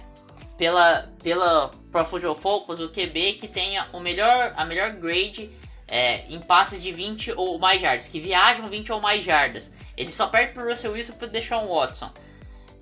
pela, 0.57 1.09
pela 1.21 1.71
Pro 1.91 2.03
Football 2.03 2.35
Focus, 2.35 2.79
o 2.79 2.89
QB 2.89 3.33
que 3.33 3.47
tenha 3.47 3.87
o 3.93 3.99
melhor, 3.99 4.53
a 4.57 4.65
melhor 4.65 4.91
grade 4.91 5.49
é, 5.87 6.25
em 6.27 6.39
passes 6.39 6.81
de 6.81 6.91
20 6.91 7.33
ou 7.33 7.59
mais 7.59 7.81
jardas, 7.81 8.09
que 8.09 8.19
viajam 8.19 8.67
20 8.67 8.91
ou 8.91 8.99
mais 8.99 9.23
jardas. 9.23 9.71
Ele 9.95 10.11
só 10.11 10.27
perde 10.27 10.53
para 10.53 10.63
o 10.63 10.67
Russell 10.67 10.93
Wilson 10.93 11.13
e 11.13 11.15
para 11.15 11.27
Deshaun 11.27 11.67
Watson. 11.67 12.11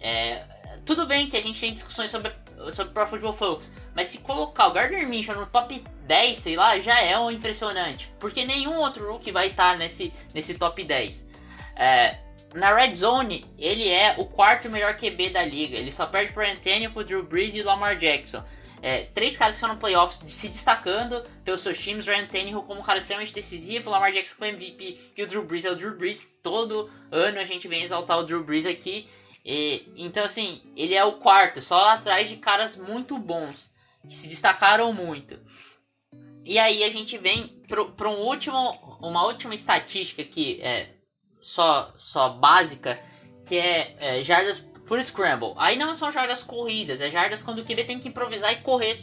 É, 0.01 0.43
tudo 0.85 1.05
bem 1.05 1.29
que 1.29 1.37
a 1.37 1.41
gente 1.41 1.59
tem 1.59 1.73
discussões 1.73 2.09
sobre, 2.09 2.31
sobre 2.71 2.93
Pro 2.93 3.07
Football 3.07 3.33
Focus, 3.33 3.71
mas 3.95 4.07
se 4.07 4.19
colocar 4.19 4.67
o 4.67 4.71
Gardner 4.71 5.07
Minshew 5.07 5.35
no 5.35 5.45
top 5.45 5.83
10, 6.07 6.37
sei 6.37 6.55
lá, 6.55 6.77
já 6.79 6.99
é 6.99 7.17
um 7.17 7.29
impressionante. 7.29 8.11
Porque 8.19 8.45
nenhum 8.45 8.77
outro 8.79 9.11
rookie 9.11 9.31
vai 9.31 9.47
estar 9.47 9.77
nesse, 9.77 10.11
nesse 10.33 10.55
top 10.55 10.83
10. 10.83 11.29
É, 11.75 12.17
na 12.53 12.73
Red 12.73 12.95
Zone, 12.95 13.45
ele 13.57 13.87
é 13.87 14.15
o 14.17 14.25
quarto 14.25 14.69
melhor 14.69 14.95
QB 14.95 15.29
da 15.29 15.43
liga. 15.43 15.77
Ele 15.77 15.91
só 15.91 16.05
perde 16.05 16.33
para 16.33 16.51
Antonio, 16.51 16.91
pro 16.91 17.03
Drew 17.03 17.23
Brees 17.23 17.55
e 17.55 17.63
Lamar 17.63 17.95
Jackson. 17.95 18.43
é, 18.81 19.03
três 19.13 19.37
caras 19.37 19.55
que 19.55 19.59
estão 19.59 19.73
no 19.73 19.79
playoffs 19.79 20.23
se 20.27 20.49
destacando 20.49 21.21
pelos 21.45 21.61
seus 21.61 21.77
times. 21.77 22.07
Ryan 22.07 22.25
Tannehill 22.25 22.63
como 22.63 22.81
um 22.81 22.83
cara 22.83 22.97
extremamente 22.97 23.33
decisivo. 23.33 23.89
Lamar 23.89 24.11
Jackson 24.11 24.35
foi 24.35 24.49
MVP 24.49 24.99
e 25.15 25.23
o 25.23 25.27
Drew 25.27 25.43
Brees 25.43 25.65
é 25.65 25.71
o 25.71 25.75
Drew 25.75 25.95
Brees. 25.95 26.39
Todo 26.41 26.89
ano 27.11 27.39
a 27.39 27.45
gente 27.45 27.67
vem 27.67 27.83
exaltar 27.83 28.19
o 28.19 28.23
Drew 28.23 28.43
Brees 28.43 28.65
aqui. 28.65 29.07
E, 29.43 29.91
então, 29.95 30.23
assim, 30.23 30.61
ele 30.75 30.93
é 30.93 31.03
o 31.03 31.13
quarto, 31.13 31.61
só 31.61 31.89
atrás 31.89 32.29
de 32.29 32.37
caras 32.37 32.75
muito 32.75 33.17
bons, 33.17 33.71
que 34.07 34.13
se 34.13 34.27
destacaram 34.27 34.93
muito. 34.93 35.39
E 36.45 36.57
aí 36.57 36.83
a 36.83 36.89
gente 36.89 37.17
vem 37.17 37.47
para 37.95 38.09
um 38.09 38.21
último, 38.21 38.97
uma 39.01 39.25
última 39.25 39.53
estatística 39.53 40.23
que 40.23 40.59
é 40.61 40.89
só, 41.41 41.93
só 41.97 42.29
básica, 42.29 43.01
que 43.47 43.55
é, 43.57 43.95
é 43.99 44.23
jardas 44.23 44.59
por 44.59 45.01
scramble. 45.03 45.53
Aí 45.57 45.77
não 45.77 45.95
são 45.95 46.11
jardas 46.11 46.43
corridas, 46.43 47.01
é 47.01 47.09
jardas 47.09 47.41
quando 47.41 47.59
o 47.59 47.63
QB 47.63 47.85
tem 47.85 47.99
que 47.99 48.09
improvisar 48.09 48.51
e 48.51 48.57
correr 48.57 48.93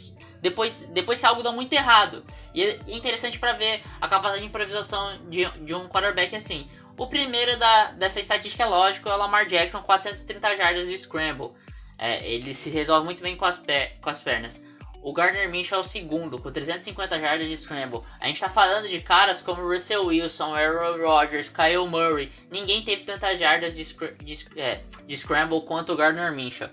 depois, 0.41 0.85
depois 0.93 1.19
que 1.19 1.25
algo 1.25 1.43
dá 1.43 1.51
muito 1.51 1.73
errado. 1.73 2.23
E 2.53 2.63
é 2.63 2.79
interessante 2.87 3.39
para 3.39 3.53
ver 3.53 3.81
a 3.99 4.07
capacidade 4.07 4.41
de 4.41 4.47
improvisação 4.47 5.17
de, 5.29 5.45
de 5.65 5.73
um 5.73 5.87
quarterback 5.87 6.35
assim. 6.35 6.69
O 6.99 7.07
primeiro 7.07 7.57
da, 7.57 7.91
dessa 7.91 8.19
estatística 8.19 8.61
é 8.61 8.65
lógico, 8.65 9.07
é 9.07 9.13
o 9.13 9.17
Lamar 9.17 9.45
Jackson, 9.47 9.81
430 9.81 10.57
jardas 10.57 10.89
de 10.89 10.97
scramble. 10.97 11.51
É, 11.97 12.29
ele 12.29 12.53
se 12.53 12.69
resolve 12.69 13.05
muito 13.05 13.23
bem 13.23 13.37
com 13.37 13.45
as, 13.45 13.63
com 14.01 14.09
as 14.09 14.19
pernas. 14.19 14.61
O 15.01 15.13
Gardner 15.13 15.49
Minshew 15.49 15.77
é 15.77 15.81
o 15.81 15.83
segundo, 15.83 16.37
com 16.37 16.51
350 16.51 17.17
jardas 17.21 17.47
de 17.47 17.55
scramble. 17.55 18.01
A 18.19 18.27
gente 18.27 18.41
tá 18.41 18.49
falando 18.49 18.89
de 18.89 18.99
caras 18.99 19.41
como 19.41 19.61
Russell 19.61 20.07
Wilson, 20.07 20.53
Aaron 20.53 20.97
Rodgers, 21.01 21.47
Kyle 21.47 21.87
Murray. 21.87 22.33
Ninguém 22.51 22.83
teve 22.83 23.03
tantas 23.05 23.39
jardas 23.39 23.77
de, 23.77 23.85
de, 24.21 24.59
é, 24.59 24.81
de 25.07 25.17
scramble 25.17 25.61
quanto 25.61 25.93
o 25.93 25.95
Gardner 25.95 26.33
Minshew. 26.33 26.67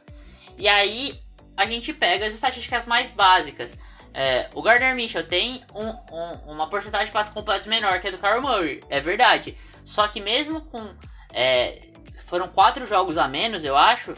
E 0.59 0.67
aí, 0.67 1.21
a 1.57 1.67
gente 1.67 1.93
pega 1.93 2.27
as 2.27 2.35
estatísticas 2.35 2.85
mais 2.85 3.11
básicas. 3.11 3.79
É, 4.13 4.51
o 4.55 4.61
Gardner 4.61 4.97
Minshew 4.97 5.23
tem 5.23 5.63
um, 5.73 5.87
um, 5.87 6.53
uma 6.53 6.69
porcentagem 6.69 7.07
de 7.07 7.13
passes 7.13 7.33
completos 7.33 7.69
menor 7.69 8.01
que 8.01 8.09
a 8.09 8.11
do 8.11 8.19
Kyle 8.19 8.41
Murray, 8.41 8.83
é 8.91 8.99
verdade. 8.99 9.57
Só 9.87 10.09
que 10.09 10.21
mesmo 10.21 10.61
com... 10.63 10.85
É, 11.33 11.81
foram 12.27 12.49
quatro 12.49 12.85
jogos 12.87 13.17
a 13.17 13.29
menos, 13.29 13.65
eu 13.65 13.77
acho. 13.77 14.15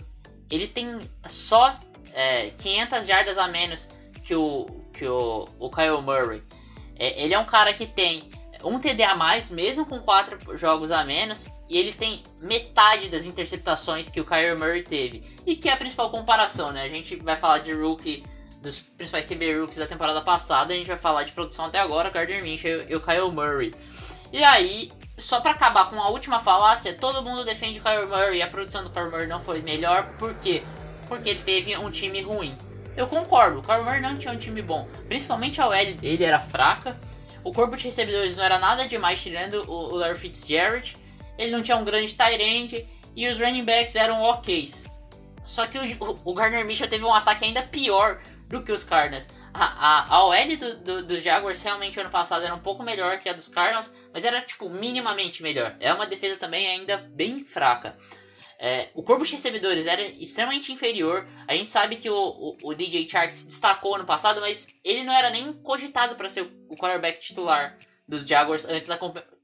Ele 0.51 0.67
tem 0.67 0.99
só 1.27 1.79
é, 2.15 2.51
500 2.59 3.07
jardas 3.07 3.37
a 3.37 3.47
menos 3.47 3.87
que 4.25 4.35
o, 4.35 4.67
que 4.95 5.07
o, 5.07 5.47
o 5.59 5.71
Kyle 5.71 6.01
Murray. 6.01 6.43
É, 6.99 7.23
ele 7.23 7.35
é 7.35 7.39
um 7.39 7.45
cara 7.45 7.75
que 7.75 7.87
tem 7.87 8.31
um 8.65 8.79
TD 8.79 9.03
a 9.03 9.15
mais, 9.15 9.51
mesmo 9.51 9.85
com 9.85 10.01
quatro 10.01 10.57
jogos 10.57 10.91
a 10.91 11.05
menos, 11.05 11.47
e 11.69 11.77
ele 11.77 11.93
tem 11.93 12.23
metade 12.41 13.09
das 13.11 13.27
interceptações 13.27 14.09
que 14.09 14.21
o 14.21 14.25
Kyle 14.25 14.57
Murray 14.57 14.83
teve. 14.83 15.23
E 15.47 15.55
que 15.55 15.69
é 15.69 15.75
a 15.75 15.77
principal 15.77 16.11
comparação, 16.11 16.73
né? 16.73 16.83
A 16.83 16.89
gente 16.89 17.15
vai 17.17 17.37
falar 17.37 17.59
de 17.59 17.73
rookie, 17.73 18.25
dos 18.63 18.81
principais 18.81 19.27
QB 19.27 19.61
rookies 19.61 19.79
da 19.79 19.87
temporada 19.87 20.23
passada, 20.23 20.73
a 20.73 20.77
gente 20.77 20.89
vai 20.89 20.97
falar 20.97 21.25
de 21.25 21.33
produção 21.33 21.67
até 21.67 21.79
agora, 21.79 22.11
Gardner 22.11 22.43
Minshew 22.43 22.87
e 22.89 22.97
o 22.97 23.01
Kyle 23.01 23.31
Murray. 23.31 23.75
E 24.33 24.43
aí, 24.43 24.91
só 25.19 25.41
para 25.41 25.51
acabar 25.51 25.91
com 25.91 26.01
a 26.01 26.09
última 26.09 26.39
falácia, 26.39 26.95
todo 26.95 27.23
mundo 27.23 27.45
defende 27.45 27.81
o 27.81 27.83
Kyle 27.83 28.07
Murray 28.07 28.39
e 28.39 28.43
a 28.43 28.47
produção 28.47 28.85
do 28.85 28.91
Kyle 28.91 29.11
Murray 29.11 29.27
não 29.27 29.41
foi 29.41 29.61
melhor, 29.61 30.17
por 30.19 30.35
quê? 30.37 30.63
Porque 31.09 31.29
ele 31.29 31.41
teve 31.41 31.77
um 31.77 31.91
time 31.91 32.23
ruim. 32.23 32.57
Eu 32.97 33.07
concordo, 33.07 33.59
o 33.61 33.63
Kyle 33.63 33.83
Murray 33.83 34.01
não 34.01 34.17
tinha 34.17 34.33
um 34.33 34.39
time 34.39 34.63
bom. 34.63 34.89
Principalmente 35.07 35.61
a 35.61 35.69
OL 35.69 35.95
dele 35.95 36.25
era 36.25 36.39
fraca. 36.39 36.97
O 37.45 37.53
corpo 37.53 37.77
de 37.77 37.85
recebedores 37.85 38.37
não 38.37 38.45
era 38.45 38.59
nada 38.59 38.87
demais, 38.87 39.23
tirando 39.23 39.71
o 39.71 39.95
Larry 39.95 40.19
Fitzgerald. 40.19 40.97
Ele 41.39 41.53
não 41.53 41.63
tinha 41.63 41.77
um 41.77 41.85
grande 41.85 42.15
Tyrant. 42.15 42.85
E 43.15 43.29
os 43.29 43.39
running 43.39 43.65
backs 43.65 43.95
eram 43.95 44.21
OKs. 44.23 44.85
Só 45.45 45.67
que 45.67 45.79
o, 45.79 46.19
o 46.25 46.35
Gardner 46.35 46.65
Mitchell 46.65 46.89
teve 46.89 47.05
um 47.05 47.15
ataque 47.15 47.45
ainda 47.45 47.63
pior 47.63 48.19
do 48.49 48.63
que 48.63 48.73
os 48.73 48.83
Cardinals. 48.83 49.29
A, 49.61 49.65
a, 49.65 50.15
a 50.15 50.25
OL 50.25 50.57
do, 50.57 50.77
do, 50.77 51.03
dos 51.05 51.21
Jaguars 51.21 51.61
realmente 51.63 51.99
ano 51.99 52.11
passado 52.11 52.45
era 52.45 52.55
um 52.55 52.61
pouco 52.61 52.85
melhor 52.85 53.19
que 53.19 53.29
a 53.29 53.33
dos 53.33 53.49
Cardinals, 53.49 53.93
mas 54.13 54.25
era 54.25 54.41
tipo 54.41 54.71
minimamente 54.71 55.43
melhor. 55.43 55.77
É 55.81 55.93
uma 55.93 56.07
defesa 56.07 56.39
também 56.39 56.69
ainda 56.69 56.97
bem 56.97 57.43
fraca. 57.43 57.99
É, 58.57 58.91
o 58.95 59.03
corpo 59.03 59.25
de 59.25 59.33
recebedores 59.33 59.89
era 59.89 60.03
extremamente 60.03 60.73
inferior. 60.73 61.27
A 61.49 61.57
gente 61.57 61.73
sabe 61.73 61.97
que 61.97 62.09
o, 62.09 62.17
o, 62.17 62.57
o 62.63 62.75
DJ 62.75 63.09
Chark 63.09 63.33
se 63.33 63.47
destacou 63.47 63.97
ano 63.97 64.05
passado, 64.05 64.41
mas 64.41 64.77
ele 64.85 65.03
não 65.03 65.13
era 65.13 65.29
nem 65.29 65.53
cogitado 65.55 66.15
para 66.15 66.29
ser 66.29 66.43
o 66.69 66.77
quarterback 66.77 67.21
titular 67.21 67.77
dos 68.07 68.27
Jaguars 68.27 68.65
antes 68.65 68.87
da, 68.87 68.97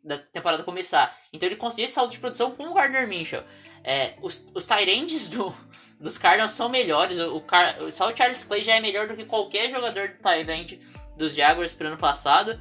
da, 0.03 0.19
temporada 0.19 0.63
começar. 0.63 1.17
Então 1.33 1.49
ele 1.49 1.57
conseguiu 1.57 1.87
esse 1.87 1.95
salto 1.95 2.13
de 2.13 2.21
produção 2.21 2.53
com 2.53 2.69
o 2.69 2.75
Gardner 2.75 3.09
Minshew. 3.09 3.43
É, 3.83 4.15
os 4.23 4.51
os 4.55 4.67
Tyrands 4.67 5.31
do, 5.31 5.55
dos 6.01 6.19
Cardinals 6.19 6.53
são 6.53 6.69
melhores. 6.69 7.19
O, 7.19 7.37
o, 7.39 7.93
só 7.93 8.11
o 8.11 8.17
Charles 8.17 8.45
Clay 8.45 8.63
já 8.63 8.75
é 8.75 8.81
melhor 8.81 9.07
do 9.09 9.17
que 9.17 9.25
qualquer 9.25 9.71
jogador 9.71 10.09
do 10.09 10.15
Tyrant 10.15 10.79
dos 11.17 11.35
Jaguars 11.35 11.73
pro 11.73 11.89
ano 11.89 11.97
passado. 11.97 12.61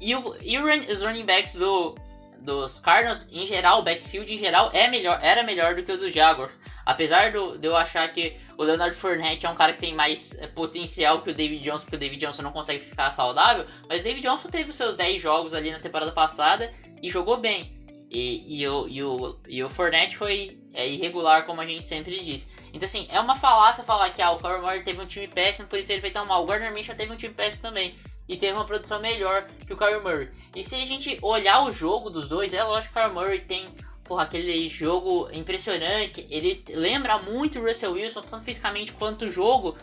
E, 0.00 0.14
o, 0.14 0.36
e 0.42 0.58
os 0.58 1.02
running 1.02 1.24
backs 1.24 1.54
do, 1.54 1.94
dos 2.38 2.78
Cardinals, 2.78 3.28
em 3.32 3.46
geral, 3.46 3.80
o 3.80 3.82
backfield 3.82 4.32
em 4.32 4.38
geral 4.38 4.70
é 4.72 4.88
melhor, 4.88 5.18
era 5.22 5.42
melhor 5.42 5.74
do 5.74 5.82
que 5.82 5.92
o 5.92 5.98
do 5.98 6.08
Jaguars. 6.10 6.52
Apesar 6.84 7.32
do, 7.32 7.58
de 7.58 7.66
eu 7.66 7.76
achar 7.76 8.06
que 8.12 8.36
o 8.56 8.62
Leonard 8.62 8.94
Fournette 8.94 9.46
é 9.46 9.50
um 9.50 9.54
cara 9.54 9.72
que 9.72 9.80
tem 9.80 9.94
mais 9.94 10.38
é, 10.38 10.46
potencial 10.46 11.22
que 11.22 11.30
o 11.30 11.34
David 11.34 11.64
Johnson, 11.64 11.84
porque 11.84 11.96
o 11.96 11.98
David 11.98 12.24
Johnson 12.24 12.42
não 12.42 12.52
consegue 12.52 12.84
ficar 12.84 13.10
saudável, 13.10 13.66
mas 13.88 14.00
o 14.00 14.04
David 14.04 14.22
Johnson 14.22 14.48
teve 14.48 14.70
os 14.70 14.76
seus 14.76 14.94
10 14.94 15.20
jogos 15.20 15.54
ali 15.54 15.72
na 15.72 15.80
temporada 15.80 16.12
passada 16.12 16.72
e 17.02 17.10
jogou 17.10 17.38
bem. 17.38 17.75
E, 18.10 18.60
e, 18.60 18.68
o, 18.68 18.88
e, 18.88 19.02
o, 19.02 19.36
e 19.48 19.64
o 19.64 19.68
Fournette 19.68 20.16
foi 20.16 20.58
é, 20.72 20.88
irregular, 20.88 21.44
como 21.44 21.60
a 21.60 21.66
gente 21.66 21.86
sempre 21.86 22.22
diz. 22.22 22.48
Então, 22.72 22.86
assim, 22.86 23.06
é 23.10 23.18
uma 23.18 23.34
falácia 23.34 23.82
falar 23.82 24.10
que 24.10 24.22
ah, 24.22 24.30
o 24.30 24.38
Kyler 24.38 24.60
Murray 24.60 24.82
teve 24.82 25.00
um 25.00 25.06
time 25.06 25.26
péssimo, 25.26 25.66
por 25.66 25.78
isso 25.78 25.90
ele 25.90 26.00
foi 26.00 26.10
tão 26.10 26.26
mal. 26.26 26.42
O 26.42 26.46
Gardner 26.46 26.72
Minshew 26.72 26.94
teve 26.94 27.12
um 27.12 27.16
time 27.16 27.34
péssimo 27.34 27.62
também 27.62 27.96
e 28.28 28.36
teve 28.36 28.52
uma 28.52 28.64
produção 28.64 29.00
melhor 29.00 29.46
que 29.66 29.72
o 29.72 29.76
Kyler 29.76 30.02
Murray. 30.02 30.28
E 30.54 30.62
se 30.62 30.74
a 30.76 30.86
gente 30.86 31.18
olhar 31.22 31.64
o 31.64 31.70
jogo 31.70 32.10
dos 32.10 32.28
dois, 32.28 32.54
é 32.54 32.62
lógico 32.62 32.92
que 32.92 32.98
o 32.98 33.02
Kyler 33.02 33.14
Murray 33.14 33.40
tem 33.40 33.66
porra, 34.04 34.22
aquele 34.22 34.68
jogo 34.68 35.28
impressionante. 35.32 36.26
Ele 36.30 36.62
lembra 36.68 37.18
muito 37.18 37.58
o 37.58 37.66
Russell 37.66 37.92
Wilson, 37.92 38.22
tanto 38.22 38.44
fisicamente 38.44 38.92
quanto 38.92 39.24
o 39.24 39.30
jogo. 39.30 39.76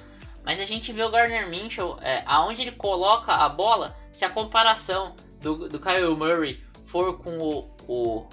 Mas 0.46 0.60
a 0.60 0.66
gente 0.66 0.92
vê 0.92 1.04
o 1.04 1.10
Gardner 1.10 1.50
Minshew, 1.50 1.98
é, 2.02 2.24
aonde 2.26 2.62
ele 2.62 2.72
coloca 2.72 3.34
a 3.34 3.48
bola, 3.48 3.96
se 4.12 4.26
a 4.26 4.30
comparação 4.30 5.16
do, 5.42 5.70
do 5.70 5.80
Kyle 5.80 6.16
Murray 6.16 6.62
for 6.86 7.18
com 7.18 7.40
o, 7.40 7.73
o, 7.88 8.26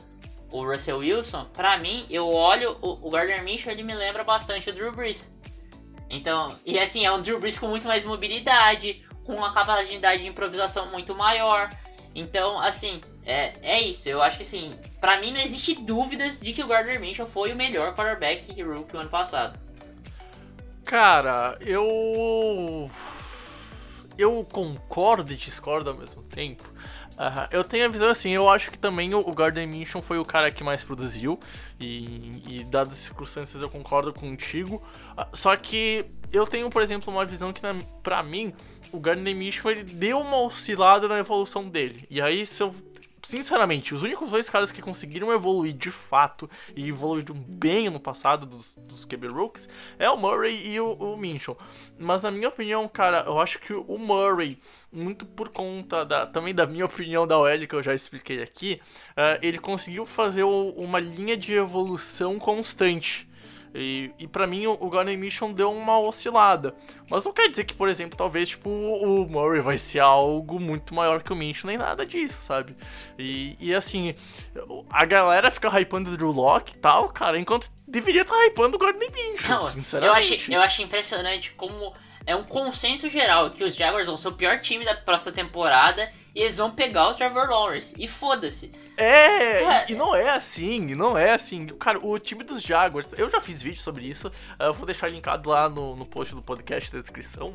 o 0.51 0.65
Russell 0.65 0.99
Wilson, 0.99 1.45
pra 1.53 1.79
mim, 1.79 2.07
eu 2.11 2.29
olho 2.29 2.77
o, 2.81 3.09
o 3.09 3.11
Gardner 3.11 3.43
Minshew, 3.43 3.71
ele 3.71 3.83
me 3.83 3.95
lembra 3.95 4.25
bastante 4.25 4.71
o 4.71 4.73
Drew 4.73 4.93
Brees. 4.93 5.35
Então, 6.09 6.57
e 6.67 6.79
assim, 6.79 7.05
é 7.05 7.13
um 7.13 7.23
Drew 7.23 7.39
Brees 7.39 7.59
com 7.59 7.69
muito 7.69 7.87
mais 7.87 8.05
mobilidade, 8.05 9.05
com 9.25 9.35
uma 9.37 9.53
capacidade 9.53 10.23
de 10.23 10.29
improvisação 10.29 10.87
muito 10.91 11.15
maior. 11.15 11.71
Então, 12.15 12.61
assim, 12.61 13.01
é, 13.25 13.53
é 13.63 13.81
isso. 13.81 14.09
Eu 14.09 14.21
acho 14.21 14.37
que, 14.37 14.43
assim, 14.43 14.77
pra 15.01 15.21
mim 15.21 15.33
não 15.33 15.41
existe 15.41 15.75
dúvidas 15.75 16.41
de 16.41 16.53
que 16.53 16.63
o 16.63 16.67
Gardner 16.67 17.01
Minshew 17.01 17.27
foi 17.27 17.53
o 17.53 17.57
melhor 17.57 17.95
quarterback 17.95 18.61
rookie 18.63 18.97
ano 18.97 19.09
passado. 19.09 19.59
Cara, 20.85 21.57
eu. 21.61 22.91
Eu 24.19 24.45
concordo 24.51 25.33
e 25.33 25.37
discordo 25.37 25.91
ao 25.91 25.97
mesmo 25.97 26.23
tempo. 26.23 26.65
Uh, 27.21 27.47
eu 27.51 27.63
tenho 27.63 27.85
a 27.85 27.89
visão 27.89 28.09
assim, 28.09 28.31
eu 28.31 28.49
acho 28.49 28.71
que 28.71 28.79
também 28.79 29.15
o, 29.15 29.23
Gardner 29.35 29.69
Minshew 29.69 30.01
foi 30.01 30.19
o 30.19 30.25
cara 30.25 30.51
que 30.51 30.65
mais 30.65 30.83
produziu. 30.83 31.39
E, 31.79 32.43
e 32.49 32.65
dadas 32.65 32.95
as 32.95 32.99
circunstâncias 32.99 33.63
eu 33.63 33.69
concordo 33.69 34.11
contigo. 34.11 34.83
Uh, 35.19 35.37
só 35.37 35.55
que 35.55 36.07
eu 36.33 36.47
tenho, 36.47 36.71
por 36.71 36.81
exemplo, 36.81 37.13
uma 37.13 37.27
visão 37.27 37.53
que, 37.53 37.63
na, 37.63 37.77
pra 38.03 38.23
mim, 38.23 38.55
o 38.91 38.99
Gardner 38.99 39.37
Minshew 39.37 39.71
ele 39.71 39.85
deu 39.85 40.19
uma 40.19 40.39
oscilada 40.39 41.09
na 41.09 41.19
evolução 41.19 41.69
dele. 41.69 42.07
E 42.09 42.23
aí, 42.23 42.47
se 42.47 42.63
eu 42.63 42.75
sinceramente, 43.23 43.95
os 43.95 44.03
únicos 44.03 44.31
dois 44.31 44.49
caras 44.49 44.73
que 44.73 44.83
conseguiram 44.83 45.33
evoluir 45.33 45.73
de 45.73 45.91
fato 45.91 46.51
e 46.75 46.89
evoluíram 46.89 47.35
bem 47.35 47.89
no 47.89 48.01
passado 48.01 48.47
dos, 48.47 48.75
dos 48.75 49.05
QB 49.05 49.29
Rooks 49.29 49.69
é 49.99 50.11
o 50.11 50.17
Murray 50.17 50.67
e 50.67 50.81
o, 50.81 50.93
o 50.95 51.17
Minchon. 51.17 51.57
Mas 51.99 52.23
na 52.23 52.31
minha 52.31 52.49
opinião, 52.49 52.89
cara, 52.89 53.25
eu 53.27 53.39
acho 53.39 53.59
que 53.61 53.73
o 53.73 53.99
Murray, 53.99 54.59
muito 54.93 55.25
por 55.25 55.49
conta 55.51 56.05
da, 56.05 56.27
também 56.27 56.55
da 56.55 56.67
minha 56.67 56.85
opinião 56.85 57.27
da 57.27 57.39
OL 57.39 57.67
que 57.69 57.75
eu 57.75 57.83
já 57.83 57.95
expliquei 57.95 58.43
aqui, 58.43 58.81
uh, 59.11 59.39
ele 59.41 59.59
conseguiu 59.59 60.05
fazer 60.05 60.43
o, 60.43 60.71
uma 60.71 60.99
linha 60.99 61.37
de 61.37 61.53
evolução 61.53 62.39
constante. 62.39 63.29
E, 63.73 64.11
e 64.19 64.27
para 64.27 64.49
mim 64.49 64.67
o, 64.67 64.73
o 64.73 64.91
Gun 64.91 65.05
Mission 65.17 65.53
deu 65.53 65.73
uma 65.73 65.99
oscilada. 65.99 66.75
Mas 67.09 67.25
não 67.25 67.33
quer 67.33 67.49
dizer 67.49 67.65
que, 67.65 67.75
por 67.75 67.89
exemplo, 67.89 68.17
talvez 68.17 68.49
tipo, 68.49 68.69
o 68.69 69.29
Murray 69.29 69.61
vai 69.61 69.79
ser 69.79 70.01
algo 70.01 70.59
muito 70.59 70.95
maior 70.95 71.23
que 71.23 71.33
o 71.33 71.37
Mission, 71.37 71.69
nem 71.69 71.79
nada 71.79 72.05
disso, 72.05 72.43
sabe? 72.43 72.77
E, 73.19 73.57
e 73.61 73.75
assim, 73.75 74.15
a 74.91 75.05
galera 75.05 75.51
fica 75.51 75.69
hypando 75.81 76.11
o 76.11 76.17
Drew 76.17 76.33
Locke 76.33 76.75
e 76.75 76.79
tal, 76.79 77.09
cara, 77.11 77.39
enquanto 77.39 77.71
deveria 77.87 78.23
estar 78.23 78.35
tá 78.35 78.47
hypando 78.47 78.77
o 78.77 78.79
Gordon 78.79 78.99
não, 79.49 79.67
sinceramente. 79.67 80.31
Eu 80.31 80.37
acho, 80.37 80.53
eu 80.53 80.61
acho 80.61 80.83
impressionante 80.83 81.53
como 81.53 81.95
é 82.31 82.37
um 82.37 82.45
consenso 82.45 83.11
geral 83.11 83.51
que 83.51 83.65
os 83.65 83.75
Jaguars 83.75 84.07
vão 84.07 84.17
ser 84.17 84.29
o 84.29 84.33
pior 84.33 84.61
time 84.61 84.85
da 84.85 84.95
próxima 84.95 85.33
temporada 85.33 86.09
e 86.33 86.43
eles 86.43 86.59
vão 86.59 86.71
pegar 86.71 87.09
o 87.09 87.15
Trevor 87.15 87.51
Lawrence. 87.51 87.95
E 87.99 88.07
foda-se. 88.07 88.71
É, 89.01 89.91
e, 89.91 89.95
não 89.95 90.15
é 90.15 90.31
assim, 90.31 90.95
não 90.95 91.17
é 91.17 91.33
assim. 91.33 91.67
Cara, 91.67 91.99
o 92.05 92.19
time 92.19 92.45
dos 92.45 92.63
Jaguars, 92.63 93.09
eu 93.17 93.31
já 93.31 93.41
fiz 93.41 93.63
vídeo 93.63 93.81
sobre 93.81 94.05
isso, 94.05 94.29
uh, 94.29 94.65
eu 94.65 94.75
vou 94.75 94.85
deixar 94.85 95.11
linkado 95.11 95.49
lá 95.49 95.69
no, 95.69 95.97
no 95.97 96.05
post 96.05 96.35
do 96.35 96.43
podcast 96.43 96.93
da 96.93 97.01
descrição. 97.01 97.55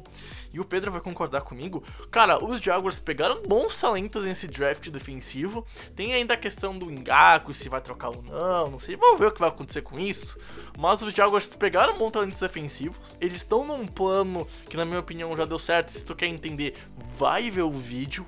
E 0.51 0.59
o 0.59 0.65
Pedro 0.65 0.91
vai 0.91 1.01
concordar 1.01 1.41
comigo. 1.41 1.83
Cara, 2.09 2.43
os 2.43 2.59
Jaguars 2.61 2.99
pegaram 2.99 3.43
bons 3.43 3.77
talentos 3.77 4.23
nesse 4.23 4.47
draft 4.47 4.89
defensivo. 4.89 5.67
Tem 5.95 6.13
ainda 6.13 6.33
a 6.33 6.37
questão 6.37 6.77
do 6.77 6.89
Engaku, 6.89 7.53
se 7.53 7.67
vai 7.67 7.81
trocar 7.81 8.09
ou 8.09 8.23
não, 8.23 8.71
não 8.71 8.79
sei. 8.79 8.95
Vamos 8.95 9.19
ver 9.19 9.27
o 9.27 9.31
que 9.31 9.39
vai 9.39 9.49
acontecer 9.49 9.81
com 9.81 9.99
isso. 9.99 10.37
Mas 10.77 11.01
os 11.01 11.13
Jaguars 11.13 11.47
pegaram 11.49 11.97
bons 11.97 12.11
talentos 12.11 12.39
defensivos. 12.39 13.17
Eles 13.19 13.37
estão 13.37 13.67
num 13.67 13.85
plano 13.85 14.47
que, 14.69 14.77
na 14.77 14.85
minha 14.85 14.99
opinião, 14.99 15.35
já 15.35 15.45
deu 15.45 15.59
certo. 15.59 15.91
Se 15.91 16.03
tu 16.03 16.15
quer 16.15 16.27
entender, 16.27 16.73
vai 17.17 17.51
ver 17.51 17.63
o 17.63 17.71
vídeo. 17.71 18.25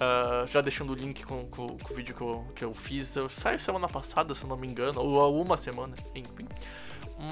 Uh, 0.00 0.46
já 0.46 0.62
deixando 0.62 0.92
o 0.92 0.94
link 0.94 1.22
com, 1.24 1.44
com, 1.48 1.76
com 1.76 1.92
o 1.92 1.96
vídeo 1.96 2.14
que 2.14 2.22
eu, 2.22 2.46
que 2.56 2.64
eu 2.64 2.72
fiz. 2.74 3.14
Saiu 3.30 3.58
semana 3.58 3.86
passada, 3.86 4.34
se 4.34 4.46
não 4.46 4.56
me 4.56 4.66
engano, 4.66 4.98
ou 5.00 5.20
há 5.20 5.28
uma 5.28 5.58
semana, 5.58 5.94
enfim. 6.14 6.48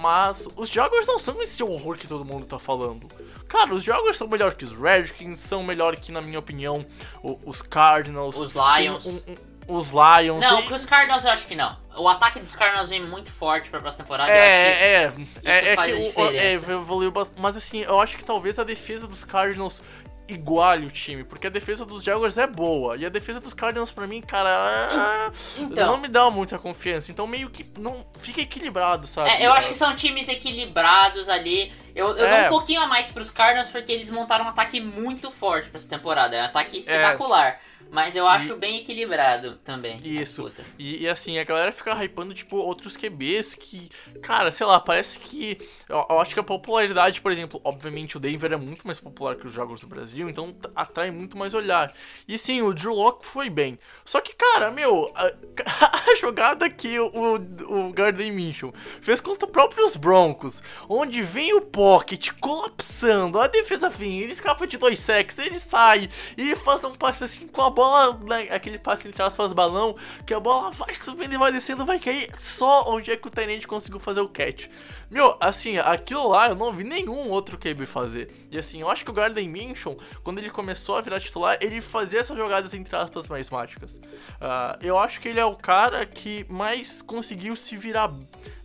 Mas 0.03 0.47
os 0.55 0.69
Jaguars 0.69 1.07
não 1.07 1.19
são 1.19 1.41
esse 1.43 1.63
horror 1.63 1.97
que 1.97 2.07
todo 2.07 2.25
mundo 2.25 2.45
tá 2.47 2.59
falando. 2.59 3.09
Cara, 3.49 3.73
os 3.75 3.83
Jaguars 3.83 4.19
são 4.19 4.29
melhor 4.29 4.53
que 4.55 4.67
os 4.67 4.73
Redskins, 4.79 5.41
são 5.41 5.63
melhor 5.63 5.97
que, 5.97 6.13
na 6.13 6.21
minha 6.21 6.39
opinião, 6.39 6.85
o- 7.23 7.39
os 7.47 7.63
Cardinals. 7.63 8.37
Os 8.37 8.53
Lions. 8.53 9.07
um- 9.07 9.33
um- 9.33 9.79
os 9.79 9.89
Lions. 9.89 10.41
Não, 10.45 10.61
E- 10.61 10.73
os 10.75 10.85
Cardinals 10.85 11.25
eu 11.25 11.31
acho 11.31 11.47
que 11.47 11.55
não. 11.57 11.75
O 11.97 12.07
ataque 12.07 12.39
dos 12.41 12.55
Cardinals 12.55 12.91
vem 12.91 13.01
muito 13.07 13.33
forte 13.33 13.71
pra 13.71 13.81
próxima 13.81 14.05
temporada. 14.05 14.31
eu 14.31 14.37
É, 14.37 14.73
é, 15.05 15.13
é, 15.45 15.69
é 15.73 15.75
faz 15.75 15.91
que 15.95 15.99
a 16.01 16.05
diferença. 16.05 16.37
é, 16.37 16.53
evoluiu 16.53 17.11
bastante. 17.11 17.41
Mas 17.41 17.57
assim, 17.57 17.81
eu 17.81 17.99
acho 17.99 18.19
que 18.19 18.25
talvez 18.25 18.59
a 18.59 18.65
defesa 18.65 19.07
dos 19.07 19.25
Cardinals 19.25 19.81
iguale 20.29 20.87
o 20.87 20.91
time, 20.91 21.25
porque 21.25 21.47
a 21.47 21.51
defesa 21.51 21.85
dos 21.85 22.03
Jaguars 22.03 22.37
é 22.37 22.47
boa, 22.47 22.97
e 22.97 23.07
a 23.07 23.09
defesa 23.09 23.41
dos 23.41 23.55
Cardinals 23.55 23.91
pra 23.91 24.07
mim, 24.07 24.21
cara, 24.21 25.31
Então. 25.59 25.87
não 25.87 25.97
me 25.99 26.09
dá 26.09 26.31
muita 26.31 26.59
confiança, 26.59 27.11
então 27.11 27.27
meio 27.27 27.49
que 27.51 27.67
não 27.79 28.05
fica 28.21 28.41
equilibrado, 28.41 29.07
sabe? 29.07 29.31
É, 29.31 29.47
eu 29.47 29.53
acho 29.53 29.69
que 29.69 29.79
são 29.79 29.95
times 29.97 30.29
equilibrados 30.29 31.29
ali. 31.29 31.73
Eu, 31.95 32.17
eu 32.17 32.27
É. 32.27 32.37
dou 32.37 32.47
um 32.47 32.49
pouquinho 32.49 32.81
a 32.83 32.87
mais 32.87 33.11
pros 33.11 33.31
Cardinals 33.31 33.71
porque 33.71 33.91
eles 33.91 34.11
montaram 34.11 34.45
um 34.45 34.49
ataque 34.49 34.81
muito 34.81 35.31
forte 35.31 35.69
pra 35.69 35.79
essa 35.79 35.89
temporada. 35.89 36.37
É 36.37 36.43
um 36.43 36.45
ataque 36.45 36.79
espetacular. 36.79 37.61
Mas 37.91 38.15
eu 38.15 38.27
acho 38.29 38.57
bem 38.57 38.79
equilibrado 38.79 39.57
também. 39.65 39.99
Isso. 40.05 40.51
E, 40.79 41.03
e, 41.03 41.09
assim, 41.09 41.39
a 41.39 41.45
galera 41.45 41.73
fica 41.73 41.93
hypando, 42.05 42.35
tipo, 42.35 42.57
outros 42.57 42.97
QBs 42.97 43.55
que, 43.55 43.89
cara, 44.23 44.53
sei 44.53 44.67
lá, 44.67 44.79
parece 44.79 45.19
que. 45.19 45.59
Eu, 45.89 46.05
eu 46.09 46.21
acho 46.21 46.35
que 46.35 46.41
a 46.41 46.45
popularidade, 46.45 47.21
por 47.21 47.33
exemplo, 47.33 47.61
obviamente 47.65 48.17
o 48.17 48.21
Denver 48.21 48.53
é 48.53 48.57
muito 48.57 48.87
mais 48.87 49.01
popular 49.01 49.37
que 49.37 49.47
os 49.47 49.53
jogos 49.53 49.81
do 49.81 49.87
Brasil, 49.87 50.29
então 50.29 50.55
atrai 50.75 51.11
muito 51.11 51.37
mais 51.37 51.55
olhar. 51.55 51.93
E 52.27 52.37
sim, 52.39 52.61
o 52.63 52.75
Drew 52.75 52.95
Locke 52.95 53.27
foi 53.27 53.49
bem. 53.49 53.79
Só 54.05 54.21
que, 54.21 54.35
cara, 54.35 54.71
meu, 54.71 55.11
a, 55.15 55.27
a 56.11 56.15
jogada 56.17 56.69
que 56.69 56.99
o, 56.99 57.37
o 57.69 57.93
Garden 57.93 58.33
Minshew 58.33 58.75
fez 59.01 59.21
contra 59.21 59.47
os 59.47 59.53
próprios 59.53 59.97
Broncos, 59.97 60.63
onde 60.89 61.23
vem 61.23 61.55
o 61.55 61.61
pocket 61.61 62.31
colapsando, 62.41 63.39
a 63.41 63.47
defesa 63.47 63.89
vem, 63.89 64.21
ele 64.21 64.33
escapa 64.33 64.67
de 64.67 64.77
dois 64.77 64.99
sacks, 64.99 65.39
ele 65.39 65.59
sai 65.59 66.09
e 66.37 66.55
faz 66.57 66.85
um 66.85 66.95
passe 66.95 67.25
assim 67.25 67.47
com 67.47 67.63
a 67.63 67.71
bola, 67.79 68.19
né, 68.25 68.49
aquele 68.51 68.77
passe 68.77 69.07
entre 69.07 69.23
aspas 69.23 69.53
balão, 69.53 69.95
que 70.27 70.35
a 70.35 70.41
bola 70.41 70.73
vai 70.73 70.93
subindo 70.97 71.33
e 71.33 71.39
vai 71.39 71.53
descendo, 71.53 71.87
vai 71.87 72.01
cair 72.01 72.29
só 72.37 72.83
onde 72.89 73.13
é 73.13 73.17
que 73.17 73.29
o 73.29 73.31
Tyrande 73.31 73.69
conseguiu 73.69 74.01
fazer 74.01 74.21
o 74.21 74.29
catch. 74.29 74.67
Meu, 75.09 75.37
assim, 75.41 75.79
aquilo 75.79 76.29
lá 76.29 76.49
eu 76.49 76.57
não 76.57 76.73
vi 76.73 76.83
nenhum 76.83 77.31
outro 77.31 77.57
QB 77.57 77.87
fazer. 77.87 78.31
E 78.51 78.59
assim, 78.59 78.81
eu 78.81 78.91
acho 78.91 79.05
que 79.05 79.11
o 79.13 79.15
Garden 79.15 79.49
Minshew, 79.49 79.97
quando 80.25 80.39
ele 80.39 80.51
começou 80.51 80.97
a 80.97 81.01
virar 81.01 81.21
titular, 81.21 81.57
ele 81.61 81.81
fazia 81.81 82.19
essas 82.19 82.37
jogadas 82.37 82.75
entre 82.75 82.95
aspas 82.97 83.29
mais 83.29 83.49
mágicas. 83.49 84.01
Ah, 84.41 84.77
eu 84.83 84.99
acho 84.99 85.21
que 85.21 85.29
ele 85.29 85.39
é 85.39 85.45
o 85.45 85.55
cara 85.55 86.05
que 86.05 86.45
mais 86.49 87.01
conseguiu 87.01 87.55
se 87.55 87.77
virar 87.77 88.11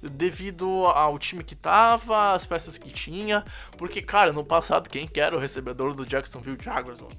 devido 0.02 0.86
ao 0.88 1.20
time 1.20 1.44
que 1.44 1.56
tava, 1.56 2.34
as 2.34 2.48
peças 2.48 2.80
que 2.80 2.90
tinha. 2.90 3.46
Porque, 3.78 4.02
cara, 4.02 4.34
no 4.34 4.44
passado, 4.44 4.90
quem 4.90 5.08
que 5.08 5.22
era 5.22 5.36
o 5.36 5.40
recebedor 5.40 5.94
do 5.94 6.04
Jacksonville 6.04 6.58
Jaguars, 6.60 7.00
mano? 7.00 7.16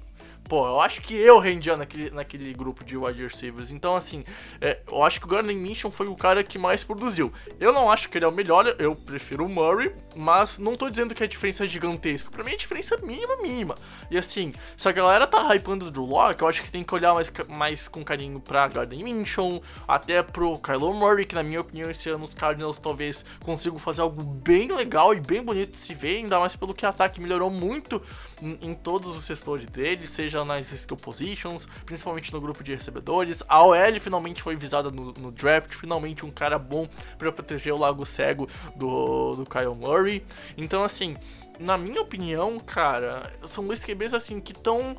Pô, 0.47 0.67
eu 0.67 0.79
acho 0.79 1.01
que 1.01 1.15
eu 1.15 1.39
rendia 1.39 1.75
naquele, 1.75 2.11
naquele 2.11 2.53
grupo 2.53 2.83
de 2.83 2.95
wide 2.95 3.23
receivers. 3.23 3.71
Então, 3.71 3.95
assim, 3.95 4.23
é, 4.61 4.79
eu 4.87 5.01
acho 5.01 5.19
que 5.19 5.25
o 5.25 5.29
Garden 5.29 5.57
Minshew 5.57 5.89
foi 5.89 6.07
o 6.07 6.15
cara 6.15 6.43
que 6.43 6.59
mais 6.59 6.83
produziu. 6.83 7.33
Eu 7.59 7.73
não 7.73 7.89
acho 7.89 8.09
que 8.09 8.17
ele 8.17 8.25
é 8.25 8.27
o 8.27 8.31
melhor, 8.31 8.75
eu 8.77 8.95
prefiro 8.95 9.45
o 9.45 9.49
Murray, 9.49 9.91
mas 10.15 10.59
não 10.59 10.75
tô 10.75 10.87
dizendo 10.87 11.15
que 11.15 11.23
a 11.23 11.27
diferença 11.27 11.63
é 11.63 11.67
gigantesca. 11.67 12.29
Pra 12.29 12.43
mim, 12.43 12.53
a 12.53 12.57
diferença 12.57 12.93
é 12.93 13.01
mínima, 13.01 13.35
mínima. 13.37 13.75
E 14.11 14.17
assim, 14.19 14.53
se 14.77 14.87
a 14.87 14.91
galera 14.91 15.25
tá 15.25 15.55
hypando 15.55 15.87
o 15.87 15.91
Drew 15.91 16.05
Locke, 16.05 16.43
eu 16.43 16.47
acho 16.47 16.61
que 16.61 16.71
tem 16.71 16.83
que 16.83 16.93
olhar 16.93 17.15
mais, 17.15 17.31
mais 17.47 17.87
com 17.87 18.03
carinho 18.03 18.39
pra 18.39 18.67
Garden 18.67 19.03
Minshew, 19.03 19.63
até 19.87 20.21
pro 20.21 20.59
Kylo 20.59 20.93
Murray, 20.93 21.25
que 21.25 21.33
na 21.33 21.41
minha 21.41 21.61
opinião, 21.61 21.89
esse 21.89 22.07
ano 22.07 22.23
os 22.23 22.35
Cardinals 22.35 22.77
talvez 22.77 23.25
consigam 23.43 23.79
fazer 23.79 24.01
algo 24.01 24.21
bem 24.21 24.71
legal 24.71 25.11
e 25.11 25.19
bem 25.19 25.41
bonito 25.41 25.71
de 25.71 25.77
se 25.77 25.95
ver, 25.95 26.17
ainda 26.17 26.39
mais 26.39 26.55
pelo 26.55 26.73
que 26.73 26.85
o 26.85 26.89
ataque 26.89 27.19
melhorou 27.19 27.49
muito 27.49 27.99
em, 28.41 28.57
em 28.61 28.73
todos 28.73 29.15
os 29.15 29.25
setores 29.25 29.65
dele, 29.65 30.05
seja 30.07 30.43
nas 30.43 30.71
skill 30.71 30.97
positions, 30.97 31.67
principalmente 31.85 32.31
no 32.33 32.41
grupo 32.41 32.63
de 32.63 32.73
recebedores. 32.73 33.43
A 33.47 33.63
OL 33.63 33.99
finalmente 33.99 34.41
foi 34.41 34.55
visada 34.55 34.89
no, 34.91 35.13
no 35.13 35.31
draft, 35.31 35.73
finalmente 35.73 36.25
um 36.25 36.31
cara 36.31 36.57
bom 36.57 36.87
pra 37.17 37.31
proteger 37.31 37.73
o 37.73 37.77
Lago 37.77 38.05
Cego 38.05 38.47
do, 38.75 39.35
do 39.35 39.45
Kyle 39.45 39.75
Murray. 39.75 40.23
Então, 40.57 40.83
assim, 40.83 41.15
na 41.59 41.77
minha 41.77 42.01
opinião, 42.01 42.59
cara, 42.59 43.31
são 43.43 43.65
dois 43.65 43.83
QBs 43.83 44.13
assim 44.13 44.39
que 44.39 44.51
estão, 44.51 44.97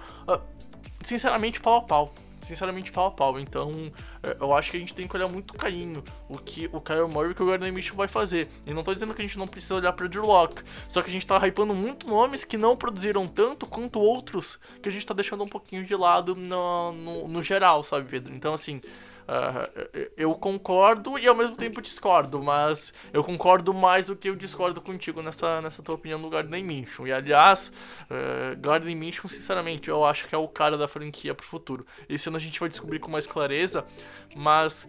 sinceramente, 1.03 1.61
pau 1.61 1.77
a 1.79 1.83
pau. 1.83 2.15
Sinceramente, 2.47 2.93
pau 2.93 3.07
a 3.07 3.11
pau. 3.11 3.41
Então, 3.41 3.93
é, 4.23 4.37
eu 4.41 4.55
acho 4.55 4.71
que 4.71 4.77
a 4.77 4.81
gente 4.81 4.95
tem 4.95 5.09
que 5.09 5.17
olhar 5.17 5.29
muito 5.29 5.53
carinho 5.55 6.03
o 6.29 6.39
que 6.39 6.69
o 6.73 6.81
Kyle 6.81 7.09
Murray 7.09 7.31
e 7.31 7.33
o 7.33 7.35
que 7.35 7.43
o 7.43 7.47
Gardner 7.47 7.73
Mitchell 7.73 7.97
vai 7.97 8.07
fazer. 8.09 8.49
E 8.65 8.73
não 8.73 8.85
tô 8.85 8.95
dizendo 8.95 9.13
que 9.13 9.21
a 9.21 9.25
gente 9.25 9.37
não 9.37 9.49
precisa 9.49 9.75
olhar 9.75 9.93
pra 9.93 10.07
Drew 10.07 10.25
Locke, 10.25 10.63
só 10.89 11.03
que 11.03 11.09
a 11.09 11.13
gente 11.13 11.27
tá 11.27 11.45
hypando 11.47 11.75
muito 11.75 12.07
nomes 12.07 12.45
que 12.45 12.57
não 12.57 12.77
produziram 12.77 13.27
tanto 13.27 13.67
quanto 13.67 13.99
outros 13.99 14.59
que 14.81 14.89
a 14.89 14.93
gente 14.93 15.05
tá 15.05 15.13
deixando 15.13 15.43
um 15.43 15.49
pouquinho 15.49 15.85
de 15.85 15.95
lado 15.97 16.35
no, 16.35 16.93
no, 16.93 17.29
no 17.29 17.43
geral, 17.43 17.83
sabe, 17.83 18.09
Pedro? 18.09 18.35
Então, 18.35 18.55
assim, 18.55 18.81
ah, 19.29 19.69
eu 20.17 20.33
concordo 20.35 21.19
e 21.19 21.27
ao 21.27 21.35
mesmo 21.35 21.57
tempo 21.57 21.83
discordo, 21.83 22.41
mas 22.41 22.95
eu 23.13 23.25
concordo 23.25 23.75
mais 23.75 24.07
do 24.07 24.15
que 24.15 24.29
eu 24.29 24.37
discordo 24.37 24.81
contigo 24.81 25.21
nessa, 25.21 25.61
nessa 25.61 25.83
tua 25.83 25.97
opinião 25.97 26.21
do 26.21 26.31
Gardner 26.31 26.63
Minshew. 26.65 27.09
E 27.09 27.13
aliás, 27.13 27.73
uh, 28.03 28.57
Gardner 28.61 28.97
Minshew, 28.97 29.29
sinceramente, 29.29 29.89
eu 29.89 30.05
acho 30.05 30.29
que 30.29 30.35
é 30.35 30.39
o 30.39 30.47
cara 30.47 30.79
da 30.79 30.87
franquia 30.87 31.35
pro 31.35 31.47
futuro. 31.47 31.85
Esse 32.09 32.29
ano 32.29 32.37
a 32.37 32.41
gente 32.41 32.61
vai 32.61 32.69
descobrir 32.69 33.01
com 33.01 33.11
mais 33.11 33.27
clareza, 33.27 33.85
mas 34.35 34.89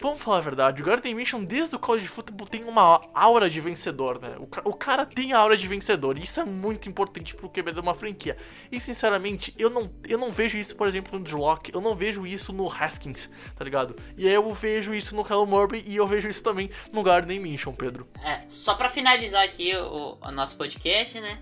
Vamos 0.00 0.22
falar 0.22 0.38
a 0.38 0.40
verdade, 0.40 0.80
o 0.80 0.84
Gardner 0.84 1.14
Minshew 1.14 1.44
desde 1.44 1.76
o 1.76 1.78
college 1.78 2.04
de 2.04 2.10
futebol 2.10 2.46
tem 2.46 2.64
uma 2.64 3.02
aura 3.12 3.50
de 3.50 3.60
vencedor, 3.60 4.18
né? 4.18 4.34
O, 4.38 4.70
o 4.70 4.72
cara 4.72 5.04
tem 5.04 5.34
a 5.34 5.38
aura 5.38 5.58
de 5.58 5.68
vencedor, 5.68 6.16
e 6.16 6.24
isso 6.24 6.40
é 6.40 6.44
muito 6.44 6.88
importante 6.88 7.34
pro 7.34 7.50
QB 7.50 7.72
de 7.72 7.80
uma 7.80 7.94
franquia. 7.94 8.34
E 8.72 8.80
sinceramente, 8.80 9.54
eu 9.58 9.68
não, 9.68 9.90
eu 10.08 10.16
não 10.16 10.30
vejo 10.30 10.56
isso, 10.56 10.74
por 10.74 10.88
exemplo, 10.88 11.18
no 11.18 11.22
Drew 11.24 11.40
eu 11.74 11.80
não 11.82 11.94
vejo 11.94 12.26
isso 12.26 12.50
no 12.50 12.66
Haskins, 12.66 13.28
tá 13.54 13.62
ligado? 13.62 13.94
E 14.16 14.26
eu 14.26 14.48
vejo 14.50 14.94
isso 14.94 15.14
no 15.14 15.22
Kyle 15.22 15.46
Murray 15.46 15.84
e 15.86 15.96
eu 15.96 16.06
vejo 16.06 16.30
isso 16.30 16.42
também 16.42 16.70
no 16.90 17.02
Gardner 17.02 17.38
Minshew, 17.38 17.72
Pedro. 17.74 18.08
É, 18.22 18.40
só 18.48 18.74
pra 18.74 18.88
finalizar 18.88 19.44
aqui 19.44 19.76
o, 19.76 20.16
o 20.18 20.30
nosso 20.30 20.56
podcast, 20.56 21.20
né? 21.20 21.40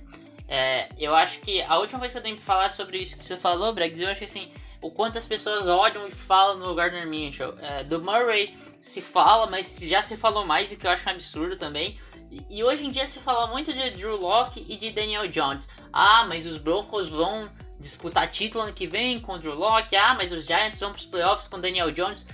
É, 0.49 0.89
eu 0.99 1.15
acho 1.15 1.41
que 1.41 1.63
a 1.63 1.79
última 1.79 2.01
coisa 2.01 2.13
que 2.13 2.19
eu 2.19 2.23
tenho 2.23 2.37
pra 2.37 2.45
falar 2.45 2.71
sobre 2.71 2.99
isso 2.99 3.17
que 3.17 3.25
você 3.25 3.37
falou, 3.37 3.73
Bregs, 3.73 4.01
eu 4.01 4.09
acho 4.09 4.19
que 4.19 4.25
assim, 4.25 4.51
o 4.81 4.91
quanto 4.91 5.19
as 5.19 5.27
pessoas 5.27 5.67
olham 5.67 6.07
e 6.07 6.11
falam 6.11 6.59
no 6.59 6.75
Gardner 6.75 7.07
Minshew. 7.07 7.53
É, 7.61 7.85
do 7.85 8.01
Murray 8.01 8.57
se 8.81 9.01
fala, 9.01 9.47
mas 9.47 9.79
já 9.83 10.03
se 10.03 10.17
falou 10.17 10.47
mais, 10.47 10.73
e 10.73 10.77
que 10.77 10.87
eu 10.87 10.91
acho 10.91 11.09
um 11.09 11.13
absurdo 11.13 11.57
também. 11.57 11.99
E, 12.31 12.59
e 12.59 12.65
hoje 12.65 12.87
em 12.87 12.91
dia 12.91 13.07
se 13.07 13.19
fala 13.19 13.47
muito 13.49 13.73
de 13.73 13.91
Drew 13.91 14.17
Locke 14.17 14.65
e 14.69 14.77
de 14.77 14.91
Daniel 14.91 15.27
Jones. 15.29 15.69
Ah, 15.93 16.25
mas 16.29 16.47
os 16.47 16.59
Broncos 16.59 17.09
vão 17.09 17.51
disputar 17.81 18.29
título 18.31 18.65
ano 18.65 18.73
que 18.73 18.87
vem 18.87 19.21
com 19.21 19.33
o 19.35 19.39
Drew 19.39 19.55
Locke. 19.55 19.97
Ah, 19.97 20.15
mas 20.15 20.33
os 20.33 20.45
Giants 20.45 20.79
vão 20.79 20.93
pros 20.93 21.07
playoffs 21.07 21.49
com 21.49 21.61
Daniel 21.61 21.91
Jones. 21.91 22.27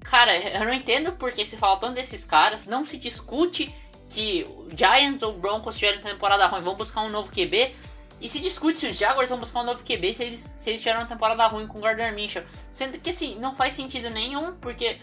Cara, 0.00 0.36
eu 0.38 0.64
não 0.64 0.72
entendo 0.72 1.12
porque 1.12 1.44
se 1.44 1.56
fala 1.56 1.78
tanto 1.78 1.94
desses 1.94 2.24
caras, 2.24 2.66
não 2.66 2.84
se 2.84 2.96
discute 2.96 3.74
que 4.08 4.44
o 4.48 4.68
Giants 4.74 5.22
ou 5.22 5.32
Broncos 5.32 5.76
tiveram 5.76 6.00
temporada 6.00 6.46
ruim, 6.46 6.62
vão 6.62 6.74
buscar 6.74 7.02
um 7.02 7.10
novo 7.10 7.30
QB. 7.30 7.74
E 8.20 8.28
se 8.28 8.40
discute 8.40 8.80
se 8.80 8.88
os 8.88 8.96
Jaguars 8.96 9.30
vão 9.30 9.38
buscar 9.38 9.60
um 9.60 9.64
novo 9.64 9.84
QB 9.84 10.12
se 10.12 10.24
eles, 10.24 10.40
se 10.40 10.70
eles 10.70 10.80
tiveram 10.80 11.00
uma 11.00 11.06
temporada 11.06 11.46
ruim 11.46 11.66
com 11.66 11.78
o 11.78 11.80
Gardner 11.80 12.12
Minshew. 12.12 12.42
Sendo 12.70 12.98
que 12.98 13.10
assim, 13.10 13.38
não 13.38 13.54
faz 13.54 13.74
sentido 13.74 14.10
nenhum, 14.10 14.54
porque 14.56 14.98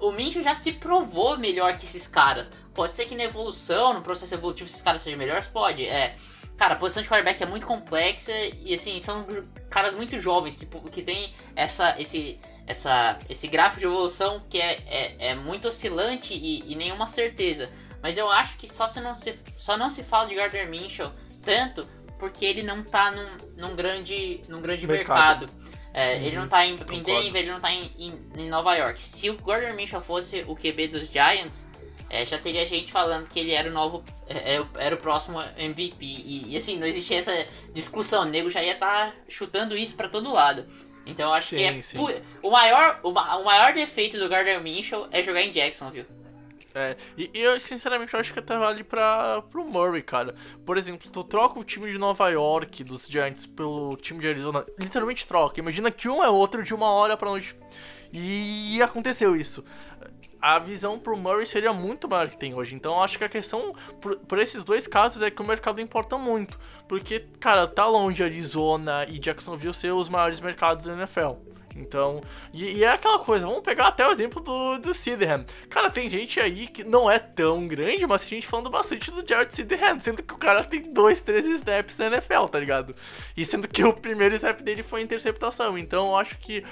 o 0.00 0.12
Minshew 0.12 0.42
já 0.42 0.54
se 0.54 0.72
provou 0.72 1.38
melhor 1.38 1.76
que 1.76 1.84
esses 1.84 2.06
caras. 2.06 2.52
Pode 2.74 2.96
ser 2.96 3.06
que 3.06 3.14
na 3.14 3.24
evolução, 3.24 3.94
no 3.94 4.02
processo 4.02 4.34
evolutivo, 4.34 4.68
esses 4.68 4.82
caras 4.82 5.02
sejam 5.02 5.18
melhores? 5.18 5.48
Pode. 5.48 5.86
É. 5.86 6.14
Cara, 6.56 6.74
a 6.74 6.76
posição 6.76 7.02
de 7.02 7.08
quarterback 7.08 7.42
é 7.42 7.46
muito 7.46 7.66
complexa 7.66 8.32
e 8.32 8.74
assim, 8.74 8.98
são 8.98 9.24
caras 9.70 9.94
muito 9.94 10.18
jovens 10.18 10.56
que, 10.56 10.66
que 10.66 11.02
tem 11.02 11.32
essa, 11.54 11.94
esse, 12.00 12.38
essa, 12.66 13.16
esse 13.30 13.46
gráfico 13.46 13.80
de 13.80 13.86
evolução 13.86 14.42
que 14.50 14.60
é, 14.60 14.82
é, 14.86 15.28
é 15.28 15.34
muito 15.34 15.68
oscilante 15.68 16.34
e, 16.34 16.64
e 16.70 16.74
nenhuma 16.74 17.06
certeza. 17.06 17.70
Mas 18.02 18.18
eu 18.18 18.28
acho 18.28 18.58
que 18.58 18.68
só, 18.68 18.88
se 18.88 19.00
não 19.00 19.14
se, 19.14 19.38
só 19.56 19.76
não 19.76 19.88
se 19.88 20.02
fala 20.02 20.26
de 20.26 20.34
Gardner 20.34 20.68
Minshew 20.68 21.10
tanto 21.44 21.86
porque 22.18 22.44
ele 22.44 22.62
não 22.62 22.82
tá 22.82 23.10
num, 23.10 23.28
num 23.56 23.76
grande, 23.76 24.40
num 24.48 24.60
grande 24.60 24.86
Mercado. 24.86 25.46
mercado. 25.46 25.68
É, 25.92 26.22
Ele 26.22 26.36
não 26.36 26.46
tá 26.46 26.64
em, 26.64 26.74
em 26.92 27.02
Denver, 27.02 27.42
ele 27.42 27.50
não 27.50 27.60
tá 27.60 27.72
em, 27.72 27.90
em, 27.98 28.22
em, 28.36 28.48
Nova 28.48 28.74
York. 28.76 29.02
Se 29.02 29.30
o 29.30 29.34
Gordon 29.38 29.72
Minshew 29.72 30.00
fosse 30.00 30.44
o 30.46 30.54
QB 30.54 30.88
dos 30.88 31.08
Giants, 31.10 31.66
é, 32.10 32.24
já 32.24 32.38
teria 32.38 32.64
gente 32.66 32.92
falando 32.92 33.28
que 33.28 33.38
ele 33.40 33.52
era 33.52 33.68
o 33.68 33.72
novo, 33.72 34.04
é, 34.28 34.56
é 34.56 34.66
era 34.76 34.94
o 34.94 34.98
próximo 34.98 35.42
MVP. 35.56 35.96
E, 36.04 36.52
e, 36.52 36.56
assim, 36.56 36.78
não 36.78 36.86
existia 36.86 37.18
essa 37.18 37.46
discussão. 37.72 38.22
O 38.22 38.26
nego 38.26 38.48
já 38.48 38.62
ia 38.62 38.74
estar 38.74 39.10
tá 39.10 39.16
chutando 39.28 39.76
isso 39.76 39.96
para 39.96 40.08
todo 40.08 40.32
lado. 40.32 40.66
Então 41.04 41.28
eu 41.30 41.34
acho 41.34 41.48
sim, 41.48 41.56
que 41.56 41.62
é 41.62 41.82
sim. 41.82 41.98
o 42.42 42.50
maior 42.50 43.00
o, 43.02 43.08
o 43.08 43.44
maior 43.44 43.72
defeito 43.72 44.18
do 44.18 44.28
Gardner 44.28 44.60
Minshew 44.60 45.08
é 45.10 45.22
jogar 45.22 45.42
em 45.42 45.50
Jackson, 45.50 45.90
viu? 45.90 46.04
É, 46.74 46.96
e, 47.16 47.30
eu 47.34 47.58
sinceramente 47.58 48.14
acho 48.14 48.32
que 48.32 48.38
até 48.38 48.56
vale 48.56 48.84
pra, 48.84 49.42
pro 49.42 49.64
Murray, 49.64 50.02
cara. 50.02 50.34
Por 50.64 50.76
exemplo, 50.76 51.10
tu 51.10 51.24
troca 51.24 51.58
o 51.58 51.64
time 51.64 51.90
de 51.90 51.98
Nova 51.98 52.28
York 52.28 52.84
dos 52.84 53.06
Giants 53.06 53.46
pelo 53.46 53.96
time 53.96 54.20
de 54.20 54.28
Arizona, 54.28 54.64
literalmente 54.78 55.26
troca. 55.26 55.58
Imagina 55.58 55.90
que 55.90 56.08
um 56.08 56.22
é 56.22 56.28
outro 56.28 56.62
de 56.62 56.74
uma 56.74 56.90
hora 56.90 57.16
pra 57.16 57.30
noite. 57.30 57.56
E 58.12 58.80
aconteceu 58.82 59.36
isso 59.36 59.64
a 60.40 60.58
visão 60.58 60.98
pro 60.98 61.16
Murray 61.16 61.44
seria 61.44 61.72
muito 61.72 62.08
maior 62.08 62.28
que 62.28 62.36
tem 62.36 62.54
hoje. 62.54 62.74
Então 62.74 63.02
acho 63.02 63.18
que 63.18 63.24
a 63.24 63.28
questão 63.28 63.74
por, 64.00 64.16
por, 64.16 64.38
esses 64.38 64.64
dois 64.64 64.86
casos 64.86 65.22
é 65.22 65.30
que 65.30 65.42
o 65.42 65.46
mercado 65.46 65.80
importa 65.80 66.16
muito. 66.16 66.58
Porque, 66.88 67.26
cara, 67.40 67.66
tá 67.66 67.86
longe 67.86 68.22
Arizona 68.22 69.04
e 69.08 69.18
Jacksonville 69.18 69.74
ser 69.74 69.92
os 69.92 70.08
maiores 70.08 70.40
mercados 70.40 70.86
da 70.86 70.94
NFL. 70.94 71.47
Então, 71.78 72.20
e, 72.52 72.78
e, 72.78 72.84
é 72.84 72.88
aquela 72.88 73.18
coisa, 73.20 73.46
vamos 73.46 73.62
pegar 73.62 73.88
até 73.88 74.06
o 74.06 74.10
exemplo 74.10 74.42
do, 74.42 74.78
do 74.78 74.92
Sidham. 74.92 75.44
Cara, 75.70 75.90
tem 75.90 76.10
gente 76.10 76.40
aí 76.40 76.66
que 76.66 76.84
não 76.84 77.10
é 77.10 77.18
tão 77.18 77.66
grande, 77.68 78.06
mas 78.06 78.22
tem 78.22 78.40
gente 78.40 78.46
falando 78.46 78.68
bastante 78.68 79.10
do 79.10 79.26
Jared 79.26 79.54
Sidham, 79.54 80.00
sendo 80.00 80.22
que 80.22 80.34
o 80.34 80.38
cara 80.38 80.64
tem 80.64 80.92
dois, 80.92 81.20
três 81.20 81.46
snaps 81.46 81.96
na 81.98 82.06
NFL, 82.06 82.44
tá 82.46 82.58
ligado? 82.58 82.94
E 83.36 83.44
sendo 83.44 83.68
que 83.68 83.84
o 83.84 83.92
primeiro 83.92 84.34
snap 84.34 84.60
dele 84.60 84.82
foi 84.82 85.02
interceptação. 85.02 85.78
Então, 85.78 86.08
eu 86.08 86.16
acho 86.16 86.38
que, 86.38 86.64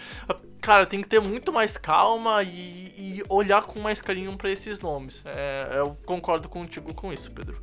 cara, 0.61 0.87
tem 0.87 1.01
que 1.01 1.09
ter 1.09 1.21
muito 1.21 1.53
mais 1.53 1.77
calma 1.77 2.43
e, 2.43 2.93
e 2.97 3.23
olhar 3.29 3.63
com 3.63 3.79
mais 3.81 4.01
carinho 4.01 4.37
para 4.37 4.51
esses 4.51 4.81
nomes. 4.81 5.23
É, 5.25 5.79
eu 5.79 5.97
concordo 6.05 6.49
contigo 6.49 6.93
com 6.95 7.13
isso, 7.13 7.31
Pedro. 7.31 7.57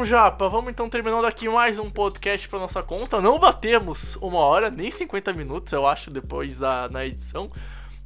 Bom, 0.00 0.04
Japa, 0.06 0.48
vamos 0.48 0.72
então 0.72 0.88
terminando 0.88 1.26
aqui 1.26 1.46
mais 1.46 1.78
um 1.78 1.90
podcast 1.90 2.48
para 2.48 2.58
nossa 2.58 2.82
conta. 2.82 3.20
Não 3.20 3.38
batemos 3.38 4.16
uma 4.16 4.38
hora, 4.38 4.70
nem 4.70 4.90
50 4.90 5.34
minutos, 5.34 5.74
eu 5.74 5.86
acho, 5.86 6.10
depois 6.10 6.58
da 6.58 6.88
na 6.88 7.04
edição. 7.04 7.50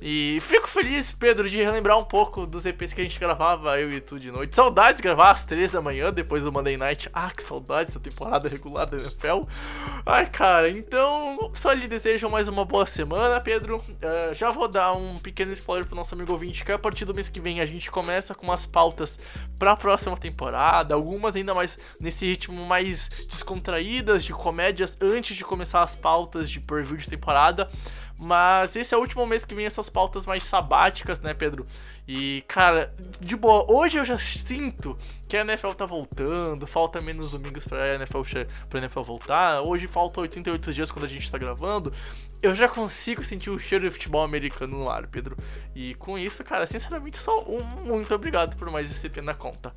E 0.01 0.39
fico 0.41 0.69
feliz, 0.69 1.13
Pedro, 1.13 1.49
de 1.49 1.63
relembrar 1.63 1.97
um 1.97 2.05
pouco 2.05 2.45
dos 2.47 2.67
EPs 2.67 2.93
que 2.93 3.01
a 3.01 3.05
gente 3.05 3.19
gravava, 3.19 3.79
eu 3.81 3.91
e 3.91 4.01
tu 4.01 4.19
de 4.19 4.31
noite. 4.31 4.55
Saudades 4.55 4.97
de 4.97 5.03
gravar 5.03 5.31
às 5.31 5.45
3 5.45 5.71
da 5.71 5.81
manhã, 5.81 6.11
depois 6.11 6.43
do 6.43 6.51
Monday 6.51 6.77
Night. 6.77 7.09
Ah, 7.13 7.31
que 7.31 7.43
saudades 7.43 7.95
da 7.95 8.01
temporada 8.01 8.49
regular 8.49 8.87
da 8.87 8.97
NFL. 8.97 9.43
Ai, 10.05 10.29
cara, 10.29 10.69
então 10.69 11.53
só 11.55 11.73
lhe 11.73 11.87
desejo 11.87 12.29
mais 12.29 12.49
uma 12.49 12.65
boa 12.65 12.87
semana, 12.87 13.41
Pedro. 13.41 13.77
Uh, 13.77 14.35
já 14.35 14.51
vou 14.51 14.67
dar 14.67 14.95
um 14.95 15.15
pequeno 15.15 15.53
spoiler 15.53 15.87
pro 15.87 15.95
nosso 15.95 16.15
amigo 16.15 16.33
ouvinte, 16.33 16.65
que 16.65 16.73
a 16.73 16.79
partir 16.79 17.05
do 17.05 17.15
mês 17.15 17.29
que 17.29 17.41
vem 17.41 17.61
a 17.61 17.67
gente 17.67 17.89
começa 17.89 18.35
com 18.35 18.47
umas 18.47 18.67
pautas 18.67 19.19
pra 19.61 19.77
próxima 19.77 20.17
temporada, 20.17 20.95
algumas 20.95 21.37
ainda 21.37 21.55
mais 21.55 21.79
nesse 22.01 22.27
ritmo 22.27 22.67
mais 22.67 23.09
descontraídas, 23.31 24.25
de 24.25 24.33
comédias, 24.33 24.99
antes 25.01 25.37
de 25.37 25.45
começar 25.45 25.83
as 25.83 25.95
pautas 25.95 26.51
de 26.51 26.59
preview 26.59 26.97
de 26.97 27.09
temporada. 27.09 27.71
Mas 28.21 28.77
esse 28.77 28.95
é 28.95 28.97
o 28.97 29.01
último 29.01 29.27
mês 29.27 29.45
que 29.45 29.55
vem 29.55 29.67
essas 29.67 29.91
pautas 29.91 30.25
mais 30.25 30.45
sabáticas, 30.45 31.21
né, 31.21 31.35
Pedro? 31.35 31.67
E, 32.07 32.45
cara, 32.47 32.95
de 33.21 33.35
boa, 33.35 33.67
hoje 33.71 33.99
eu 33.99 34.05
já 34.05 34.19
sinto 34.19 34.97
que 35.29 35.37
a 35.37 35.41
NFL 35.41 35.71
tá 35.73 35.85
voltando, 35.85 36.67
falta 36.67 37.01
menos 37.01 37.33
domingos 37.33 37.65
pra 37.65 37.95
NFL, 37.95 38.23
pra 38.69 38.79
NFL 38.79 39.03
voltar. 39.03 39.63
Hoje 39.63 39.87
falta 39.87 40.21
88 40.21 40.73
dias 40.73 40.91
quando 40.91 41.07
a 41.07 41.09
gente 41.09 41.31
tá 41.31 41.39
gravando. 41.39 41.93
Eu 42.41 42.55
já 42.55 42.69
consigo 42.69 43.25
sentir 43.25 43.51
o 43.51 43.59
cheiro 43.59 43.85
de 43.85 43.91
futebol 43.91 44.23
americano 44.23 44.79
no 44.79 44.89
ar, 44.89 45.07
Pedro. 45.07 45.37
E 45.75 45.95
com 45.97 46.19
isso, 46.19 46.45
cara, 46.45 46.67
sinceramente, 46.67 47.19
só 47.19 47.45
um 47.49 47.65
muito 47.85 48.15
obrigado 48.15 48.57
por 48.57 48.71
mais 48.71 48.91
esse 48.91 49.21
na 49.23 49.35
conta. 49.35 49.75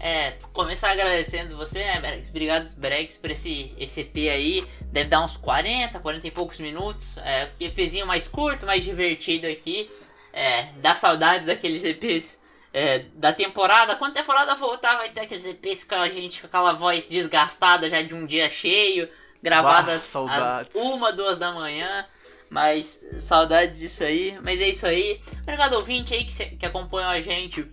É, 0.00 0.32
começar 0.52 0.90
agradecendo 0.90 1.56
você, 1.56 1.78
né, 1.78 2.00
Brex? 2.00 2.28
Obrigado, 2.28 2.74
Brex, 2.76 3.16
por 3.16 3.30
esse, 3.30 3.74
esse 3.78 4.00
EP 4.00 4.16
aí. 4.30 4.66
Deve 4.92 5.08
dar 5.08 5.22
uns 5.22 5.36
40, 5.36 5.98
40 5.98 6.26
e 6.26 6.30
poucos 6.30 6.60
minutos. 6.60 7.16
É, 7.18 7.48
EPzinho 7.60 8.06
mais 8.06 8.28
curto, 8.28 8.66
mais 8.66 8.84
divertido 8.84 9.46
aqui. 9.46 9.90
É, 10.32 10.64
dá 10.76 10.94
saudades 10.94 11.46
daqueles 11.46 11.84
EPs 11.84 12.42
é, 12.72 13.04
da 13.14 13.32
temporada. 13.32 13.94
Quando 13.96 14.12
a 14.12 14.20
temporada 14.20 14.54
voltar, 14.56 14.96
vai 14.96 15.08
ter 15.10 15.20
aqueles 15.20 15.46
EPs 15.46 15.84
com 15.84 15.94
a 15.94 16.08
gente 16.08 16.40
com 16.40 16.48
aquela 16.48 16.72
voz 16.72 17.08
desgastada 17.08 17.88
já 17.88 18.02
de 18.02 18.14
um 18.14 18.26
dia 18.26 18.50
cheio. 18.50 19.08
Gravadas 19.42 20.12
bah, 20.12 20.60
às 20.60 20.74
uma, 20.74 21.12
duas 21.12 21.38
da 21.38 21.52
manhã. 21.52 22.04
Mas 22.50 23.00
saudades 23.20 23.80
disso 23.80 24.02
aí. 24.02 24.38
Mas 24.44 24.60
é 24.60 24.68
isso 24.68 24.86
aí. 24.86 25.20
Obrigado, 25.42 25.74
ouvinte 25.74 26.14
aí 26.14 26.24
que, 26.24 26.56
que 26.56 26.66
acompanhou 26.66 27.10
a 27.10 27.20
gente 27.20 27.70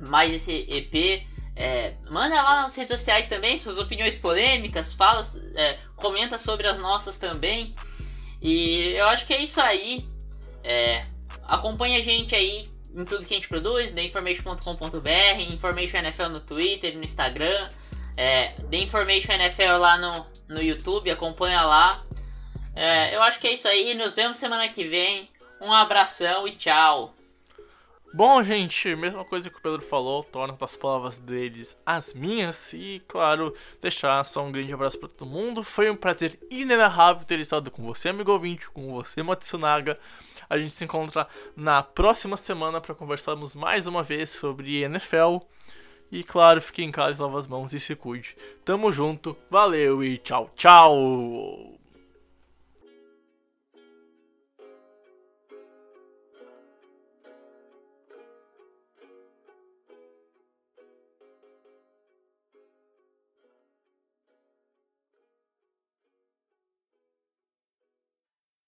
mais 0.00 0.34
esse 0.34 0.66
EP. 0.70 1.24
É, 1.58 1.94
manda 2.10 2.34
lá 2.34 2.62
nas 2.62 2.76
redes 2.76 2.90
sociais 2.90 3.28
também 3.28 3.56
suas 3.56 3.78
opiniões 3.78 4.14
polêmicas, 4.14 4.92
fala, 4.92 5.22
é, 5.54 5.76
comenta 5.96 6.36
sobre 6.36 6.66
as 6.66 6.78
nossas 6.78 7.18
também. 7.18 7.74
E 8.42 8.92
eu 8.94 9.06
acho 9.08 9.26
que 9.26 9.32
é 9.32 9.42
isso 9.42 9.60
aí. 9.60 10.04
É, 10.62 11.06
acompanha 11.44 11.98
a 11.98 12.02
gente 12.02 12.34
aí 12.34 12.68
em 12.94 13.04
tudo 13.04 13.24
que 13.24 13.34
a 13.34 13.36
gente 13.36 13.48
produz, 13.48 13.92
theinformation.com.br, 13.92 15.40
Information 15.52 15.98
NFL 15.98 16.28
no 16.28 16.40
Twitter, 16.40 16.96
no 16.96 17.04
Instagram, 17.04 17.68
é, 18.16 18.54
NFL 18.70 19.78
lá 19.78 19.98
no, 19.98 20.26
no 20.48 20.62
YouTube, 20.62 21.10
acompanha 21.10 21.62
lá. 21.62 22.02
É, 22.74 23.14
eu 23.14 23.22
acho 23.22 23.40
que 23.40 23.46
é 23.46 23.52
isso 23.52 23.68
aí, 23.68 23.94
nos 23.94 24.16
vemos 24.16 24.36
semana 24.36 24.68
que 24.68 24.84
vem. 24.84 25.30
Um 25.60 25.72
abração 25.72 26.46
e 26.46 26.52
tchau! 26.52 27.15
Bom, 28.14 28.42
gente, 28.42 28.94
mesma 28.96 29.24
coisa 29.24 29.50
que 29.50 29.58
o 29.58 29.60
Pedro 29.60 29.82
falou, 29.82 30.24
torna 30.24 30.56
as 30.58 30.76
palavras 30.76 31.18
deles 31.18 31.78
as 31.84 32.14
minhas 32.14 32.72
e, 32.72 33.02
claro, 33.06 33.52
deixar 33.80 34.24
só 34.24 34.42
um 34.42 34.50
grande 34.50 34.72
abraço 34.72 34.98
para 34.98 35.08
todo 35.08 35.28
mundo. 35.28 35.62
Foi 35.62 35.90
um 35.90 35.96
prazer 35.96 36.38
inenarrável 36.50 37.26
ter 37.26 37.38
estado 37.40 37.70
com 37.70 37.82
você, 37.82 38.08
amigo 38.08 38.32
ouvinte, 38.32 38.70
com 38.70 38.90
você, 38.94 39.22
Matsunaga. 39.22 39.98
A 40.48 40.56
gente 40.56 40.72
se 40.72 40.84
encontra 40.84 41.28
na 41.54 41.82
próxima 41.82 42.36
semana 42.36 42.80
para 42.80 42.94
conversarmos 42.94 43.54
mais 43.54 43.86
uma 43.86 44.02
vez 44.02 44.30
sobre 44.30 44.82
NFL. 44.82 45.38
E, 46.10 46.22
claro, 46.22 46.60
fique 46.60 46.82
em 46.82 46.92
casa, 46.92 47.22
lava 47.22 47.38
as 47.38 47.46
mãos 47.46 47.74
e 47.74 47.80
se 47.80 47.94
cuide. 47.94 48.36
Tamo 48.64 48.92
junto, 48.92 49.36
valeu 49.50 50.02
e 50.02 50.16
tchau, 50.18 50.50
tchau! 50.54 51.75